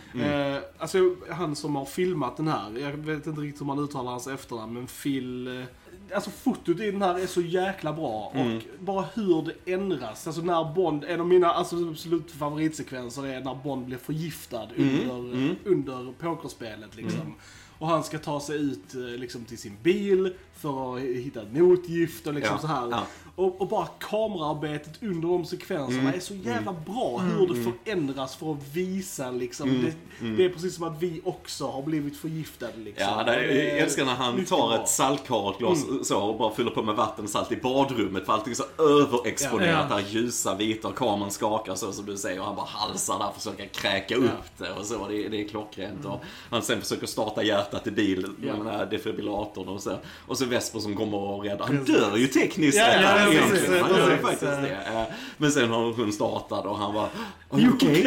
Eh, 0.55 0.63
alltså, 0.79 1.15
han 1.31 1.57
som 1.57 1.77
har 1.77 1.85
filmat 1.85 2.37
den 2.37 2.49
här, 2.49 2.79
jag 2.81 2.93
vet 2.93 3.27
inte 3.27 3.41
riktigt 3.41 3.61
hur 3.61 3.67
man 3.67 3.79
uttalar 3.79 4.11
hans 4.11 4.27
efternamn, 4.27 4.73
men 4.75 4.87
Phil... 4.87 5.47
Eh, 5.61 5.65
alltså 6.15 6.31
fotot 6.31 6.81
i 6.81 6.91
den 6.91 7.03
här 7.03 7.19
är 7.19 7.27
så 7.27 7.41
jäkla 7.41 7.93
bra. 7.93 8.33
Mm. 8.35 8.57
Och 8.57 8.63
bara 8.79 9.05
hur 9.15 9.43
det 9.65 9.73
ändras. 9.73 10.27
Alltså 10.27 10.43
när 10.43 10.75
Bond, 10.75 11.05
en 11.05 11.21
av 11.21 11.27
mina 11.27 11.51
alltså, 11.51 11.89
absolut 11.91 12.31
favoritsekvenser 12.31 13.27
är 13.27 13.41
när 13.41 13.55
Bond 13.55 13.87
blir 13.87 13.97
förgiftad 13.99 14.69
Mm, 14.77 15.11
under, 15.11 15.57
under 15.65 16.13
pokerspelet. 16.21 16.97
Liksom. 16.97 17.35
Och 17.79 17.87
han 17.87 18.05
ska 18.05 18.19
ta 18.19 18.41
sig 18.41 18.57
ut 18.57 18.95
liksom, 18.95 19.45
till 19.45 19.59
sin 19.59 19.77
bil 19.83 20.35
för 20.55 20.97
att 20.97 21.01
hitta 21.03 21.43
ett 21.43 21.53
motgift 21.53 22.27
och 22.27 22.35
liksom 22.35 22.55
Ja, 22.55 22.61
så 22.61 22.67
här. 22.67 22.89
ja. 22.91 23.07
Och, 23.39 23.61
och 23.61 23.69
bara 23.69 23.87
kamerarbetet 24.01 25.03
under 25.03 25.29
de 25.29 25.45
sekvenserna 25.45 26.01
Mm, 26.01 26.15
är 26.15 26.21
så 26.21 26.35
jävla 26.35 26.73
bra. 26.73 27.19
Hur 27.19 27.47
det 27.55 27.73
förändras 27.85 28.37
för 28.37 28.53
att 28.53 28.59
visa 28.73 29.31
liksom. 29.31 29.69
Mm, 29.71 29.85
Det, 30.21 30.27
det 30.37 30.45
är 30.45 30.49
precis 30.49 30.75
som 30.75 30.85
att 30.85 31.03
vi 31.03 31.21
också 31.25 31.67
har 31.67 31.83
blivit 31.83 32.17
förgiftade 32.17 32.73
liksom. 32.77 33.07
Ja, 33.17 33.25
det, 33.25 33.45
jag 33.55 33.79
älskar 33.79 34.05
när 34.05 34.15
han 34.15 34.45
tar 34.45 34.69
bra. 34.69 34.83
ett 34.83 34.89
saltkaratglas 34.89 35.85
så 36.09 36.19
och 36.21 36.39
bara 36.39 36.55
fyller 36.55 36.71
på 36.71 36.83
med 36.83 36.95
vatten 36.95 37.25
och 37.25 37.31
salt 37.31 37.53
i 37.53 37.57
badrummet 37.57 38.27
för 38.27 38.33
allting 38.33 38.51
är 38.51 38.55
så 38.57 38.83
överexponerat 38.83 39.87
Ja. 39.91 39.97
där 39.97 40.05
ljusa, 40.09 40.55
vita 40.55 40.89
och 40.89 40.95
kameran 40.97 41.31
skakar 41.31 41.75
så 41.75 41.93
som 41.93 42.07
du 42.07 42.17
säger 42.17 42.41
och 42.41 42.47
han 42.47 42.57
bara 42.57 42.67
halsar 42.67 43.19
där 43.19 43.29
och 43.29 43.35
försöker 43.35 43.67
kräka 43.67 44.17
upp 44.17 44.59
det 44.59 44.71
och 44.73 44.85
så. 44.87 45.09
Det, 45.09 45.29
det 45.29 45.45
är 45.45 45.49
klockrent. 45.49 46.05
Och 46.05 46.21
han 46.51 46.63
sen 46.63 46.81
försöker 46.81 47.07
starta 47.07 47.43
hjärtat 47.43 47.87
i 47.87 47.91
bilen 47.91 48.35
med 48.39 48.49
Ja. 48.49 48.53
den 48.57 48.67
här 48.67 48.87
defibrillatorn 48.87 49.69
och 49.69 49.83
så. 49.83 49.93
Och 50.27 50.39
så 50.39 50.45
Vesper 50.45 50.79
som 50.79 50.97
kommer 50.97 51.19
och 51.19 51.45
räddar. 51.45 51.67
Han 51.67 51.85
dör 51.85 52.17
ju 52.17 52.27
tekniskt 52.27 52.79
Ja, 52.79 52.87
ja, 53.03 53.28
egentligen. 53.33 53.83
Han 53.85 53.97
gör 53.97 54.11
ju 54.11 54.19
faktiskt 54.19 54.43
det. 54.43 54.79
Eh, 54.95 55.03
Men 55.37 55.53
sen 55.53 55.71
har 55.71 55.93
hon 55.93 56.13
startat 56.13 56.67
och 56.67 56.79
han 56.79 56.95
bara 56.95 57.09
Are 57.51 57.61
you 57.61 57.73
okay? 57.75 58.05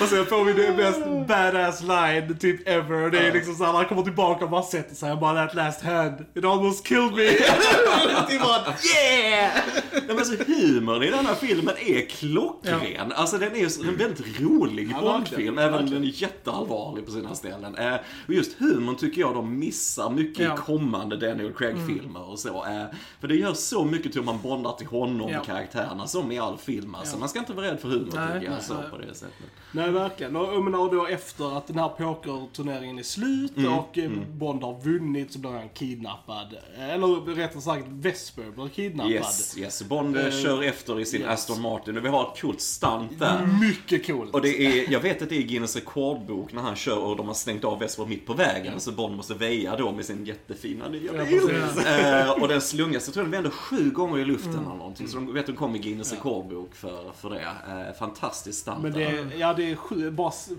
Och 0.00 0.08
sen 0.08 0.26
får 0.26 0.44
vi 0.44 0.52
det 0.52 0.76
mest 0.76 1.19
badass 1.30 1.82
line 1.82 2.38
typ 2.38 2.68
ever. 2.68 3.04
Och 3.04 3.10
det 3.10 3.18
är 3.18 3.32
liksom 3.32 3.54
såhär, 3.54 3.72
han 3.72 3.84
kommer 3.84 4.02
tillbaka 4.02 4.44
och 4.44 4.50
bara 4.50 4.62
sätter 4.62 4.94
sig 4.94 5.12
och 5.12 5.18
bara 5.18 5.46
that 5.46 5.54
last 5.54 5.82
hand. 5.82 6.24
It 6.34 6.44
almost 6.44 6.86
killed 6.86 7.12
me. 7.12 7.22
det 8.28 8.34
är 8.34 8.40
bara 8.40 8.74
yeah! 8.96 9.52
Nej, 9.92 10.02
men 10.06 10.18
alltså, 10.18 10.34
humorn 10.46 11.02
i 11.02 11.10
den 11.10 11.26
här 11.26 11.34
filmen 11.34 11.74
är 11.86 12.00
klockren. 12.08 13.12
Alltså 13.12 13.38
den 13.38 13.56
är 13.56 13.68
så- 13.68 13.82
en 13.82 13.96
väldigt 13.96 14.40
rolig 14.40 14.90
Ja, 14.92 15.00
Bondfilm, 15.00 15.58
även 15.58 15.78
om 15.78 15.90
den 15.90 16.02
är 16.04 16.22
jätteallvarlig 16.22 17.06
på 17.06 17.12
sina 17.12 17.34
ställen. 17.34 17.74
Eh, 17.76 17.94
och 18.26 18.34
just 18.34 18.58
humorn 18.58 18.96
tycker 18.96 19.20
jag 19.20 19.34
de 19.34 19.58
missar 19.58 20.10
mycket 20.10 20.44
Ja. 20.44 20.54
i 20.54 20.56
kommande 20.56 21.16
Daniel 21.16 21.52
Craig-filmer 21.52 22.30
och 22.30 22.38
så. 22.38 22.48
Eh, 22.66 22.84
för 23.20 23.28
det 23.28 23.34
gör 23.34 23.54
så 23.54 23.84
mycket 23.84 24.12
till 24.12 24.20
hur 24.20 24.26
man 24.26 24.40
bondar 24.42 24.72
till 24.72 24.86
honom 24.86 25.30
Ja. 25.30 25.40
och 25.40 25.46
karaktärerna, 25.46 26.06
som 26.06 26.32
i 26.32 26.38
all 26.38 26.58
film. 26.58 26.94
Alltså. 26.94 27.16
Ja. 27.16 27.20
Man 27.20 27.28
ska 27.28 27.38
inte 27.38 27.52
vara 27.52 27.66
rädd 27.66 27.80
för 27.80 27.88
humor 27.88 28.08
Nej, 28.14 28.26
tycker 28.26 28.44
jag, 28.46 28.52
nej, 28.52 28.62
så 28.62 28.74
nej. 28.74 28.82
på 28.90 28.96
det 28.98 29.14
sättet. 29.14 29.46
Nej, 29.72 29.90
verkligen. 29.90 30.36
Och, 30.36 30.48
och 30.54 30.90
då 30.94 31.06
efter 31.20 31.56
att 31.58 31.66
den 31.66 31.78
här 31.78 31.88
pokerturneringen 31.88 32.98
är 32.98 33.02
slut 33.02 33.56
Mm, 33.56 33.72
och 33.72 33.98
eh, 33.98 34.10
Bond 34.32 34.62
har 34.62 34.80
vunnit 34.80 35.32
så 35.32 35.38
blir 35.38 35.50
han 35.50 35.68
kidnappad. 35.68 36.56
Eller 36.78 37.34
rättare 37.34 37.60
sagt, 37.62 37.84
Vesper 37.88 38.50
blir 38.50 38.68
kidnappad. 38.68 39.12
Yes, 39.12 39.58
yes. 39.58 39.82
Bond 39.82 40.16
Eh, 40.16 40.30
kör 40.30 40.62
efter 40.62 41.00
i 41.00 41.04
sin 41.04 41.20
yes. 41.20 41.30
Aston 41.30 41.60
Martin 41.62 41.96
och 41.98 42.04
vi 42.04 42.08
har 42.08 42.22
ett 42.32 42.40
coolt 42.40 42.60
stunt 42.60 43.18
där. 43.18 43.46
Mycket 43.60 44.06
coolt. 44.06 44.34
Och 44.34 44.40
det 44.42 44.66
är, 44.66 44.92
jag 44.92 45.00
vet 45.00 45.22
att 45.22 45.28
det 45.28 45.36
är 45.36 45.42
Guinness 45.42 45.76
rekordbok 45.76 46.52
när 46.52 46.62
han 46.62 46.76
kör 46.76 46.98
och 46.98 47.16
de 47.16 47.26
har 47.26 47.34
stängt 47.34 47.64
av 47.64 47.78
Vesper 47.78 48.06
mitt 48.06 48.26
på 48.26 48.32
vägen. 48.32 48.80
Så 48.80 48.92
Bond 48.92 49.16
måste 49.16 49.34
väja 49.34 49.76
då 49.76 49.92
med 49.92 50.04
sin 50.04 50.24
jättefina 50.24 50.88
nya 50.88 51.24
bil. 51.24 51.40
Eh, 51.86 52.30
och 52.42 52.48
den 52.48 52.60
slungas, 52.60 53.06
jag 53.06 53.14
tror 53.14 53.22
den 53.22 53.32
vänder 53.32 53.50
sju 53.50 53.90
gånger 53.90 54.18
i 54.18 54.24
luften 54.24 54.50
eller 54.58 54.62
någonting. 54.76 55.08
Så 55.08 55.16
de 55.16 55.32
vet 55.32 55.40
att 55.40 55.46
de 55.46 55.56
kommer 55.56 55.78
Guinness 55.78 56.12
rekordbok 56.12 56.74
för, 56.74 57.12
för 57.20 57.30
det. 57.30 57.40
Eh, 57.40 57.98
fantastiskt 57.98 58.58
stunt 58.58 58.82
Men 58.82 58.92
det, 58.92 59.26
ja, 59.38 59.54
det 59.54 59.70
är 59.70 59.76
sju, 59.76 60.10
bara 60.10 60.28
s- 60.28 60.50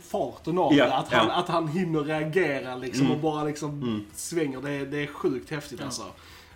farten 0.41 0.57
av 0.57 0.73
Ja, 0.73 0.85
det. 0.85 0.93
Att 0.93 1.11
han, 1.13 1.27
ja. 1.27 1.33
att 1.33 1.47
han 1.47 1.67
hinner 1.67 1.99
reagera 1.99 2.75
liksom 2.75 3.05
Mm. 3.05 3.15
och 3.17 3.21
bara 3.21 3.43
liksom 3.43 4.05
svänger. 4.15 4.61
Det 4.61 4.71
är, 4.71 4.85
det 4.85 5.03
är 5.03 5.07
sjukt 5.07 5.49
häftigt 5.49 5.81
alltså. 5.81 6.03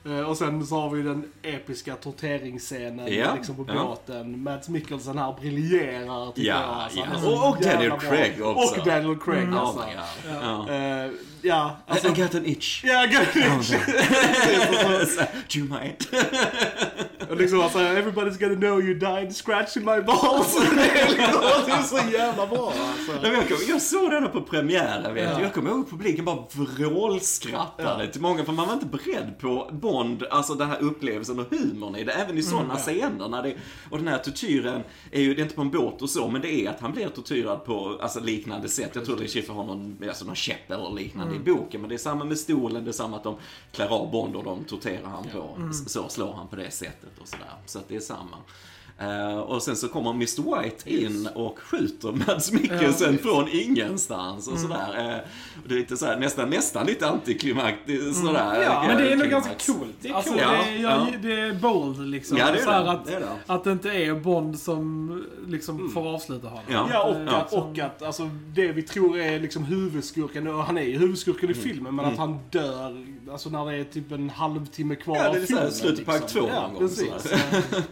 Eh, 0.07 0.19
Och 0.19 0.37
sen 0.37 0.65
så 0.65 0.75
har 0.81 0.89
vi 0.89 1.01
den 1.01 1.23
episka 1.43 1.95
torteringsscenen 1.95 3.13
Ja, 3.13 3.33
liksom 3.35 3.55
på 3.55 3.63
båten. 3.63 4.43
Mads 4.43 4.69
Mikkelsen 4.69 5.17
här 5.17 5.33
briljerar 5.41 6.31
tycker 6.31 6.49
Ja, 6.49 6.61
jag. 6.61 6.69
Alltså, 6.69 6.99
ja. 6.99 7.05
han 7.07 7.15
är 7.15 7.19
så 7.21 7.43
Och- 7.43 7.49
och 7.49 7.57
Daniel 7.63 7.89
bra. 7.89 7.99
Craig 7.99 8.45
också. 8.45 8.79
Och 8.79 8.85
Daniel 8.85 9.17
Craig 9.19 9.49
Oh 9.53 9.59
alltså. 9.59 9.83
Ja. 10.41 10.69
Eh, 10.73 11.11
ja, 11.41 11.77
alltså. 11.87 12.07
I 12.07 12.11
got 12.11 12.35
an 12.35 12.45
itch. 12.45 12.83
Ja, 12.85 13.05
gud. 13.09 13.27
Do 15.53 15.59
you 15.59 15.67
mind? 15.69 16.05
Och 17.29 17.37
liksom 17.37 17.61
alltså, 17.61 17.79
everybody's 17.79 18.39
gonna 18.39 18.55
know 18.55 18.81
you 18.81 18.93
died 18.99 19.35
scratching 19.35 19.85
my 19.85 20.01
balls. 20.01 20.57
det, 20.75 20.99
är 20.99 21.09
liksom, 21.09 21.41
det 21.65 21.71
är 21.71 21.83
så 21.83 21.99
jävla 22.17 22.47
bra 22.47 22.73
alltså. 22.89 23.27
Jag, 23.27 23.47
kom, 23.47 23.57
jag 23.69 23.81
såg 23.81 24.11
den 24.11 24.31
på 24.31 24.41
premiären, 24.41 25.13
vet 25.13 25.37
du. 25.37 25.43
Jag 25.43 25.53
kommer 25.53 25.69
ihåg 25.69 25.89
publiken 25.89 26.25
bara 26.25 26.37
vrålskrattade 26.51 28.07
till 28.07 28.21
många, 28.21 28.45
för 28.45 28.51
man 28.53 28.67
var 28.67 28.73
inte 28.73 28.85
beredd 28.85 29.39
på 29.39 29.69
Bond, 29.95 30.23
alltså 30.23 30.53
den 30.55 30.69
här 30.69 30.81
upplevelsen 30.81 31.39
och 31.39 31.45
humorn 31.49 31.95
i 31.95 32.03
det, 32.03 32.11
även 32.11 32.37
i 32.37 32.43
sådana 32.43 32.75
scener. 32.75 33.27
När 33.29 33.43
det, 33.43 33.55
och 33.89 33.97
den 33.97 34.07
här 34.07 34.17
tortyren 34.17 34.83
är 35.11 35.21
ju, 35.21 35.33
det 35.33 35.41
är 35.41 35.43
inte 35.43 35.55
på 35.55 35.61
en 35.61 35.71
båt 35.71 36.01
och 36.01 36.09
så, 36.09 36.27
men 36.27 36.41
det 36.41 36.53
är 36.53 36.69
att 36.69 36.79
han 36.79 36.91
blir 36.91 37.09
tortyrad 37.09 37.65
på 37.65 37.99
alltså, 38.01 38.19
liknande 38.19 38.69
sätt. 38.69 38.91
Jag 38.93 39.05
tror 39.05 39.23
att 39.23 39.29
Schiffer 39.29 39.53
har 39.53 39.63
någon, 39.63 39.97
alltså, 40.07 40.25
någon 40.25 40.35
käpp 40.35 40.71
eller 40.71 40.93
liknande 40.95 41.35
i 41.35 41.39
boken, 41.39 41.81
men 41.81 41.89
det 41.89 41.95
är 41.95 41.97
samma 41.97 42.25
med 42.25 42.39
stolen, 42.39 42.83
det 42.83 42.91
är 42.91 42.93
samma 42.93 43.17
att 43.17 43.23
de 43.23 43.35
klär 43.71 43.87
av 43.87 44.11
Bond 44.11 44.35
och 44.35 44.43
de 44.43 44.63
torterar 44.63 45.07
han 45.07 45.23
på, 45.23 45.73
så 45.87 46.09
slår 46.09 46.33
han 46.33 46.47
på 46.47 46.55
det 46.55 46.71
sättet 46.71 47.19
och 47.21 47.27
sådär. 47.27 47.53
Så 47.65 47.79
att 47.79 47.87
det 47.87 47.95
är 47.95 47.99
samma. 47.99 48.37
Eh, 48.99 49.37
och 49.37 49.61
sen 49.61 49.75
så 49.75 49.87
kommer 49.87 50.09
Mr 50.11 50.61
White 50.63 50.89
in 50.89 51.29
och 51.35 51.59
skjuter 51.59 52.11
Mads 52.11 52.51
Mikkelsen 52.51 53.17
från 53.17 53.47
ingenstans 53.51 54.47
och 54.47 54.59
sådär. 54.59 55.11
Uh, 55.15 55.17
och 55.63 55.69
det 55.69 55.75
är 55.75 55.79
lite 55.79 55.97
såhär, 55.97 56.19
nästan, 56.19 56.49
nästan 56.49 56.85
lite 56.85 57.07
antiklimaktiskt 57.07 58.15
sådär. 58.15 58.61
Ja, 58.61 58.81
eh, 58.83 58.87
men 58.87 58.97
det 58.97 59.11
är 59.11 59.15
nog 59.15 59.27
ganska 59.27 59.53
coolt. 59.73 59.95
Det 60.01 60.09
är 60.09 60.13
alltså, 60.13 60.31
coolt. 60.31 60.43
det, 60.43 60.47
Ja, 60.51 60.65
är, 60.67 60.81
jag, 60.81 60.91
ja. 60.91 61.07
det 61.21 61.33
är 61.41 61.53
bold 61.53 62.07
liksom. 62.07 62.37
Ja, 62.37 62.45
det 62.51 62.61
är 62.61 62.83
det. 62.83 62.91
Att, 62.91 63.05
Det 63.05 63.13
är 63.15 63.19
det. 63.19 63.27
att 63.53 63.63
det 63.63 63.71
inte 63.71 63.89
är 63.89 64.13
Bond 64.13 64.59
som 64.59 65.25
liksom 65.47 65.89
får 65.89 66.07
avsluta 66.15 66.47
honom. 66.47 66.63
Ja. 66.67 66.87
Ja, 66.91 67.03
och, 67.03 67.15
Ja. 67.27 67.31
att, 67.35 67.53
och 67.53 67.79
att 67.79 68.01
alltså, 68.01 68.29
det 68.53 68.67
vi 68.71 68.81
tror 68.83 69.17
är 69.19 69.39
liksom 69.39 69.63
huvudskurken, 69.65 70.47
och 70.47 70.63
han 70.63 70.77
är 70.77 70.81
ju 70.81 70.97
huvudskurken 70.97 71.49
i 71.49 71.53
filmen, 71.53 71.95
men 71.95 72.05
att 72.05 72.17
han 72.17 72.39
dör 72.51 73.05
alltså, 73.31 73.49
när 73.49 73.65
det 73.71 73.77
är 73.77 73.83
typ 73.83 74.11
en 74.11 74.29
halvtimme 74.29 74.95
kvar 74.95 75.15
Ja, 75.17 75.27
av 75.27 75.33
det 75.35 75.41
är 75.41 75.45
så 75.45 75.53
här, 75.53 75.59
filmen. 75.59 75.73
slutet 75.73 76.05
på 76.05 76.11
akt 76.11 76.27
två 76.29 76.39
Ja, 76.53 76.61
någon 76.61 76.73
gång, 76.73 76.89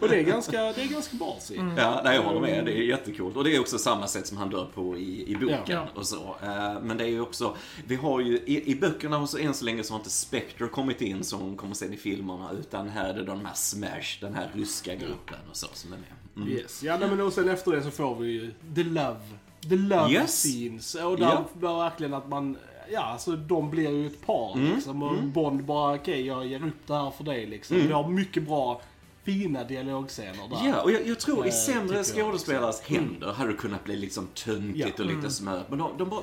och 0.00 0.08
det 0.08 0.16
är 0.16 0.22
ganska, 0.22 0.58
det 0.72 0.82
är 0.82 0.93
ganska 0.94 1.16
bra 1.16 1.36
se. 1.40 1.54
Ja, 1.76 2.00
nej, 2.04 2.16
jag 2.16 2.22
håller 2.22 2.40
med. 2.40 2.64
Det 2.64 2.72
är 2.72 2.82
jättekult. 2.82 3.36
Och 3.36 3.44
det 3.44 3.56
är 3.56 3.60
också 3.60 3.78
samma 3.78 4.06
sätt 4.06 4.26
som 4.26 4.36
han 4.36 4.50
dör 4.50 4.66
på 4.74 4.96
i, 4.96 5.32
i 5.32 5.36
boken 5.36 5.58
Ja. 5.66 5.86
och 5.94 6.06
så. 6.06 6.36
Eh, 6.42 6.80
Men 6.82 6.96
det 6.98 7.04
är 7.04 7.08
ju 7.08 7.20
också, 7.20 7.56
vi 7.86 7.96
har 7.96 8.20
ju, 8.20 8.36
i, 8.36 8.70
i 8.70 8.74
böckerna 8.76 9.18
och 9.18 9.28
så 9.28 9.38
än 9.38 9.54
så 9.54 9.64
länge 9.64 9.82
så 9.82 9.92
har 9.94 9.98
inte 9.98 10.10
Spectre 10.10 10.68
kommit 10.68 11.00
in 11.02 11.24
som 11.24 11.56
kommer 11.56 11.74
sen 11.74 11.92
i 11.94 11.96
filmerna, 11.96 12.50
utan 12.58 12.88
här 12.88 13.08
är 13.08 13.14
det 13.14 13.24
de 13.24 13.44
här 13.46 13.54
Smash, 13.54 14.18
den 14.20 14.34
här 14.34 14.50
ryska 14.54 14.94
gruppen 14.94 15.38
och 15.50 15.56
så 15.56 15.66
som 15.72 15.92
är 15.92 15.96
med. 15.96 16.06
Mm. 16.46 16.48
Yes. 16.58 16.82
Ja, 16.82 16.96
nej, 16.98 17.08
men 17.08 17.20
och 17.20 17.32
sen 17.32 17.48
efter 17.48 17.72
det 17.72 17.82
så 17.82 17.90
får 17.90 18.16
vi 18.16 18.28
ju 18.32 18.50
the 18.74 18.82
love. 18.82 19.20
The 19.68 19.76
love 19.76 20.10
Yes. 20.12 20.42
scenes. 20.42 20.94
Och 20.94 21.16
där 21.18 21.44
var 21.52 21.78
verkligen 21.78 22.14
att 22.14 22.28
man, 22.28 22.56
ja 22.92 23.00
alltså 23.00 23.36
de 23.36 23.70
blir 23.70 23.90
ju 23.90 24.06
ett 24.06 24.26
par 24.26 24.54
Mm. 24.54 24.74
liksom. 24.74 25.02
Och 25.02 25.22
Bond 25.22 25.64
bara, 25.64 25.94
okej 25.94 26.26
jag 26.26 26.46
ger 26.46 26.66
upp 26.66 26.86
det 26.86 26.94
här 26.94 27.10
för 27.10 27.24
dig 27.24 27.46
liksom. 27.46 27.76
Vi 27.76 27.92
har 27.92 28.08
mycket 28.08 28.46
bra, 28.46 28.80
fina 29.24 29.64
dialogscener 29.64 30.48
där. 30.50 30.68
Ja, 30.68 30.80
och 30.82 30.92
jag, 30.92 31.06
jag 31.06 31.20
tror 31.20 31.46
i 31.46 31.48
Eh, 31.48 31.54
sämre 31.54 32.04
skådespelares 32.04 32.80
händer 32.80 33.32
hade 33.32 33.50
det 33.50 33.56
kunnat 33.56 33.84
bli 33.84 33.96
liksom 33.96 34.26
töntigt 34.34 35.00
och 35.00 35.06
lite 35.06 35.30
smör. 35.30 35.62
Men 35.68 35.78
de, 35.78 35.98
de 35.98 36.08
bara... 36.08 36.22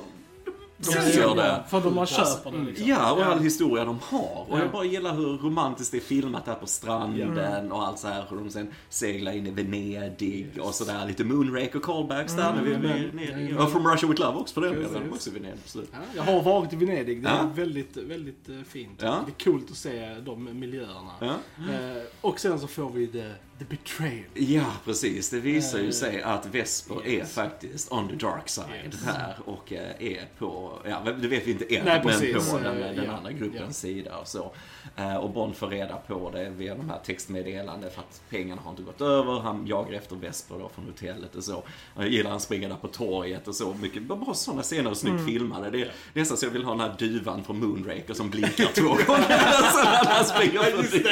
De, 0.82 1.10
gör 1.20 1.34
det. 1.36 1.64
För 1.68 1.80
de 1.80 1.94
man 1.94 2.06
köper 2.06 2.50
det 2.50 2.58
liksom. 2.64 2.86
Ja, 2.88 3.12
och 3.12 3.22
all 3.22 3.38
historia 3.40 3.84
de 3.84 3.98
har. 4.02 4.46
Och 4.48 4.58
Ja. 4.58 4.62
jag 4.62 4.70
bara 4.70 4.84
gillar 4.84 5.14
hur 5.14 5.38
romantiskt 5.38 5.92
det 5.92 5.98
är 5.98 6.00
filmat 6.00 6.44
där 6.44 6.54
på 6.54 6.66
stranden 6.66 7.72
och 7.72 7.82
allt 7.86 7.98
så 7.98 8.08
här. 8.08 8.24
Hur 8.30 8.36
de 8.36 8.50
sen 8.50 8.68
seglar 8.88 9.32
in 9.32 9.46
i 9.46 9.50
Venedig 9.50 10.48
och 10.60 10.74
sådär. 10.74 11.06
Lite 11.06 11.24
Moonraker 11.24 11.78
callbacks 11.78 12.36
där. 12.36 12.52
när 12.52 12.62
vi, 12.62 12.74
vi, 12.74 13.32
vi, 13.34 13.54
och 13.58 13.72
From 13.72 13.86
Russia 13.86 14.08
With 14.08 14.20
Love 14.20 14.38
också 14.38 14.54
för 14.54 14.60
den 14.60 14.74
delen. 14.82 15.12
Också 15.12 15.30
i 15.30 15.32
Venedig 15.32 15.62
på 15.62 15.68
slutet. 15.68 15.94
Jag 16.16 16.22
har 16.22 16.42
varit 16.42 16.72
i 16.72 16.76
Venedig. 16.76 17.22
Det 17.22 17.28
är 17.28 17.36
Ja. 17.36 17.50
väldigt, 17.54 17.96
väldigt 17.96 18.48
eh, 18.48 18.54
fint. 18.68 18.98
Ja. 19.02 19.24
Det 19.26 19.44
är 19.44 19.52
coolt 19.52 19.70
att 19.70 19.76
se 19.76 20.14
de 20.14 20.58
miljöerna. 20.60 21.10
Ja. 21.20 21.26
Eh, 21.26 22.02
och 22.20 22.40
sen 22.40 22.60
så 22.60 22.66
får 22.66 22.90
vi 22.90 23.06
the, 23.06 23.30
the 23.58 23.64
betrayal. 23.64 24.24
Ja, 24.34 24.64
precis. 24.84 25.30
Det 25.30 25.40
visar 25.40 25.78
ju 25.78 25.84
Eh, 25.86 25.90
sig 25.90 26.22
att 26.22 26.46
Vesper 26.46 27.06
yes. 27.06 27.22
är 27.38 27.42
faktiskt 27.42 27.92
on 27.92 28.08
the 28.08 28.14
dark 28.14 28.48
side 28.48 28.66
Yes. 28.84 29.04
här 29.04 29.34
och 29.44 29.72
eh, 29.72 29.90
är 29.98 30.28
på, 30.38 30.78
ja 30.84 31.02
det 31.20 31.28
vet 31.28 31.46
vi 31.46 31.50
inte 31.50 31.74
än, 31.76 31.84
Nej, 31.84 32.00
men 32.04 32.12
precis. 32.12 32.50
på 32.50 32.58
den, 32.58 32.76
den 32.80 33.04
ja, 33.04 33.12
andra 33.12 33.32
gruppens 33.32 33.60
ja. 33.84 33.88
sida 33.88 34.16
och 34.16 34.28
så. 34.28 34.52
Eh, 34.96 35.16
Och 35.16 35.30
Bond 35.30 35.56
får 35.56 35.66
reda 35.68 35.96
på 35.96 36.30
det 36.30 36.50
via 36.50 36.74
de 36.74 36.90
här 36.90 36.98
textmeddelanden 37.04 37.90
för 37.90 38.00
att 38.00 38.22
pengarna 38.30 38.62
har 38.62 38.70
inte 38.70 38.82
gått 38.82 39.00
över. 39.00 39.40
Han 39.40 39.66
jagar 39.66 39.92
efter 39.92 40.16
Vesper 40.16 40.58
då 40.58 40.70
från 40.74 40.84
hotellet 40.84 41.34
och 41.34 41.44
så. 41.44 41.62
Jag 41.96 42.08
gillar 42.08 42.30
han 42.30 42.40
springer 42.40 42.68
där 42.68 42.76
på 42.76 42.88
torget 42.88 43.48
och 43.48 43.54
så. 43.54 43.74
Mycket, 43.74 44.02
bara 44.02 44.34
sådana 44.34 44.62
scener 44.62 44.90
och 44.90 44.96
snyggt 44.96 45.24
filmade. 45.26 45.70
Det 45.70 45.82
är 45.82 45.92
nästan 46.14 46.36
så 46.36 46.46
jag 46.46 46.50
vill 46.50 46.64
ha 46.64 46.70
den 46.72 46.80
här 46.80 46.94
duvan 46.98 47.44
från 47.44 47.58
Moonraker 47.60 48.14
som 48.14 48.30
blinkar 48.30 48.68
två 48.74 48.88
gånger. 48.88 49.38
så 49.72 49.82
när 49.84 50.14
han 50.14 50.24
springer 50.24 50.82
förbi. 50.82 51.02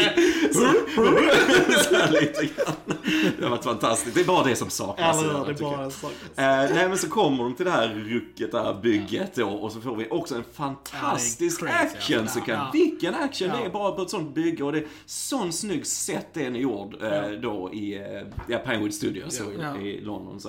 Så, 2.35 2.37
så 2.37 2.43
lite 2.43 2.55
grann. 2.65 2.97
Det 3.39 3.43
har 3.45 3.51
varit 3.51 3.65
fantastiskt. 3.65 4.15
Det 4.15 4.21
är 4.21 4.25
bara 4.25 4.45
det 4.45 4.57
som 4.57 4.71
saknas. 4.71 5.23
den, 5.23 5.37
hur? 5.37 5.45
Det 5.45 5.51
är 5.51 5.55
bara 5.71 5.85
en 5.85 5.91
sak. 5.91 6.13
Eh, 6.37 6.45
nej 6.47 6.89
men 6.89 6.99
så 6.99 7.09
kommer 7.09 7.45
de 7.45 7.55
till 7.55 7.65
det 7.67 7.73
här 7.73 7.89
rucket, 7.89 8.53
det 8.53 8.63
här 8.63 8.75
bygget 8.83 9.35
då 9.35 9.49
och 9.49 9.73
så 9.73 9.81
får 9.81 9.97
vi 9.97 10.09
också 10.11 10.35
en 10.35 10.45
fantastisk 10.55 11.63
Ja, 11.63 11.67
crazy, 11.67 11.97
action 11.97 12.21
alltså. 12.21 12.39
sekvens. 12.39 12.59
Ja. 12.65 12.71
Vilken 12.73 13.15
action 13.15 13.49
det 13.49 13.55
är 13.57 13.65
Ja. 13.65 13.71
bara 13.71 13.93
på 13.93 14.03
ett 14.03 14.11
sånt 14.11 14.35
bygge 14.35 14.65
och 14.65 14.73
det 14.73 14.79
är 14.79 14.87
sån 15.07 15.53
snygg 15.53 15.87
set 15.87 16.35
den 16.35 16.57
är 16.57 16.61
gjord 16.61 16.97
eh, 17.03 17.31
då 17.43 17.71
i 17.73 17.95
eh, 17.99 18.03
ja, 18.49 18.59
Pinewood 18.59 18.95
Studios 18.95 19.37
så 19.37 19.45
Ja. 19.61 19.77
i, 19.77 19.89
i 19.89 20.01
London. 20.01 20.41
Så. 20.41 20.49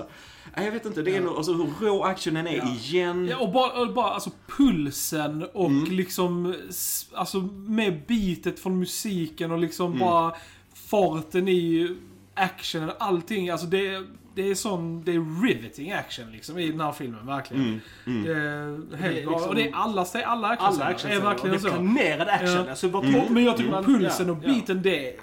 Nej, 0.56 0.65
jag 0.65 0.72
vet 0.72 0.86
inte, 0.86 1.02
det 1.02 1.15
är 1.17 1.22
nog, 1.22 1.38
alltså 1.38 1.54
hur 1.54 1.88
rå 1.88 2.04
actionen 2.04 2.48
är 2.48 2.65
igen. 2.65 3.28
Ja, 3.28 3.38
och 3.38 3.52
bara, 3.52 3.72
och 3.82 3.94
bara 3.94 4.10
alltså 4.12 4.30
pulsen 4.58 5.46
och 5.54 5.65
Mm. 5.70 5.91
liksom, 5.91 6.56
alltså 7.13 7.41
med 7.67 8.02
bitet 8.08 8.60
från 8.60 8.80
musiken 8.80 9.52
och 9.52 9.60
liksom 9.60 9.86
Mm. 9.88 10.00
bara 10.00 10.34
farten 10.91 11.47
i 11.47 11.95
actionen, 12.34 12.91
allting. 12.99 13.49
Alltså 13.49 13.67
det, 13.67 14.04
det 14.36 14.51
är 14.51 14.56
sån, 14.56 15.04
det 15.04 15.12
är 15.12 15.43
riveting 15.47 15.91
action 15.91 16.32
liksom 16.32 16.58
i 16.60 16.71
den 16.71 16.82
här 16.82 16.91
filmen, 16.91 17.25
verkligen. 17.27 17.82
Mm. 18.08 18.23
Det 18.23 18.32
är 18.32 18.97
helt 18.97 19.15
Det 19.15 19.21
är 19.21 19.25
bra. 19.25 19.32
liksom- 19.32 19.49
Och 19.49 19.56
det 19.56 19.67
är 19.69 19.73
alla, 19.75 20.06
det 20.13 20.19
är 20.21 20.25
alla 20.25 20.47
action 20.47 20.67
Alla 20.67 20.86
action 20.86 21.12
är 21.12 21.19
verkligen 21.19 21.51
det 21.51 21.58
är 21.58 21.60
så. 21.60 21.69
planerad 21.69 22.27
action. 22.27 22.49
Ja. 22.65 22.69
Alltså, 22.69 22.88
vad 22.88 23.15
Och- 23.15 23.32
Men 23.32 23.43
jag 23.43 23.58
tycker 23.58 23.71
man- 23.71 23.84
pulsen 23.86 24.27
ja, 24.27 24.34
och 24.34 24.39
ja. 24.43 24.54
biten 24.54 24.82
det 24.82 25.15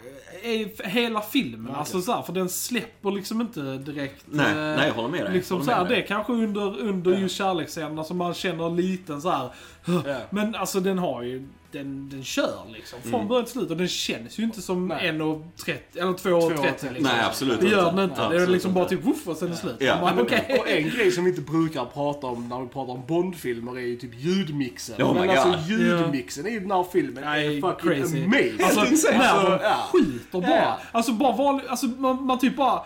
är 0.42 0.88
hela 0.88 1.20
filmen. 1.20 1.74
Alltså 1.74 2.00
så 2.00 2.12
här, 2.12 2.22
för 2.22 2.32
den 2.32 2.48
släpper 2.48 3.10
liksom 3.10 3.40
inte 3.40 3.60
direkt. 3.76 4.24
Nej, 4.26 4.46
eh, 4.50 4.54
nej, 4.56 4.86
jag 4.86 4.94
håller 4.94 5.08
med 5.08 5.24
dig. 5.24 5.32
Liksom 5.32 5.56
Håller 5.56 5.64
så 5.72 5.76
här, 5.76 5.82
med 5.82 5.92
det 5.92 5.96
är 6.02 6.06
kanske 6.06 6.32
under, 6.32 6.80
under 6.80 7.12
Ja. 7.12 7.18
just 7.18 7.36
kärleksscenerna 7.36 8.04
som 8.04 8.16
man 8.16 8.34
känner 8.34 8.66
en 8.66 8.76
liten 8.76 9.22
så 9.22 9.30
här. 9.30 9.50
Ja. 9.84 10.02
Men 10.30 10.54
alltså 10.54 10.80
den 10.80 10.98
har 10.98 11.22
ju, 11.22 11.48
den, 11.72 12.08
den 12.08 12.24
kör 12.24 12.58
liksom. 12.72 13.02
Från 13.02 13.14
Mm. 13.14 13.28
början 13.28 13.44
till 13.44 13.52
slut. 13.52 13.70
Och 13.70 13.76
den 13.76 13.88
känns 13.88 14.38
ju 14.38 14.42
inte 14.42 14.62
som 14.62 14.88
Nej. 14.88 15.10
1.30 15.12 15.76
eller 15.94 16.12
2.30 16.12 16.62
liksom. 16.64 16.92
Nej, 17.02 17.24
absolut 17.26 17.60
Det 17.60 17.66
gör 17.68 17.84
inte. 17.88 18.00
den 18.00 18.10
inte. 18.10 18.28
det 18.28 18.42
är 18.42 18.46
liksom 18.46 18.74
bara 18.74 18.84
inte. 18.84 18.96
typ 18.96 19.04
woof 19.04 19.28
och 19.28 19.36
sen 19.36 19.48
är 19.48 19.52
det 19.52 19.56
slut. 19.58 19.76
Ja. 19.78 20.00
Man 20.00 20.16
bara, 20.16 20.22
okej. 20.24 20.56
Och 20.60 20.68
en 20.68 20.90
grej 20.90 21.12
som 21.12 21.24
vi 21.24 21.30
inte 21.30 21.42
brukar 21.42 21.84
prata 21.84 22.26
om 22.26 22.48
när 22.48 22.60
vi 22.60 22.66
pratar 22.68 22.92
om 22.92 23.02
Bondfilmer 23.08 23.72
är 23.78 23.80
ju 23.86 23.96
typ 23.96 24.10
ljudmixen. 24.14 25.02
Oh 25.02 25.14
my 25.14 25.20
Men 25.20 25.30
alltså 25.30 25.48
God. 25.50 25.60
ljudmixen 25.80 26.46
i 26.46 26.58
den 26.58 26.70
här 26.70 26.84
filmen 26.92 27.24
Nej, 27.24 27.56
är 27.56 27.60
fucking 27.60 27.90
crazy. 27.90 28.24
amazing. 28.24 28.62
Alltså, 28.64 28.80
Alltså, 28.80 29.08
de 29.12 29.58
ja. 29.62 29.88
skjuter 29.92 30.40
bara. 30.40 30.50
Ja. 30.50 30.78
Alltså 30.92 31.12
bara 31.12 31.36
vanlig, 31.36 31.64
alltså 31.68 31.86
man, 31.86 32.24
man 32.26 32.38
typ 32.38 32.56
bara 32.56 32.82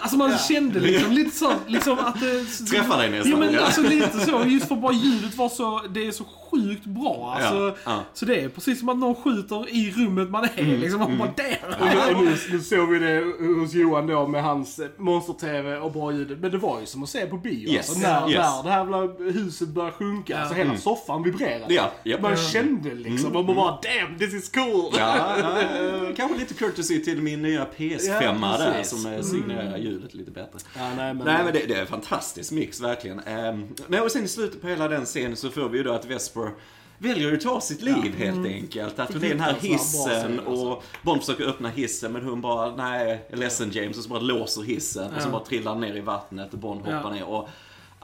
Alltså 0.00 0.16
man 0.16 0.30
Ja. 0.30 0.38
kände 0.38 0.80
liksom 0.80 1.12
lite 1.12 1.36
så, 1.36 1.52
liksom 1.66 1.98
att 1.98 2.20
det... 2.20 2.44
Träffar 2.70 2.98
dig 2.98 3.10
nästan, 3.10 3.30
Ja 3.30 3.36
men 3.38 3.58
alltså 3.58 3.82
lite 3.82 4.20
så, 4.20 4.44
just 4.46 4.68
för 4.68 4.74
bara 4.76 4.92
ljudet 4.92 5.36
var 5.36 5.48
så, 5.48 5.80
det 5.90 6.06
är 6.06 6.10
så 6.12 6.24
sjukt 6.52 6.84
bra. 6.84 7.34
Alltså, 7.36 7.54
Ja, 7.54 7.74
ja. 7.84 8.04
Så 8.14 8.24
det 8.24 8.40
är 8.40 8.48
precis 8.48 8.78
som 8.80 8.88
att 8.88 8.98
någon 8.98 9.14
skjuter 9.14 9.68
i 9.74 9.90
rummet 9.96 10.30
man 10.30 10.44
är 10.56 10.78
liksom. 10.78 11.00
Man 11.00 11.18
bara 11.18 11.28
Och 11.28 11.86
nu, 11.86 12.14
och 12.16 12.24
nu, 12.24 12.36
nu 12.52 12.60
såg 12.60 12.88
vi 12.88 12.98
det 12.98 13.24
hos 13.60 13.74
Johan 13.74 14.06
då 14.06 14.26
med 14.26 14.42
hans 14.42 14.80
monster-tv 14.98 15.76
och 15.76 15.92
bra 15.92 16.12
ljud. 16.12 16.40
Men 16.40 16.50
det 16.50 16.58
var 16.58 16.80
ju 16.80 16.86
som 16.86 17.02
att 17.02 17.08
se 17.08 17.26
på 17.26 17.36
bio. 17.36 17.68
Yes. 17.68 17.88
Alltså, 17.90 18.08
när, 18.08 18.30
Yes. 18.30 18.38
när 18.38 18.62
det 18.62 18.70
här 18.70 19.32
huset 19.32 19.68
började 19.68 19.92
sjunka, 19.96 20.38
alltså 20.38 20.54
hela 20.54 20.76
soffan 20.76 21.22
vibrerade. 21.22 21.74
Ja, 21.74 21.92
japp. 22.04 22.20
Man 22.22 22.36
kände 22.36 22.94
liksom, 22.94 23.32
man 23.32 23.46
bara 23.46 23.70
damn 23.82 24.18
this 24.18 24.34
is 24.34 24.48
cool. 24.48 24.90
Ja, 24.98 25.16
ja, 25.38 25.60
ja, 25.62 26.12
kanske 26.16 26.38
lite 26.38 26.54
courtesy 26.54 27.04
till 27.04 27.22
min 27.22 27.42
nya 27.42 27.66
PS5 27.76 28.38
Ja, 28.42 28.56
där 28.58 28.72
precis. 28.72 29.02
som 29.02 29.12
eh, 29.12 29.20
signerar 29.20 29.76
ljudet 29.78 30.14
lite 30.14 30.30
bättre. 30.30 30.58
Ja, 30.76 30.80
nej, 30.96 31.14
men, 31.14 31.24
Nej 31.26 31.44
men 31.44 31.52
det, 31.52 31.66
det 31.68 31.74
är 31.74 31.80
en 31.80 31.86
fantastisk 31.86 32.52
mix 32.52 32.80
verkligen. 32.80 33.18
Um, 33.18 33.68
nej, 33.86 34.00
och 34.00 34.10
sen 34.10 34.24
i 34.24 34.28
slutet 34.28 34.60
på 34.60 34.68
hela 34.68 34.88
den 34.88 35.04
scenen 35.04 35.36
så 35.36 35.50
får 35.50 35.68
vi 35.68 35.78
ju 35.78 35.84
då 35.84 35.92
att 35.92 36.04
Vesper 36.04 36.41
väljer 36.98 37.34
att 37.34 37.40
ta 37.40 37.60
sitt 37.60 37.82
liv 37.82 38.14
helt 38.18 38.46
enkelt. 38.46 38.98
Att 38.98 39.12
hon 39.12 39.24
är 39.24 39.28
den 39.28 39.40
här 39.40 39.54
hissen 39.60 40.38
alltså. 40.38 40.52
och 40.52 40.84
Bond 41.02 41.20
försöker 41.20 41.44
öppna 41.44 41.68
hissen 41.68 42.12
men 42.12 42.24
hon 42.24 42.40
bara, 42.40 42.76
nej, 42.76 43.08
jag 43.30 43.38
är 43.38 43.42
ledsen 43.42 43.70
James. 43.72 43.96
Och 43.98 44.02
så 44.04 44.08
bara 44.10 44.20
låser 44.20 44.62
hissen 44.62 45.14
och 45.16 45.22
så 45.22 45.28
Ja. 45.28 45.32
bara 45.32 45.44
trillar 45.44 45.74
ner 45.74 45.96
i 45.96 46.00
vattnet 46.00 46.52
och 46.52 46.58
Bond 46.58 46.80
hoppar 46.80 46.92
Ja. 47.02 47.10
ner. 47.10 47.24
Och, 47.24 47.48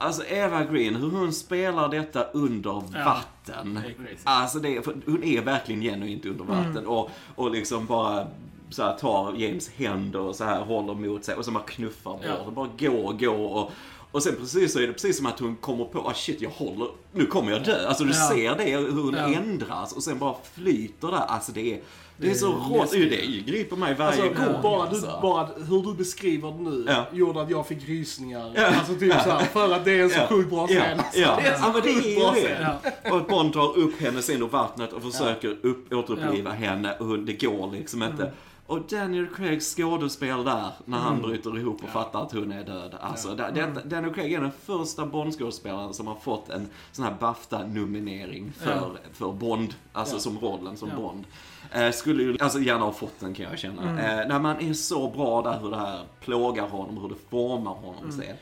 Alltså 0.01 0.25
Eva 0.25 0.63
Green, 0.63 0.95
hur 0.95 1.09
hon 1.09 1.33
spelar 1.33 1.89
detta 1.89 2.23
under 2.23 2.83
Ja. 2.93 3.03
vatten. 3.05 3.79
Det. 3.97 4.05
Alltså 4.23 4.59
det, 4.59 4.85
hon 5.05 5.23
är 5.23 5.41
verkligen 5.41 5.81
genuint 5.81 6.25
under 6.25 6.43
vatten. 6.43 6.77
Mm. 6.77 6.87
Och, 6.89 7.09
och 7.35 7.51
liksom 7.51 7.85
bara 7.85 8.27
så 8.69 8.83
här, 8.83 8.97
tar 8.97 9.33
James 9.37 9.69
händer 9.69 10.19
och 10.19 10.35
så 10.35 10.43
här 10.43 10.61
håller 10.61 10.93
mot 10.93 11.23
sig 11.23 11.35
och 11.35 11.45
så 11.45 11.51
bara 11.51 11.63
knuffar 11.63 12.11
bort. 12.11 12.21
Ja. 12.25 12.35
Och 12.45 12.53
bara 12.53 12.69
går, 12.79 13.13
går 13.13 13.37
och 13.55 13.71
och 14.11 14.23
sen 14.23 14.35
precis 14.35 14.73
så 14.73 14.79
är 14.79 14.87
det 14.87 14.93
precis 14.93 15.17
som 15.17 15.25
att 15.25 15.39
hon 15.39 15.55
kommer 15.55 15.85
på, 15.85 15.99
ah 15.99 16.13
shit 16.13 16.41
jag 16.41 16.49
håller, 16.49 16.87
nu 17.11 17.25
kommer 17.25 17.51
jag 17.51 17.63
dö. 17.63 17.87
Alltså 17.87 18.03
du 18.03 18.09
Ja. 18.13 18.29
ser 18.29 18.55
det, 18.55 18.77
hur 18.77 19.01
hon 19.01 19.13
Ja. 19.17 19.33
ändras 19.33 19.93
och 19.93 20.03
sen 20.03 20.19
bara 20.19 20.35
flyter 20.53 21.07
där. 21.07 21.17
Alltså 21.17 21.51
det 21.51 21.73
är, 21.73 21.81
det 22.17 22.31
är 22.31 22.35
så 22.35 22.51
rått. 22.51 22.81
läskigt. 22.93 23.09
Det 23.45 23.51
griper 23.51 23.75
mig 23.75 23.95
varje 23.95 24.23
Alltså, 24.23 24.43
gång. 24.45 24.61
bara, 24.61 24.83
du, 24.89 24.95
alltså. 24.95 25.19
bara 25.21 25.45
hur 25.69 25.83
du 25.83 25.93
beskriver 25.93 26.51
det 26.51 26.61
nu 26.69 26.85
Ja. 26.87 27.05
gjorde 27.11 27.41
att 27.41 27.49
jag 27.49 27.67
fick 27.67 27.87
rysningar. 27.89 28.51
Ja. 28.55 28.65
Alltså 28.65 28.95
typ 28.95 29.13
såhär, 29.13 29.45
för 29.45 29.73
att 29.73 29.85
det 29.85 29.91
är 29.99 30.03
en 30.03 30.09
så 30.09 30.19
Ja. 30.19 30.27
sjukt 30.27 30.49
bra 30.49 30.67
Ja, 30.69 30.81
scen. 30.81 30.99
Alltså, 30.99 31.19
ja. 31.19 31.35
Det 31.41 31.47
är 31.47 31.53
en 31.53 31.59
så 31.59 31.65
ja, 31.75 31.81
det 31.83 31.93
sjukt 31.93 32.19
bra 32.19 32.33
scen. 32.33 32.65
det. 33.03 33.11
Och 33.11 33.17
att 33.17 33.27
Bond 33.27 33.53
drar 33.53 33.77
upp 33.77 34.01
henne 34.01 34.21
sen 34.21 34.41
ur 34.41 34.47
vattnet 34.47 34.93
och 34.93 35.01
försöker 35.03 35.57
upp, 35.61 35.93
återuppliva 35.93 36.51
henne 36.51 36.95
och 36.97 37.19
det 37.19 37.33
går 37.33 37.71
liksom 37.71 38.03
inte. 38.03 38.23
Mm. 38.23 38.33
Och 38.69 38.81
Daniel 38.81 39.27
Craigs 39.35 39.75
skådespel 39.75 40.43
där, 40.43 40.69
när 40.85 40.97
han 40.97 41.21
bryter 41.21 41.57
ihop 41.57 41.83
och 41.83 41.89
fattar 41.89 42.21
att 42.23 42.31
hon 42.31 42.51
är 42.51 42.63
död. 42.63 42.95
Alltså, 43.01 43.35
da- 43.35 43.47
Mm. 43.47 43.73
det, 43.73 43.81
Daniel 43.83 44.13
Craig 44.13 44.33
är 44.33 44.41
den 44.41 44.51
första 44.65 45.05
Bond-skådespelaren 45.05 45.93
som 45.93 46.07
har 46.07 46.15
fått 46.15 46.49
en 46.49 46.67
sån 46.91 47.05
här 47.05 47.15
BAFTA-nominering 47.19 48.51
för, 48.57 48.71
Ja. 48.71 48.89
för 49.13 49.31
Bond, 49.31 49.73
alltså 49.93 50.15
Ja. 50.15 50.19
som 50.19 50.39
rollen 50.39 50.77
som 50.77 50.89
Ja. 50.89 50.95
Bond. 50.95 51.23
Eh, 51.71 51.91
skulle 51.91 52.23
ju 52.23 52.37
alltså 52.39 52.59
gärna 52.59 52.85
ha 52.85 52.91
fått 52.91 53.19
den 53.19 53.33
kan 53.33 53.45
jag 53.49 53.59
känna. 53.59 53.81
Mm. 53.81 53.97
Eh, 54.19 54.27
när 54.27 54.39
man 54.39 54.59
är 54.59 54.73
så 54.73 55.09
bra 55.09 55.41
där 55.41 55.59
hur 55.61 55.69
det 55.71 55.77
här 55.77 56.01
plågar 56.19 56.67
honom, 56.69 56.97
hur 56.97 57.09
det 57.09 57.15
formar 57.29 57.71
honom 57.73 58.03
Mm. 58.03 58.11
sen. 58.11 58.35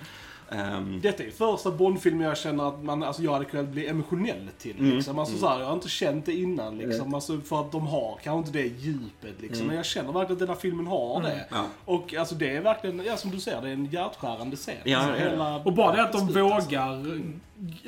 Ehm, 0.52 1.00
Detta 1.02 1.24
är 1.24 1.32
första 1.32 1.72
Bond-filmen 1.72 2.28
jag 2.28 2.38
känner 2.38 2.68
att 2.68 2.84
man, 2.84 3.04
alltså 3.04 3.22
jag 3.24 3.32
hade 3.34 3.46
kunnat 3.46 3.68
bli 3.68 3.88
emotionell 3.88 4.50
till. 4.58 4.80
Mm. 4.80 4.96
Liksom. 4.96 5.20
Alltså, 5.20 5.38
så 5.38 5.48
här, 5.48 5.60
jag 5.60 5.66
har 5.66 5.74
inte 5.74 5.90
känt 5.90 6.26
det 6.26 6.34
innan 6.34 6.78
liksom. 6.78 7.14
Alltså, 7.14 7.40
för 7.42 7.62
att 7.62 7.72
de 7.72 7.88
har 7.88 8.20
kanske 8.24 8.38
inte 8.48 8.52
det 8.70 8.82
djupet 8.82 9.42
liksom. 9.42 9.68
Men 9.68 9.76
jag 9.76 9.86
känner 9.86 10.12
verkligen 10.12 10.34
att 10.34 10.40
den 10.40 10.48
här 10.48 10.56
filmen 10.56 10.88
har 10.88 11.22
det. 11.22 11.32
Mm. 11.32 11.44
Ja. 11.52 11.66
Och 11.86 12.14
alltså 12.14 12.36
det 12.36 12.56
är 12.56 12.62
verkligen, 12.62 13.02
ja 13.06 13.18
som 13.18 13.32
du 13.32 13.40
säger, 13.40 13.62
det 13.62 13.70
är 13.70 13.74
en 13.74 13.86
hjärtskärande 13.86 14.56
scen. 14.56 14.76
Ja, 14.84 14.98
alltså, 14.98 15.14
ja, 15.14 15.24
ja. 15.26 15.30
hela- 15.32 15.56
Och 15.64 15.74
bara 15.74 15.96
det 15.96 16.04
att 16.04 16.12
de 16.12 16.28
slutet, 16.28 16.44
alltså. 16.44 16.70
vågar 16.70 17.22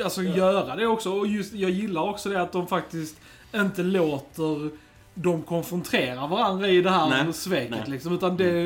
alltså, 0.04 0.24
göra 0.24 0.76
det 0.76 0.88
också. 0.88 1.12
Och 1.14 1.28
just, 1.28 1.54
jag 1.54 1.72
gillar 1.72 2.10
också 2.10 2.30
det 2.30 2.42
att 2.42 2.52
de 2.52 2.68
faktiskt 2.68 3.18
inte 3.56 3.84
låter 3.84 4.70
dem 5.14 5.42
konfrontera 5.42 6.28
varandra 6.28 6.68
i 6.68 6.82
det 6.82 6.90
här 6.92 7.10
Nej, 7.10 7.34
sveket. 7.34 7.70
nej. 7.72 7.84
Liksom, 7.88 8.14
utan 8.14 8.38
det, 8.38 8.66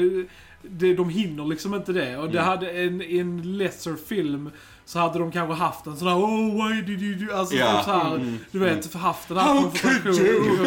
det, 0.64 0.93
de 0.93 1.09
hinner 1.09 1.45
liksom 1.45 1.74
inte 1.74 1.93
det. 1.93 2.18
Och 2.18 2.30
det 2.30 2.38
Mm. 2.39 2.45
hade 2.49 2.70
en, 2.70 3.01
en 3.01 3.57
lesser 3.57 3.95
film 4.07 4.49
så 4.86 4.99
hade 4.99 5.20
de 5.20 5.32
kanske 5.32 5.53
haft 5.55 5.86
en 5.86 5.97
sån 5.97 6.07
här 6.07 6.16
Oh, 6.16 6.68
why 6.68 6.82
did 6.82 7.01
you 7.01 7.16
do... 7.28 7.34
Alltså 7.36 7.55
typ 7.55 7.64
så 7.86 7.91
här, 7.91 8.16
Mm. 8.16 8.38
du 8.51 8.59
vet, 8.59 8.93
haft 8.93 9.28
den 9.28 9.38
här 9.38 9.61
konfrontationen. 9.61 10.66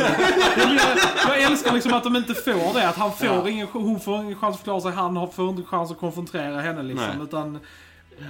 jag, 1.27 1.39
jag 1.39 1.43
älskar 1.43 1.73
liksom 1.73 1.93
att 1.93 2.05
de 2.05 2.17
inte 2.17 2.35
får 2.35 2.75
det. 2.75 2.89
Att 2.89 2.97
han 2.97 3.13
får 3.13 3.27
Ja. 3.27 3.49
ingen, 3.49 3.67
hon 3.73 4.01
får 4.01 4.21
ingen 4.23 4.35
chans 4.39 4.55
att 4.55 4.61
förklara 4.61 4.81
sig, 4.81 4.93
han 4.93 5.31
får 5.33 5.49
inte 5.49 5.63
chans 5.63 5.91
att 5.91 5.99
konfrontera 5.99 6.61
henne 6.61 6.83
liksom. 6.83 7.07
Nej. 7.17 7.25
Utan 7.25 7.59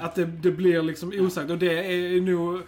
att 0.03 0.15
det, 0.15 0.25
det 0.25 0.51
blir 0.51 0.83
liksom 0.83 1.13
osagt. 1.21 1.51
Och 1.51 1.59
det 1.59 1.79
är 1.93 2.21
nog... 2.21 2.61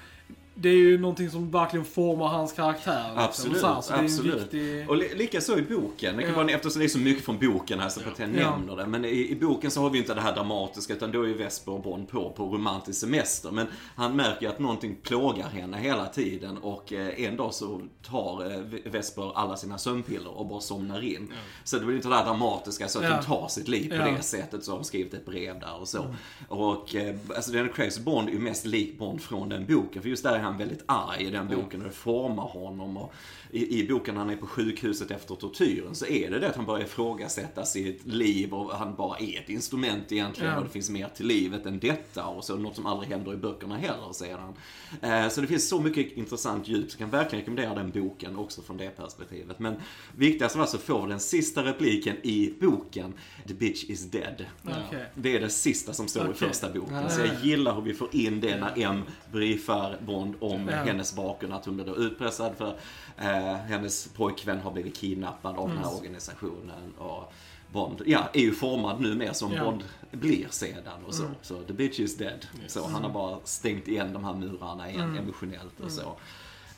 Det 0.60 0.68
är 0.68 0.76
ju 0.76 0.98
någonting 0.98 1.30
som 1.30 1.50
verkligen 1.50 1.84
formar 1.84 2.26
hans 2.28 2.52
karaktär. 2.52 3.02
Liksom. 3.04 3.24
Absolut, 3.24 3.58
så, 3.60 3.66
här, 3.66 3.80
så 3.80 3.94
absolut. 3.94 4.42
viktig... 4.42 4.90
Och 4.90 4.96
li- 4.96 5.14
lika 5.16 5.40
så 5.40 5.58
i 5.58 5.62
boken. 5.62 6.16
Det 6.16 6.22
kan 6.22 6.30
Ja. 6.32 6.36
vara, 6.36 6.50
eftersom 6.50 6.78
det 6.80 6.86
är 6.86 6.88
så 6.88 6.98
mycket 6.98 7.24
från 7.24 7.38
boken 7.38 7.80
här 7.80 7.88
så 7.88 8.00
att 8.00 8.18
jag 8.18 8.28
Ja. 8.36 8.50
nämner 8.50 8.76
det. 8.76 8.86
Men 8.86 9.04
i, 9.04 9.28
i 9.30 9.34
boken 9.40 9.70
så 9.70 9.80
har 9.82 9.90
vi 9.90 9.98
inte 9.98 10.14
det 10.14 10.20
här 10.20 10.34
dramatiska 10.34 10.92
utan 10.94 11.12
då 11.12 11.22
är 11.22 11.26
ju 11.26 11.34
Vesper 11.34 11.72
och 11.72 11.82
Bond 11.82 12.08
på, 12.08 12.30
på 12.30 12.44
romantisk 12.44 13.00
semester. 13.00 13.50
Men 13.50 13.66
han 13.96 14.16
märker 14.16 14.42
ju 14.42 14.48
att 14.48 14.58
någonting 14.58 14.96
plågar 15.02 15.48
henne 15.48 15.76
hela 15.78 16.06
tiden 16.06 16.58
och 16.58 16.92
eh, 16.92 17.20
en 17.24 17.36
dag 17.36 17.54
så 17.54 17.80
tar 18.02 18.52
eh, 18.52 18.60
Vesper 18.92 19.32
alla 19.38 19.56
sina 19.56 19.78
sömnpiller 19.78 20.38
och 20.38 20.46
bara 20.46 20.60
somnar 20.60 21.04
in. 21.04 21.32
Så 21.64 21.78
det 21.78 21.84
blir 21.84 21.96
inte 21.96 22.08
det 22.08 22.14
här 22.14 22.24
dramatiska 22.24 22.88
så 22.88 22.98
att 22.98 23.04
Ja. 23.04 23.16
de 23.16 23.24
tar 23.24 23.48
sitt 23.48 23.68
liv 23.68 23.88
på 23.88 23.94
Ja. 23.96 24.10
det 24.10 24.22
sättet. 24.22 24.64
Så 24.64 24.70
har 24.72 24.78
de 24.78 24.84
skrivit 24.84 25.14
ett 25.14 25.26
brev 25.26 25.60
där 25.60 25.80
och 25.80 25.88
så. 25.88 26.14
Och 26.48 26.94
eh, 26.94 27.16
alltså 27.36 27.52
Daniel 27.52 27.72
Craigs 27.72 27.98
Bond 27.98 28.28
är 28.28 28.32
ju 28.32 28.38
mest 28.38 28.64
lik 28.66 28.98
Bond 28.98 29.20
från 29.22 29.48
den 29.48 29.66
boken. 29.66 30.02
För 30.02 30.08
just 30.08 30.22
där 30.22 30.32
är 30.34 30.38
han 30.38 30.47
väldigt 30.56 30.84
arg 30.86 31.24
i 31.24 31.30
den 31.30 31.48
boken 31.48 31.80
och 31.80 31.86
det 31.86 31.94
formar 31.94 32.44
honom. 32.44 32.96
Och 32.96 33.12
i, 33.50 33.80
I 33.80 33.88
boken 33.88 34.16
han 34.16 34.30
är 34.30 34.36
på 34.36 34.46
sjukhuset 34.46 35.10
efter 35.10 35.34
tortyren 35.34 35.94
så 35.94 36.06
är 36.06 36.30
det 36.30 36.38
det 36.38 36.48
att 36.48 36.56
han 36.56 36.66
börjar 36.66 36.84
ifrågasätta 36.84 37.64
sitt 37.64 38.06
liv 38.06 38.54
och 38.54 38.70
han 38.72 38.94
bara 38.94 39.18
är 39.18 39.38
ett 39.40 39.48
instrument 39.48 40.12
egentligen 40.12 40.52
Ja. 40.52 40.58
och 40.58 40.64
det 40.64 40.70
finns 40.70 40.90
mer 40.90 41.08
till 41.16 41.26
livet 41.26 41.66
än 41.66 41.78
detta 41.78 42.26
och 42.26 42.44
så 42.44 42.56
något 42.56 42.76
som 42.76 42.86
aldrig 42.86 43.10
händer 43.10 43.34
i 43.34 43.36
böckerna 43.36 43.76
heller, 43.76 44.12
säger 44.12 44.38
han. 44.38 44.54
Eh, 45.02 45.28
så 45.28 45.40
det 45.40 45.46
finns 45.46 45.68
så 45.68 45.80
mycket 45.80 46.12
intressant 46.12 46.68
djup 46.68 46.90
så 46.90 46.94
jag 46.94 46.98
kan 46.98 47.10
verkligen 47.20 47.40
rekommendera 47.40 47.74
den 47.74 47.90
boken 47.90 48.36
också 48.36 48.62
från 48.62 48.76
det 48.76 48.96
perspektivet. 48.96 49.58
Men 49.58 49.74
viktigast 50.16 50.54
av 50.56 50.60
allt 50.62 50.70
så 50.70 50.78
får 50.78 51.02
vi 51.02 51.08
den 51.10 51.20
sista 51.20 51.64
repliken 51.64 52.16
i 52.22 52.54
boken, 52.60 53.14
The 53.48 53.54
bitch 53.54 53.84
is 53.84 54.04
dead. 54.10 54.44
Okej. 54.64 55.04
Det 55.14 55.36
är 55.36 55.40
det 55.40 55.50
sista 55.50 55.92
som 55.92 56.08
står 56.08 56.22
i 56.26 56.30
Okej. 56.32 56.48
första 56.48 56.72
boken. 56.72 57.10
Så 57.10 57.20
ja, 57.20 57.26
jag 57.26 57.34
ja. 57.34 57.40
gillar 57.42 57.74
hur 57.74 57.82
vi 57.82 57.94
får 57.94 58.08
in 58.14 58.40
det 58.40 58.56
när 58.60 58.72
M 58.76 59.02
briefar 59.32 59.96
Bond 60.06 60.34
om 60.40 60.68
hennes 60.68 61.16
bakgrund. 61.16 61.54
Att 61.54 61.64
hon 61.64 61.74
blir 61.74 61.86
då 61.86 61.96
utpressad 61.96 62.52
för 62.58 62.78
eh, 63.18 63.37
hennes 63.40 64.08
pojkvän 64.08 64.60
har 64.60 64.70
blivit 64.70 64.96
kidnappad 64.96 65.56
av 65.56 65.68
den 65.68 65.78
här 65.78 65.96
organisationen. 65.96 66.94
Och 66.98 67.32
Bond 67.72 68.02
ja, 68.06 68.28
är 68.32 68.40
ju 68.40 68.54
formad 68.54 69.00
nu 69.00 69.14
mer 69.14 69.32
som 69.32 69.52
Ja. 69.52 69.64
Bond 69.64 69.84
blir 70.10 70.46
sedan 70.50 71.04
och 71.06 71.14
så. 71.14 71.24
Så 71.42 71.62
the 71.62 71.72
bitch 71.72 72.00
is 72.00 72.16
dead. 72.16 72.46
Så 72.66 72.86
han 72.86 73.02
har 73.04 73.10
bara 73.10 73.38
stängt 73.44 73.88
igen 73.88 74.12
de 74.12 74.24
här 74.24 74.34
murarna 74.34 74.90
igen 74.90 75.16
emotionellt 75.16 75.80
och 75.80 75.92
så. 75.92 76.16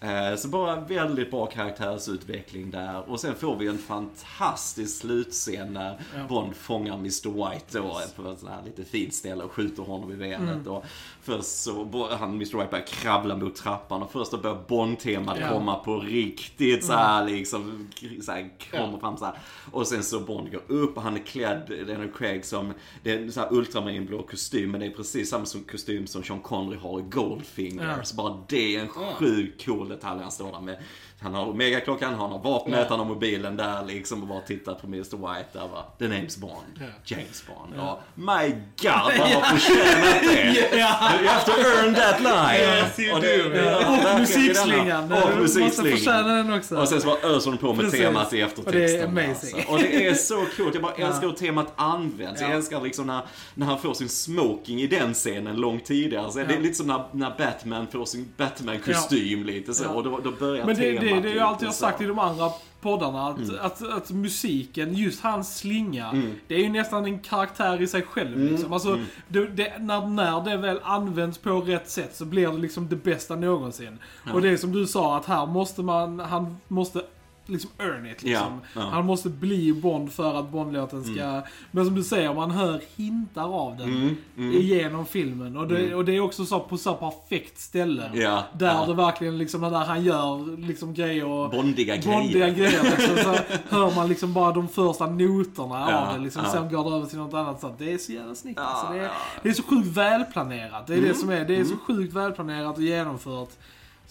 Eh, 0.03 0.37
Så 0.37 0.49
bara 0.49 0.81
väldigt 0.81 1.31
bra 1.31 1.47
karaktärsutveckling 1.47 2.71
där. 2.71 3.11
Och 3.11 3.21
sen 3.21 3.35
får 3.35 3.57
vi 3.57 3.67
en 3.67 3.79
fantastisk 3.79 4.99
slutscen 5.01 5.73
när 5.73 6.01
Ja. 6.17 6.25
Bond 6.29 6.57
fångar 6.57 6.95
Mr 6.95 7.29
White 7.51 7.79
då 7.79 8.01
på 8.17 8.31
ett 8.31 8.39
sånt 8.39 8.53
här 8.53 8.63
lite 8.65 8.85
fint 8.85 9.15
ställe 9.15 9.45
och 9.45 9.53
skjuter 9.53 9.83
honom 9.83 10.13
i 10.13 10.17
benet. 10.17 10.67
Och 10.67 10.85
först 11.23 11.45
så 11.63 12.07
han, 12.21 12.31
Mr 12.35 12.57
White 12.59 12.69
börjar 12.71 12.87
krabbla 12.87 13.37
mot 13.37 13.57
trappan 13.57 14.03
och 14.03 14.13
först 14.13 14.31
då 14.31 14.39
börjar 14.39 14.59
Bond-temat 14.69 15.39
Ja. 15.41 15.49
komma 15.49 15.75
på 15.75 15.99
riktigt 15.99 16.85
så 16.85 16.93
här 16.93 17.27
liksom. 17.27 17.89
Så 18.23 18.33
här, 18.33 18.51
kommer 18.71 18.99
fram 18.99 19.17
så 19.17 19.25
här. 19.25 19.35
Och 19.71 19.87
sen 19.87 20.03
så 20.03 20.21
Bond 20.21 20.51
går 20.53 20.63
upp 20.69 20.97
och 20.97 21.03
han 21.03 21.15
är 21.17 21.21
klädd, 21.21 21.63
Daniel 21.69 22.11
Craig 22.13 22.45
som, 22.45 22.73
det 23.03 23.11
är 23.13 23.19
en 23.19 23.33
sån 23.33 23.43
här 23.43 23.53
ultramarinblå 23.53 24.23
kostym 24.23 24.71
men 24.71 24.81
det 24.81 24.87
är 24.87 24.91
precis 24.91 25.31
samma 25.31 25.45
kostym 25.71 26.07
som 26.07 26.23
Sean 26.23 26.41
Connery 26.41 26.79
har 26.79 27.01
i 27.01 27.03
Goldfinger. 27.03 27.95
Ja. 27.99 28.05
Så 28.05 28.17
bara 28.17 28.45
det 28.49 28.77
är 28.77 28.81
en 28.81 28.89
sjukt 28.89 29.65
cool 29.67 29.90
detalj 29.91 30.23
han 30.23 30.33
står 30.33 30.53
där 30.53 30.61
med. 30.61 30.77
Han 31.23 31.35
har 31.35 31.47
Omegaklockan, 31.51 32.15
han 32.15 32.31
har 32.31 32.39
vapnet, 32.39 32.79
Ja. 32.81 32.87
han 32.89 32.99
har 32.99 33.07
mobilen 33.07 33.57
där 33.57 33.85
liksom 33.87 34.23
och 34.23 34.29
bara 34.29 34.41
tittar 34.41 34.75
på 34.75 34.87
Mr 34.87 35.01
White 35.01 35.49
där 35.53 35.69
bara. 35.73 35.83
The 35.99 36.05
name's 36.05 36.41
Bond. 36.41 36.55
Ja. 36.81 36.87
James 37.05 37.45
Bond. 37.47 37.73
Ja. 37.77 38.01
My 38.15 38.49
God 38.83 38.93
vad 39.19 39.29
har 39.29 39.57
förtjänat 39.57 40.21
det! 40.23 40.77
You 41.21 41.29
have 41.29 41.45
to 41.45 41.53
earn 41.53 41.95
that 41.95 42.21
line! 42.21 43.15
Och 43.15 43.21
det- 43.21 43.49
det- 43.49 43.77
Och 44.15 44.21
musikslingan. 44.21 45.09
denna- 45.09 45.25
Och 45.25 45.31
Du 45.35 45.41
måste 45.43 45.59
musikslingan. 45.61 45.99
förtjäna 45.99 46.29
den 46.35 46.53
också. 46.53 46.77
Och 46.77 46.89
sen 46.89 47.01
så 47.01 47.07
bara 47.07 47.31
öser 47.31 47.51
de 47.51 47.59
på 47.59 47.73
med 47.75 47.85
Precis. 47.85 48.01
temat 48.01 48.33
i 48.33 48.37
Och 48.43 48.47
eftertexten. 48.47 48.81
det 48.81 48.99
är 49.01 49.07
amazing. 49.29 49.55
Alltså. 49.59 49.73
Och 49.73 49.79
det 49.79 50.07
är 50.07 50.15
så 50.15 50.47
coolt. 50.57 50.75
Jag 50.75 50.83
bara 50.83 50.93
Ja. 50.99 51.07
älskar 51.07 51.27
hur 51.27 51.35
temat 51.35 51.73
används. 51.77 52.41
Jag 52.41 52.51
Ja. 52.51 52.55
älskar 52.55 52.81
liksom 52.81 53.07
när, 53.07 53.21
när 53.55 53.67
han 53.67 53.79
får 53.79 53.95
sin 53.95 54.09
smoking 54.09 54.81
i 54.81 54.87
den 54.87 55.15
scenen 55.15 55.57
långt 55.57 55.85
tidigare. 55.85 56.31
Så 56.33 56.39
Det 56.39 56.45
Ja. 56.45 56.51
är 56.59 56.61
lite 56.61 56.75
som 56.75 56.87
när, 56.87 57.05
när 57.13 57.35
Batman 57.39 57.87
får 57.87 58.05
sin 58.05 58.33
Batman-kostym 58.37 59.45
lite 59.45 59.75
så. 59.75 59.85
Ja. 59.85 59.89
Och 59.89 60.05
då, 60.05 60.19
då 60.25 60.31
börjar 60.31 60.75
temat 60.75 61.10
det, 61.15 61.21
det 61.21 61.29
är 61.31 61.35
ju 61.35 61.41
alltid 61.41 61.67
jag 61.67 61.75
så. 61.75 61.81
sagt 61.81 62.01
i 62.01 62.05
de 62.05 62.19
andra 62.19 62.51
poddarna, 62.81 63.29
att, 63.29 63.39
Mm. 63.39 63.57
att, 63.61 63.83
att 63.93 64.11
musiken, 64.11 64.95
just 64.95 65.23
hans 65.23 65.59
slinga, 65.59 66.23
det 66.47 66.55
är 66.55 66.59
ju 66.59 66.69
nästan 66.69 67.05
en 67.05 67.19
karaktär 67.19 67.83
i 67.83 67.87
sig 67.87 68.03
själv. 68.03 68.35
Mm. 68.35 68.47
Liksom. 68.47 68.73
Alltså, 68.73 68.99
det, 69.29 69.47
det, 69.47 69.79
när, 69.79 70.07
när 70.07 70.45
det 70.45 70.57
väl 70.57 70.81
används 70.83 71.39
på 71.39 71.61
rätt 71.61 71.91
sätt 71.91 72.17
så 72.17 72.25
blir 72.25 72.49
det 72.49 72.59
liksom 72.59 72.89
det 72.89 72.97
bästa 72.97 73.37
någonsin. 73.37 73.99
Och 74.33 74.43
det 74.43 74.49
är 74.49 74.57
som 74.57 74.73
du 74.73 74.87
sa, 74.87 75.17
att 75.17 75.27
här 75.27 75.47
måste 75.47 75.83
man, 75.83 76.21
han 76.21 76.57
måste 76.69 77.03
liksom 77.51 77.71
earn 77.79 78.07
it. 78.07 78.23
Liksom. 78.23 78.61
Ja, 78.75 78.81
ja. 78.81 78.89
Han 78.91 79.07
måste 79.07 79.29
bli 79.29 79.73
Bond 79.73 80.13
för 80.13 80.35
att 80.35 80.49
Bondlåten 80.51 81.05
ska... 81.05 81.43
Men 81.71 81.85
som 81.87 81.95
du 81.95 82.03
säger, 82.03 82.35
man 82.35 82.51
hör 82.51 82.81
hintar 82.97 83.55
av 83.55 83.77
den 83.77 83.89
Mm, 83.91 84.17
mm. 84.37 84.53
igenom 84.57 85.07
filmen. 85.07 85.57
Och 85.57 85.69
det, 85.69 85.95
och 85.95 86.05
det 86.05 86.17
är 86.17 86.21
också 86.21 86.45
så 86.45 86.61
på 86.61 86.77
så 86.77 86.95
perfekt 86.95 87.59
ställe. 87.59 88.11
Ja, 88.15 88.45
Där 88.53 88.87
det 88.87 88.95
verkligen 88.95 89.39
liksom, 89.39 89.61
där 89.61 89.71
han 89.71 90.05
gör 90.05 90.57
liksom 90.67 90.95
grejer 90.95 91.25
och... 91.27 91.51
Bondiga 91.51 91.99
Bondiga 92.05 92.49
grejer. 92.51 92.71
grejer 92.71 92.83
liksom, 92.99 93.17
så 93.17 93.37
hör 93.77 93.95
man 93.95 94.09
liksom 94.09 94.33
bara 94.35 94.53
de 94.53 94.69
första 94.69 95.07
noterna 95.07 95.87
av 95.87 96.15
det. 96.15 96.25
Liksom. 96.25 96.43
Sen 96.53 96.69
går 96.73 96.91
det 96.91 96.97
över 96.97 97.07
till 97.07 97.19
något 97.19 97.35
annat. 97.35 97.61
Så 97.61 97.75
det 97.79 97.93
är 97.93 97.99
så 97.99 98.13
jävla 98.13 98.35
snyggt. 98.35 98.61
Alltså, 98.61 98.93
det, 98.93 98.99
är, 98.99 99.11
det 99.43 99.49
är 99.49 99.53
så 99.53 99.63
sjukt 99.63 99.89
välplanerat. 99.97 100.87
Det 100.87 100.93
är 100.93 100.97
det 100.97 101.05
Mm, 101.05 101.17
som 101.17 101.31
är. 101.31 101.45
Det 101.45 101.57
är 101.57 101.65
så 101.65 101.77
sjukt 101.77 102.15
välplanerat 102.15 102.77
och 102.77 102.83
genomfört. 102.83 103.49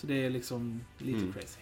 Så 0.02 0.08
det 0.08 0.26
är 0.26 0.30
liksom 0.30 0.82
lite 0.98 1.20
crazy. 1.34 1.60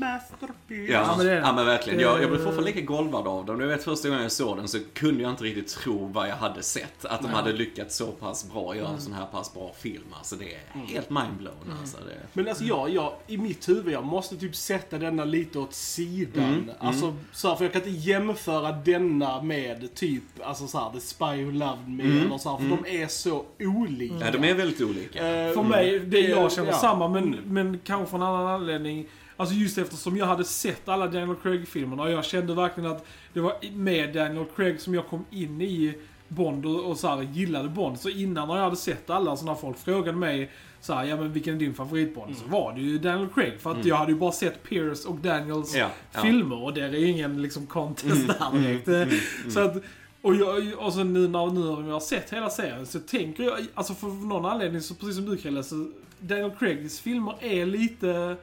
Masterpiece. 0.00 0.90
Ja, 0.92 1.14
men 1.16 1.26
det 1.26 1.32
är 1.32 1.40
ja, 1.40 1.52
men 1.52 1.66
verkligen. 1.66 2.00
Jag, 2.00 2.22
jag 2.22 2.30
blev 2.30 2.40
Eh. 2.40 2.44
fortfarande 2.46 2.62
lika 2.72 2.80
golvad 2.80 3.26
av 3.26 3.46
den. 3.46 3.58
Du 3.58 3.66
vet, 3.66 3.84
första 3.84 4.08
gången 4.08 4.22
jag 4.22 4.32
såg 4.32 4.56
den 4.56 4.68
så 4.68 4.78
kunde 4.94 5.22
jag 5.22 5.30
inte 5.32 5.44
riktigt 5.44 5.68
tro 5.68 6.06
vad 6.06 6.28
jag 6.28 6.36
hade 6.36 6.62
sett. 6.62 7.04
Att 7.04 7.22
de 7.22 7.28
hade 7.28 7.52
lyckats 7.52 7.96
så 7.96 8.06
pass 8.06 8.52
bra 8.52 8.76
göra 8.76 8.88
en 8.88 9.00
sån 9.00 9.12
här 9.12 9.26
pass 9.26 9.54
bra 9.54 9.72
film. 9.78 10.04
Alltså 10.12 10.36
det 10.36 10.54
är 10.54 10.80
helt 10.86 11.10
mindblown. 11.10 11.54
Alltså, 11.80 11.96
det... 11.96 12.14
Men 12.32 12.48
alltså 12.48 12.64
jag, 12.64 12.90
jag, 12.90 13.12
i 13.26 13.38
mitt 13.38 13.68
huvud, 13.68 13.94
jag 13.94 14.04
måste 14.04 14.36
typ 14.36 14.56
sätta 14.56 14.98
denna 14.98 15.24
lite 15.24 15.58
åt 15.58 15.74
sidan. 15.74 16.44
Mm, 16.44 16.70
Alltså, 16.78 17.16
så 17.32 17.48
här, 17.48 17.56
för 17.56 17.64
jag 17.64 17.72
kan 17.72 17.82
inte 17.82 18.00
jämföra 18.08 18.72
denna 18.72 19.42
med 19.42 19.94
typ, 19.94 20.22
alltså 20.42 20.66
så 20.66 20.78
här, 20.78 20.90
The 20.92 21.00
Spy 21.00 21.44
Who 21.44 21.50
Loved 21.50 21.88
Me 21.88 22.02
Mm, 22.08 22.26
eller 22.26 22.38
så 22.38 22.50
här, 22.50 22.58
för 22.58 22.76
de 22.84 23.02
är 23.02 23.06
så 23.08 23.44
olika. 23.60 24.14
Ja, 24.20 24.30
de 24.30 24.44
är 24.44 24.54
väldigt 24.54 24.80
olika. 24.80 25.28
Eh, 25.46 25.52
För 25.54 25.62
mig, 25.62 25.98
det 26.00 26.20
jag 26.20 26.52
känner 26.52 26.70
ja. 26.70 26.78
samma, 26.78 27.08
men, 27.08 27.30
men 27.46 27.67
kanske 27.84 28.10
från 28.10 28.22
en 28.22 28.28
annan 28.28 28.46
anledning. 28.46 29.06
Alltså 29.36 29.54
just 29.54 29.78
eftersom 29.78 30.16
jag 30.16 30.26
hade 30.26 30.44
sett 30.44 30.88
alla 30.88 31.06
Daniel 31.06 31.36
Craig-filmerna 31.42 32.02
och 32.02 32.10
jag 32.10 32.24
kände 32.24 32.54
verkligen 32.54 32.90
att 32.90 33.06
det 33.32 33.40
var 33.40 33.52
med 33.72 34.14
Daniel 34.14 34.44
Craig 34.56 34.80
som 34.80 34.94
jag 34.94 35.06
kom 35.06 35.24
in 35.30 35.60
i 35.60 35.94
Bond 36.28 36.66
och, 36.66 36.84
och 36.90 36.98
så 36.98 37.08
här, 37.08 37.22
gillade 37.22 37.68
Bond. 37.68 38.00
Så 38.00 38.08
innan 38.08 38.48
när 38.48 38.56
jag 38.56 38.62
hade 38.64 38.76
sett 38.76 39.10
alla, 39.10 39.36
så 39.36 39.44
när 39.44 39.54
folk 39.54 39.78
frågade 39.78 40.18
mig 40.18 40.50
så 40.80 40.94
här, 40.94 41.04
ja 41.04 41.16
men 41.16 41.32
vilken 41.32 41.54
är 41.54 41.58
din 41.58 41.74
favoritbond? 41.74 42.36
Så 42.36 42.44
var 42.48 42.72
det 42.72 42.80
ju 42.80 42.98
Daniel 42.98 43.28
Craig. 43.34 43.60
För 43.60 43.70
att 43.70 43.84
jag 43.84 43.96
hade 43.96 44.12
ju 44.12 44.18
bara 44.18 44.32
sett 44.32 44.62
Pierce 44.62 45.08
och 45.08 45.16
Daniels 45.16 45.74
Ja, 45.76 45.88
ja. 46.12 46.20
filmer 46.20 46.62
och 46.62 46.74
det 46.74 46.80
är 46.84 46.94
ingen 46.94 47.42
liksom 47.42 47.66
contest 47.66 48.26
där 48.28 48.58
direkt. 48.58 48.88
mm, 48.88 49.10
Så 49.50 49.60
att, 49.60 49.76
och, 50.22 50.34
jag, 50.34 50.72
och 50.78 50.92
så 50.92 51.04
nu 51.04 51.28
när, 51.28 51.46
nu 51.46 51.60
när 51.60 51.86
jag 51.86 51.92
har 51.92 52.00
sett 52.00 52.32
hela 52.32 52.50
serien 52.50 52.86
så 52.86 52.98
tänker 52.98 53.42
jag, 53.44 53.54
alltså 53.74 53.94
för 53.94 54.06
någon 54.06 54.44
anledning 54.44 54.80
så 54.82 54.94
precis 54.94 55.16
som 55.16 55.24
du 55.24 55.36
Krille, 55.36 55.62
så 55.62 55.90
Daniel 56.20 56.50
Craigs 56.58 57.00
filmer 57.00 57.34
är 57.40 57.66
lite 57.66 58.36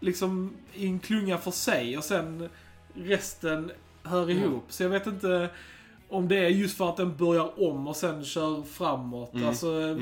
liksom 0.00 0.52
i 0.74 0.86
en 0.86 0.98
klunga 0.98 1.38
för 1.38 1.50
sig 1.50 1.98
och 1.98 2.04
sen 2.04 2.48
resten 2.94 3.70
hör 4.02 4.30
ihop. 4.30 4.64
Så 4.68 4.82
jag 4.82 4.90
vet 4.90 5.06
inte 5.06 5.48
om 6.08 6.28
det 6.28 6.36
är 6.38 6.48
just 6.48 6.76
för 6.76 6.88
att 6.88 6.96
den 6.96 7.16
börjar 7.16 7.68
om 7.68 7.88
och 7.88 7.96
sen 7.96 8.24
kör 8.24 8.62
framåt. 8.62 9.34
Mm. 9.34 9.48
Alltså 9.48 9.96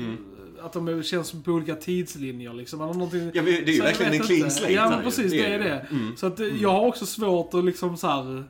att 0.61 0.73
de 0.73 1.03
känns 1.03 1.27
som 1.27 1.43
på 1.43 1.51
olika 1.51 1.75
tidslinjer 1.75 2.53
liksom. 2.53 2.81
Eller 2.81 2.93
någonting. 2.93 3.31
Ja, 3.33 3.41
det 3.41 3.57
är 3.57 3.61
ju 3.65 3.77
Så 3.77 3.83
verkligen 3.83 4.13
en 4.13 4.19
clean 4.19 4.51
slate 4.51 4.73
Ja, 4.73 4.89
men 4.89 5.03
precis. 5.03 5.31
Det 5.31 5.45
är 5.53 5.59
det. 5.59 5.85
Mm. 5.91 6.15
Så 6.17 6.27
att 6.27 6.39
eh, 6.39 6.47
jag 6.61 6.69
har 6.71 6.85
också 6.85 7.05
svårt 7.05 7.53
att 7.53 7.65
liksom 7.65 7.97
så 7.97 8.07
här 8.07 8.43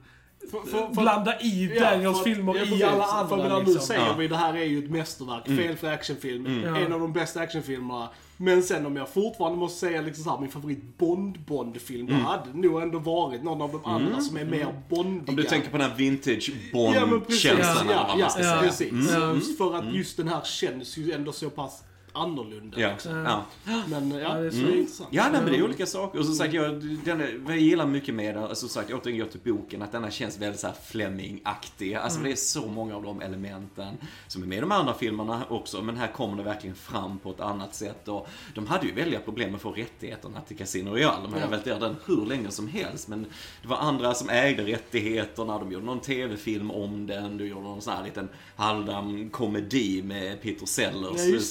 För, 0.52 0.60
för, 0.60 0.94
för, 0.96 1.02
blanda 1.02 1.40
i 1.42 1.72
Ja, 1.76 1.82
Daniels 1.92 2.18
för- 2.18 2.24
filmer 2.24 2.56
ja, 2.58 2.64
i 2.78 2.84
alla 2.84 3.04
För 3.28 3.36
andra. 3.36 3.50
när 3.50 3.60
du 3.60 3.66
liksom. 3.66 3.86
säger 3.88 4.06
Ja. 4.06 4.16
vi, 4.18 4.28
det 4.28 4.38
här 4.38 4.54
är 4.58 4.64
ju 4.66 4.84
ett 4.84 4.90
mästerverk, 4.92 5.46
fel 5.46 5.76
för 5.78 5.88
actionfilm. 5.92 6.62
Ja. 6.66 6.78
En 6.78 6.94
av 6.94 7.00
de 7.00 7.14
bästa 7.14 7.40
actionfilmerna. 7.42 8.10
Men 8.42 8.64
sen 8.64 8.86
om 8.86 8.96
jag 8.96 9.10
fortfarande 9.10 9.58
måste 9.58 9.80
säga 9.80 10.02
liksom 10.02 10.24
så 10.24 10.30
här, 10.30 10.40
min 10.40 10.50
favorit 10.52 10.98
Bond-Bond-film, 10.98 12.08
då 12.08 12.14
hade 12.14 12.54
nog 12.54 12.82
ändå 12.82 13.00
varit 13.00 13.44
någon 13.44 13.62
av 13.62 13.72
de 13.72 13.86
andra 13.86 14.22
som 14.22 14.38
är 14.38 14.46
mer 14.46 14.82
bondiga. 14.90 15.24
Om 15.28 15.36
du 15.36 15.44
tänker 15.44 15.70
på 15.72 15.78
den 15.78 15.90
här 15.90 15.98
vintage 15.98 16.52
Ja. 16.74 17.06
Bond-känslan 17.08 17.86
Ja, 17.90 18.08
ja, 18.10 18.16
ja, 18.20 18.30
säga. 18.30 18.60
precis. 18.62 18.92
Mm. 18.92 19.42
För 19.58 19.76
att 19.76 19.94
just 19.96 20.18
den 20.18 20.28
här 20.28 20.42
känns 20.44 20.98
ju 20.98 21.12
ändå 21.12 21.32
så 21.32 21.50
pass 21.50 21.84
annorlunda. 22.14 22.80
Ja, 22.80 22.90
liksom. 22.92 23.16
ja. 23.16 23.44
Men 23.90 24.12
ja, 24.12 24.20
Ja, 24.20 24.34
det 24.34 24.48
är 24.48 24.52
så. 24.52 24.58
är 24.58 24.76
intressant. 24.78 25.10
Ja, 25.12 25.24
nej, 25.32 25.42
men 25.42 25.52
det 25.52 25.58
är 25.58 25.64
olika 25.64 25.86
saker. 25.86 26.20
Och 26.20 26.26
som 26.26 26.36
sagt, 26.36 26.54
jag, 26.54 26.84
den 27.06 27.22
är, 27.22 27.38
vad 27.38 27.54
jag 27.54 27.62
gillar 27.62 27.86
mycket 27.86 28.16
med 28.16 28.36
den, 28.36 28.56
som 28.56 28.70
sagt, 28.70 28.94
återigen 28.94 29.20
går 29.20 29.28
till 29.28 29.54
boken, 29.54 29.82
att 29.82 29.92
denna 29.92 30.12
känns 30.12 30.38
väldigt 30.38 30.60
så 30.60 30.68
här 30.68 30.76
Fleming-aktig. 30.86 31.94
Alltså 31.96 32.20
det 32.20 32.32
är 32.32 32.36
så 32.36 32.68
många 32.68 32.96
av 32.96 33.04
de 33.04 33.22
elementen 33.22 33.94
som 34.28 34.44
är 34.44 34.48
med 34.48 34.58
i 34.58 34.62
de 34.62 34.72
andra 34.72 34.94
filmerna 34.94 35.42
också, 35.50 35.82
men 35.82 35.98
här 35.98 36.08
kommer 36.08 36.38
det 36.38 36.44
verkligen 36.44 36.76
fram 36.76 37.20
på 37.20 37.30
ett 37.32 37.40
annat 37.40 37.76
sätt. 37.76 38.08
Och 38.08 38.28
de 38.56 38.68
hade 38.68 38.88
ju 38.88 38.94
väldiga 38.94 39.20
problem 39.20 39.50
med 39.50 39.56
att 39.56 39.62
få 39.62 39.72
rättigheterna 39.72 40.42
till 40.42 40.58
Casino 40.58 40.90
Royale. 40.90 41.22
De 41.24 41.34
hade 41.34 41.46
Ja. 41.46 41.50
väl 41.50 41.62
där 41.64 41.80
den 41.80 41.96
hur 42.06 42.26
länge 42.26 42.52
som 42.52 42.68
helst, 42.68 43.08
men 43.08 43.26
det 43.62 43.68
var 43.68 43.78
andra 43.78 44.14
som 44.14 44.30
ägde 44.30 44.64
rättigheterna. 44.64 45.60
De 45.60 45.72
gjorde 45.72 45.86
någon 45.86 46.00
tv-film 46.00 46.72
om 46.72 47.08
den, 47.08 47.38
de 47.38 47.48
gjorde 47.48 47.62
någon 47.62 47.82
sån 47.82 47.94
här 47.94 48.04
liten 48.04 48.30
halvdam 48.56 49.30
komedi 49.30 50.02
med 50.04 50.42
Peter 50.42 50.66
Sellers, 50.66 51.18
Ja, 51.18 51.24
det, 51.24 51.30
just 51.30 51.50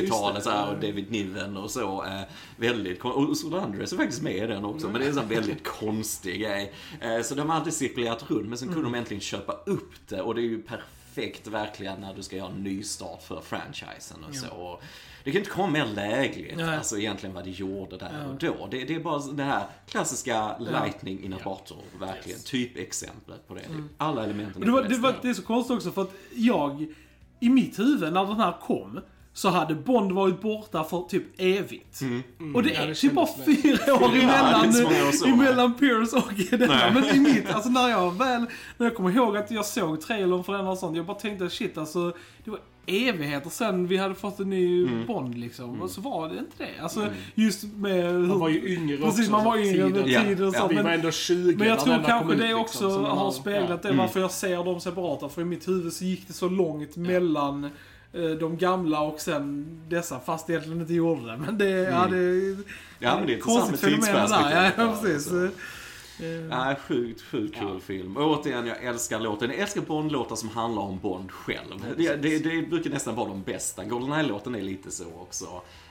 60-talet, 0.00 0.36
det. 0.36 0.42
så 0.42 0.50
här, 0.50 0.68
och 0.68 0.74
David 0.74 1.10
Niven 1.10 1.56
och 1.56 1.70
så. 1.70 2.04
Eh, 2.04 2.20
väldigt 2.56 3.04
Och 3.04 3.30
Ursula 3.30 3.60
Andress 3.60 3.92
är 3.92 3.96
faktiskt 3.96 4.22
med 4.22 4.36
i 4.36 4.46
den 4.46 4.64
också, 4.64 4.88
men 4.88 5.00
det 5.00 5.06
är 5.06 5.08
en 5.08 5.14
sån 5.14 5.28
väldigt 5.28 5.64
konstig 5.64 6.40
grej. 6.40 6.72
Eh, 7.00 7.22
så 7.22 7.34
de 7.34 7.50
har 7.50 7.56
alltid 7.56 7.72
cirkulerat 7.74 8.30
runt, 8.30 8.48
men 8.48 8.58
sen 8.58 8.68
kunde 8.68 8.82
de 8.82 8.94
äntligen 8.94 9.20
köpa 9.20 9.52
upp 9.52 9.92
det 10.08 10.20
och 10.20 10.34
det 10.34 10.40
är 10.40 10.42
ju 10.44 10.62
perfekt 10.62 11.46
verkligen 11.46 12.00
när 12.00 12.14
du 12.14 12.22
ska 12.22 12.36
göra 12.36 12.50
en 12.50 12.62
nystart 12.62 13.22
för 13.22 13.40
franchisen 13.40 14.24
och 14.28 14.34
så. 14.34 14.48
Och 14.48 14.82
det 15.24 15.30
kan 15.32 15.38
inte 15.38 15.50
komma 15.50 15.66
mer 15.66 15.86
lägligt, 15.86 16.56
Nej. 16.56 16.76
alltså 16.76 16.98
egentligen 16.98 17.34
vad 17.34 17.44
det 17.44 17.50
gjorde 17.50 17.96
där 17.96 18.10
Ja. 18.22 18.28
och 18.28 18.38
då. 18.38 18.68
Det, 18.70 18.84
det 18.84 18.94
är 18.94 19.00
bara 19.00 19.18
det 19.18 19.42
här 19.42 19.66
klassiska 19.86 20.58
lightning 20.58 21.24
in 21.24 21.32
a 21.32 21.38
bottle, 21.44 21.76
verkligen. 22.00 22.40
Typexemplet 22.40 23.48
på 23.48 23.54
det. 23.54 23.60
Alla 23.98 24.24
elementen 24.24 24.60
Men 24.60 24.68
det, 24.68 24.72
var, 24.72 24.82
det, 24.82 24.98
var, 24.98 25.14
det 25.22 25.28
är 25.28 25.34
så 25.34 25.42
konstigt 25.42 25.76
också 25.76 25.90
för 25.90 26.02
att 26.02 26.14
jag, 26.34 26.86
i 27.40 27.48
mitt 27.48 27.78
huvud 27.78 28.12
när 28.12 28.24
den 28.24 28.36
här 28.36 28.56
kom, 28.62 29.00
så 29.36 29.48
hade 29.48 29.74
Bond 29.74 30.12
varit 30.12 30.40
borta 30.40 30.84
för 30.84 31.00
typ 31.08 31.24
evigt. 31.38 32.00
Och 32.54 32.62
det 32.62 32.70
Ja, 32.70 32.80
är 32.80 32.86
det 32.86 32.94
typ 32.94 33.12
bara 33.12 33.28
fyra 33.46 33.94
år 33.94 34.14
emellan, 34.16 34.68
år 34.68 35.26
emellan 35.28 35.74
Pierce 35.74 36.16
och 36.16 36.58
denna. 36.58 36.74
Nej. 36.74 36.92
Men 36.94 37.04
i 37.16 37.18
mitt, 37.20 37.50
alltså 37.50 37.70
när 37.70 37.88
jag 37.88 38.18
väl, 38.18 38.40
när 38.78 38.86
jag 38.86 38.94
kommer 38.94 39.10
ihåg 39.10 39.36
att 39.36 39.50
jag 39.50 39.64
såg 39.66 40.00
trailern 40.00 40.44
för 40.44 40.52
den 40.52 40.66
och 40.66 40.78
sånt, 40.78 40.96
jag 40.96 41.06
bara 41.06 41.16
tänkte 41.18 41.50
shit 41.50 41.78
alltså, 41.78 42.12
det 42.44 42.50
var 42.50 42.60
evigheter 42.86 43.50
sen 43.50 43.86
vi 43.86 43.96
hade 43.96 44.14
fått 44.14 44.40
en 44.40 44.50
ny 44.50 44.86
Mm. 44.86 45.06
Bond 45.06 45.38
liksom. 45.38 45.82
Och 45.82 45.90
så 45.90 46.00
var 46.00 46.28
det 46.28 46.38
inte 46.38 46.52
det. 46.58 46.82
Alltså 46.82 47.06
just 47.34 47.64
med. 47.76 48.14
Man 48.14 48.38
var 48.38 48.48
ju 48.48 48.74
yngre 48.76 48.96
Precis, 48.96 49.20
också. 49.20 49.30
man 49.30 49.44
var 49.44 49.56
yngre 49.56 49.82
under 49.82 50.02
tiden- 50.02 50.12
Ja, 50.12 50.22
tiden 50.28 50.48
och 50.48 50.54
ja. 50.54 50.58
sånt. 50.58 50.72
Vi 50.72 50.76
var 50.76 50.82
Men, 50.82 50.92
ändå 50.92 51.10
20 51.10 51.56
men 51.56 51.68
jag 51.68 51.80
tror 51.80 52.02
kanske 52.06 52.32
ut, 52.32 52.38
det 52.38 52.44
liksom, 52.46 52.60
också 52.60 52.90
så 52.90 53.00
man 53.00 53.18
har 53.18 53.30
speglat 53.30 53.68
ja. 53.70 53.76
det, 53.76 53.88
Mm. 53.88 53.98
varför 53.98 54.20
jag 54.20 54.30
ser 54.30 54.64
dem 54.64 54.80
separata. 54.80 55.28
För 55.28 55.42
i 55.42 55.44
mitt 55.44 55.68
huvud 55.68 55.92
så 55.92 56.04
gick 56.04 56.26
det 56.26 56.32
så 56.32 56.48
långt 56.48 56.96
mellan 56.96 57.70
de 58.38 58.56
gamla 58.56 59.00
och 59.00 59.20
sen 59.20 59.66
dessa, 59.88 60.20
fast 60.20 60.50
egentligen 60.50 60.80
inte 60.80 60.94
gjorde 60.94 61.26
det. 61.26 61.36
Men 61.36 61.58
det, 61.58 61.68
ja, 61.70 62.06
det 62.10 62.16
Mm. 62.16 62.64
Ja, 62.98 63.16
men 63.16 63.26
det 63.26 63.34
är 63.34 63.70
med 63.70 63.78
fenomen 63.78 64.30
där. 64.30 64.64
Ja, 64.64 64.70
ja, 64.76 64.96
precis. 65.02 65.32
Ja, 65.32 65.48
Eh, 66.20 66.46
Ja, 66.50 66.74
sjukt, 66.88 67.22
sjukt 67.22 67.58
kul 67.58 67.80
film. 67.80 68.16
Och 68.16 68.30
återigen, 68.40 68.66
jag 68.66 68.84
älskar 68.84 69.20
låten. 69.20 69.50
Jag 69.50 69.58
älskar 69.58 69.80
Bond-låtar 69.80 70.36
som 70.36 70.48
handlar 70.48 70.82
om 70.82 70.98
Bond 70.98 71.30
själv. 71.30 71.84
Det, 71.96 72.16
det, 72.16 72.38
det 72.38 72.62
brukar 72.62 72.90
nästan 72.90 73.14
vara 73.14 73.28
de 73.28 73.42
bästa. 73.42 73.84
Goldeneye-låten 73.84 74.54
är 74.54 74.62
lite 74.62 74.90
så 74.90 75.04
också. 75.20 75.44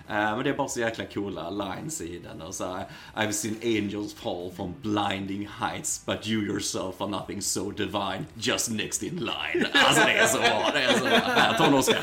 Eh, 0.10 0.16
men 0.16 0.43
det 0.43 0.49
är 0.49 0.54
bara 0.54 0.68
så 0.68 0.80
jäkla 0.80 1.06
coola 1.06 1.49
lines 1.49 2.01
i 2.01 2.20
den. 2.20 2.41
Och 2.41 2.56
så 2.56 2.74
här, 2.74 2.86
I've 3.16 3.32
seen 3.32 3.56
angels 3.64 4.14
fall 4.14 4.51
from 4.56 4.74
blinding 4.82 5.49
heights, 5.62 6.06
but 6.06 6.28
you 6.28 6.43
yourself 6.43 7.01
are 7.01 7.10
nothing 7.10 7.41
so 7.41 7.72
divine, 7.72 8.26
just 8.36 8.70
next 8.72 9.04
in 9.04 9.16
line. 9.18 9.66
Alltså 9.88 10.04
det 10.06 10.14
är 10.14 10.28
så 10.28 10.38
bra, 10.38 10.70
det 10.74 10.84
är 10.84 10.93
så 10.93 11.06
bra. 11.06 11.18
Här, 11.36 11.58
ta 11.58 11.66
en 11.66 11.74
Oscar. 11.74 11.97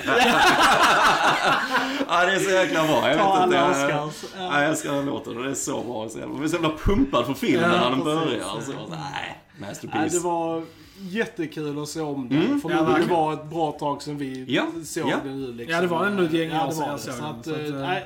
ja, 2.08 2.24
det 2.26 2.32
är 2.34 2.38
så 2.38 2.50
jäkla 2.50 2.84
bra. 2.86 3.08
Jag 3.08 3.18
Ta 3.18 3.34
vet 3.34 3.44
inte. 3.44 3.60
alla 3.60 4.10
jag- 4.38 4.64
älskar 4.68 4.92
den 4.92 5.06
låten 5.06 5.36
och 5.36 5.44
det 5.44 5.50
är 5.50 5.54
så 5.54 5.82
bra. 5.82 6.08
Jag 6.20 6.30
blir 6.38 6.48
så 6.48 6.54
jävla 6.54 6.76
pumpad 6.84 7.26
för 7.26 7.34
filmen 7.34 7.70
Ja, 7.70 7.76
när 7.80 7.90
den 7.90 8.02
precis. 8.02 8.24
börjar. 8.24 8.60
Så, 8.60 8.72
nej, 8.90 9.38
Nej, 9.60 9.68
masterpiece. 9.68 10.12
det 10.12 10.20
var 10.20 10.62
jättekul 11.00 11.82
att 11.82 11.88
se 11.88 12.00
om 12.00 12.28
den. 12.28 12.44
Mm. 12.44 12.60
För 12.60 12.70
Ja, 12.70 12.98
det 12.98 13.06
var 13.14 13.32
ett 13.32 13.50
bra 13.50 13.72
tag 13.72 14.02
sedan 14.02 14.18
vi 14.18 14.44
Ja, 14.48 14.66
såg 14.84 15.08
ja. 15.10 15.16
den 15.24 15.40
nu. 15.42 15.52
Liksom. 15.52 15.74
Ja, 15.74 15.80
det 15.80 15.86
var 15.86 16.06
ändå 16.06 16.22
ett 16.22 16.32
gäng 16.32 16.50
år 16.52 16.70
sedan 16.70 16.86
jag 16.88 17.00
såg 17.00 17.14
Så 17.14 17.20
den, 17.22 17.30
att, 17.30 17.44
så 17.44 17.54
att, 17.54 17.60
eh, 17.60 17.66
eh, 17.66 17.72
nej, 17.74 18.04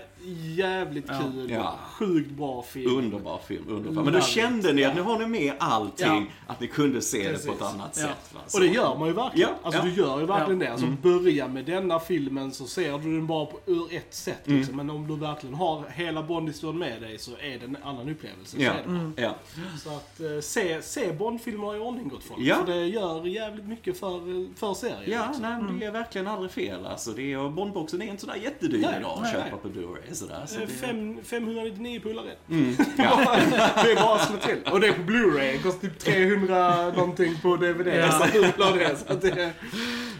jävligt 0.56 1.06
kul. 1.06 1.50
Ja. 1.50 1.78
Sjukt 1.92 2.30
bra 2.30 2.62
film. 2.62 2.96
Underbar 2.98 3.40
film, 3.46 3.64
underbar. 3.68 4.02
Men 4.04 4.12
då 4.12 4.20
kände 4.20 4.72
ni 4.72 4.84
att 4.84 4.94
nu 4.94 5.00
har 5.02 5.18
ni 5.18 5.26
med 5.26 5.52
allting, 5.58 6.06
Ja. 6.46 6.52
att 6.52 6.60
ni 6.60 6.66
kunde 6.66 7.02
se 7.02 7.22
det 7.22 7.28
Precis. 7.32 7.46
på 7.46 7.52
ett 7.52 7.62
annat 7.62 7.96
Ja. 7.96 8.02
sätt. 8.08 8.34
Va? 8.34 8.40
Så- 8.46 8.58
Och 8.58 8.64
det 8.64 8.70
gör 8.70 8.98
man 8.98 9.08
ju 9.08 9.14
verkligen. 9.14 9.48
Ja, 9.50 9.56
alltså 9.62 9.80
ja. 9.80 9.84
du 9.84 9.92
gör 10.02 10.20
ju 10.20 10.26
verkligen 10.26 10.60
Ja. 10.60 10.66
det. 10.66 10.72
Alltså 10.72 10.86
börja 11.02 11.48
med 11.48 11.64
denna 11.64 12.00
filmen 12.00 12.52
så 12.52 12.66
ser 12.66 12.98
du 12.98 13.12
den 13.16 13.26
bara 13.26 13.46
på, 13.46 13.58
ur 13.66 13.94
ett 13.94 14.14
sätt 14.14 14.40
liksom. 14.44 14.76
Men 14.76 14.90
om 14.90 15.06
du 15.06 15.16
verkligen 15.16 15.54
har 15.54 15.84
hela 15.88 16.22
Bond-historien 16.22 16.78
med 16.78 17.02
dig 17.02 17.18
så 17.18 17.30
är 17.30 17.58
det 17.58 17.64
en 17.64 17.76
annan 17.84 18.08
upplevelse. 18.08 18.56
Ja, 18.62 18.70
Så, 18.72 18.76
det. 18.90 18.96
Mm. 18.96 19.12
ja. 19.16 19.34
så 19.82 19.90
att 19.90 20.20
eh, 20.20 20.40
se, 20.40 20.82
se 20.82 21.12
Bond-filmer 21.12 21.76
i 21.76 21.78
ordning 21.78 22.08
gott 22.08 22.24
folk. 22.24 22.40
Ja. 22.40 22.56
För 22.56 22.72
det 22.72 22.86
gör 22.86 23.26
jävligt 23.26 23.66
mycket 23.66 23.98
för, 24.00 24.20
för 24.58 24.74
serien. 24.74 25.02
Ja, 25.06 25.24
liksom. 25.26 25.42
nej, 25.42 25.62
men 25.62 25.78
det 25.78 25.86
är 25.86 25.90
verkligen 25.90 26.26
aldrig 26.26 26.50
fel. 26.50 26.86
Alltså, 26.86 27.10
det 27.10 27.32
är, 27.32 27.38
och 27.38 27.52
Bondboxen 27.52 28.02
är 28.02 28.06
inte 28.06 28.20
sådär 28.20 28.36
jättedyr 28.42 28.80
Nej, 28.82 28.96
idag 29.00 29.10
att 29.12 29.22
nej, 29.22 29.32
köpa 29.32 29.44
nej. 29.44 29.54
på 29.62 29.68
Blu-ray. 29.68 30.13
Sådär, 30.14 30.42
så 30.46 30.60
Eh, 30.60 30.66
det, 30.66 30.72
Fem, 30.72 31.16
599 31.24 32.00
pulare. 32.00 32.30
mm, 32.50 32.76
ja. 32.98 33.36
det 33.84 33.90
är 33.92 33.94
bara 33.96 34.14
att 34.14 34.28
slå 34.28 34.36
till. 34.36 34.58
Och 34.72 34.80
det 34.80 34.86
är 34.86 34.92
på 34.92 35.02
Blu-ray. 35.02 35.52
Det 35.52 35.58
kostar 35.58 35.80
typ 35.88 35.98
300 35.98 36.90
någonting 36.90 37.38
på 37.42 37.56
DVD. 37.56 37.86
Ja. 37.86 38.06
Nästan 38.06 38.28
dubbla 38.42 38.72
det. 38.72 38.96
Så 39.06 39.12
att 39.12 39.22
det 39.22 39.50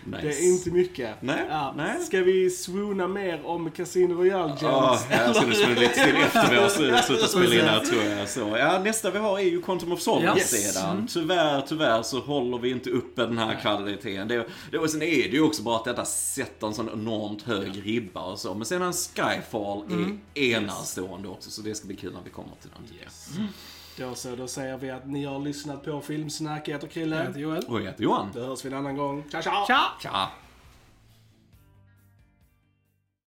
Nice. 0.07 0.23
Det 0.23 0.29
är 0.35 0.53
inte 0.53 0.71
mycket. 0.71 1.23
Nej, 1.23 1.47
Ja. 1.49 1.75
nej. 1.77 2.01
Ska 2.01 2.21
vi 2.23 2.51
swoona 2.51 3.09
mer 3.09 3.47
om 3.47 3.71
Casino 3.71 4.15
Royale 4.15 4.49
Gems? 4.49 4.63
Ja, 4.63 4.99
jag 5.11 5.37
skulle 5.37 5.55
spela 5.55 5.81
lite 5.81 5.95
till 6.05 6.17
efter 6.17 6.51
vi 6.51 6.57
har 6.57 6.69
slu- 6.69 7.03
slutat 7.07 7.31
spela 7.31 7.55
in 7.55 7.61
här 7.61 7.81
tror 7.81 8.03
jag. 8.03 8.29
Så, 8.29 8.41
ja, 8.59 8.79
nästa 8.85 9.11
vi 9.11 9.19
har 9.19 9.39
är 9.39 9.43
ju 9.43 9.63
Quantum 9.63 9.93
of 9.93 10.01
Solace 10.01 10.39
Yes. 10.39 10.73
sedan. 10.75 11.07
Tyvärr, 11.11 11.61
tyvärr 11.61 12.03
så 12.03 12.21
håller 12.21 12.59
vi 12.59 12.71
inte 12.71 12.91
uppe 12.91 13.27
den 13.27 13.39
här 13.39 13.61
kvaliteten. 13.61 14.29
Det, 14.29 14.47
det, 14.71 14.79
och 14.79 14.91
sen 14.91 15.03
är 15.03 15.07
det 15.23 15.37
ju 15.37 15.43
också 15.43 15.63
bara 15.63 15.77
att 15.77 15.85
detta 15.85 16.05
sätter 16.05 16.67
en 16.67 16.75
sån 16.75 16.89
enormt 16.93 17.43
hög 17.43 17.87
ribba 17.87 18.21
och 18.23 18.39
så. 18.39 18.55
Men 18.55 18.65
sedan 18.67 18.93
Skyfall 18.93 19.85
är 20.35 20.43
enastående 20.55 21.29
också, 21.29 21.51
så 21.51 21.63
det 21.63 21.75
ska 21.75 21.87
bli 21.87 21.97
kul 21.97 22.13
när 22.13 22.21
vi 22.25 22.31
kommer 22.31 22.53
till 22.63 22.71
den. 22.77 22.89
tycker 22.89 23.05
jag. 23.05 23.47
Då 23.99 24.15
så, 24.15 24.37
då 24.37 24.47
säger 24.49 24.77
vi 24.79 24.91
att 24.91 25.07
ni 25.07 25.25
har 25.25 25.39
lyssnat 25.39 25.85
på 25.85 26.01
Filmsnack. 26.01 26.69
Jag 26.69 26.73
heter 26.73 26.87
Jag 26.87 26.93
Krille. 26.93 27.17
heter 27.23 27.41
Joel. 27.41 27.65
Och 27.69 27.81
jag 27.81 27.85
heter 27.85 28.03
Johan. 28.03 28.31
Då 28.35 28.41
hörs 28.41 28.65
vi 28.65 28.69
en 28.69 28.75
annan 28.75 28.97
gång. 28.97 29.25
Tja, 29.33 29.43
tja! 29.43 29.65
Tja! 29.67 29.81
Tja! 30.03 30.29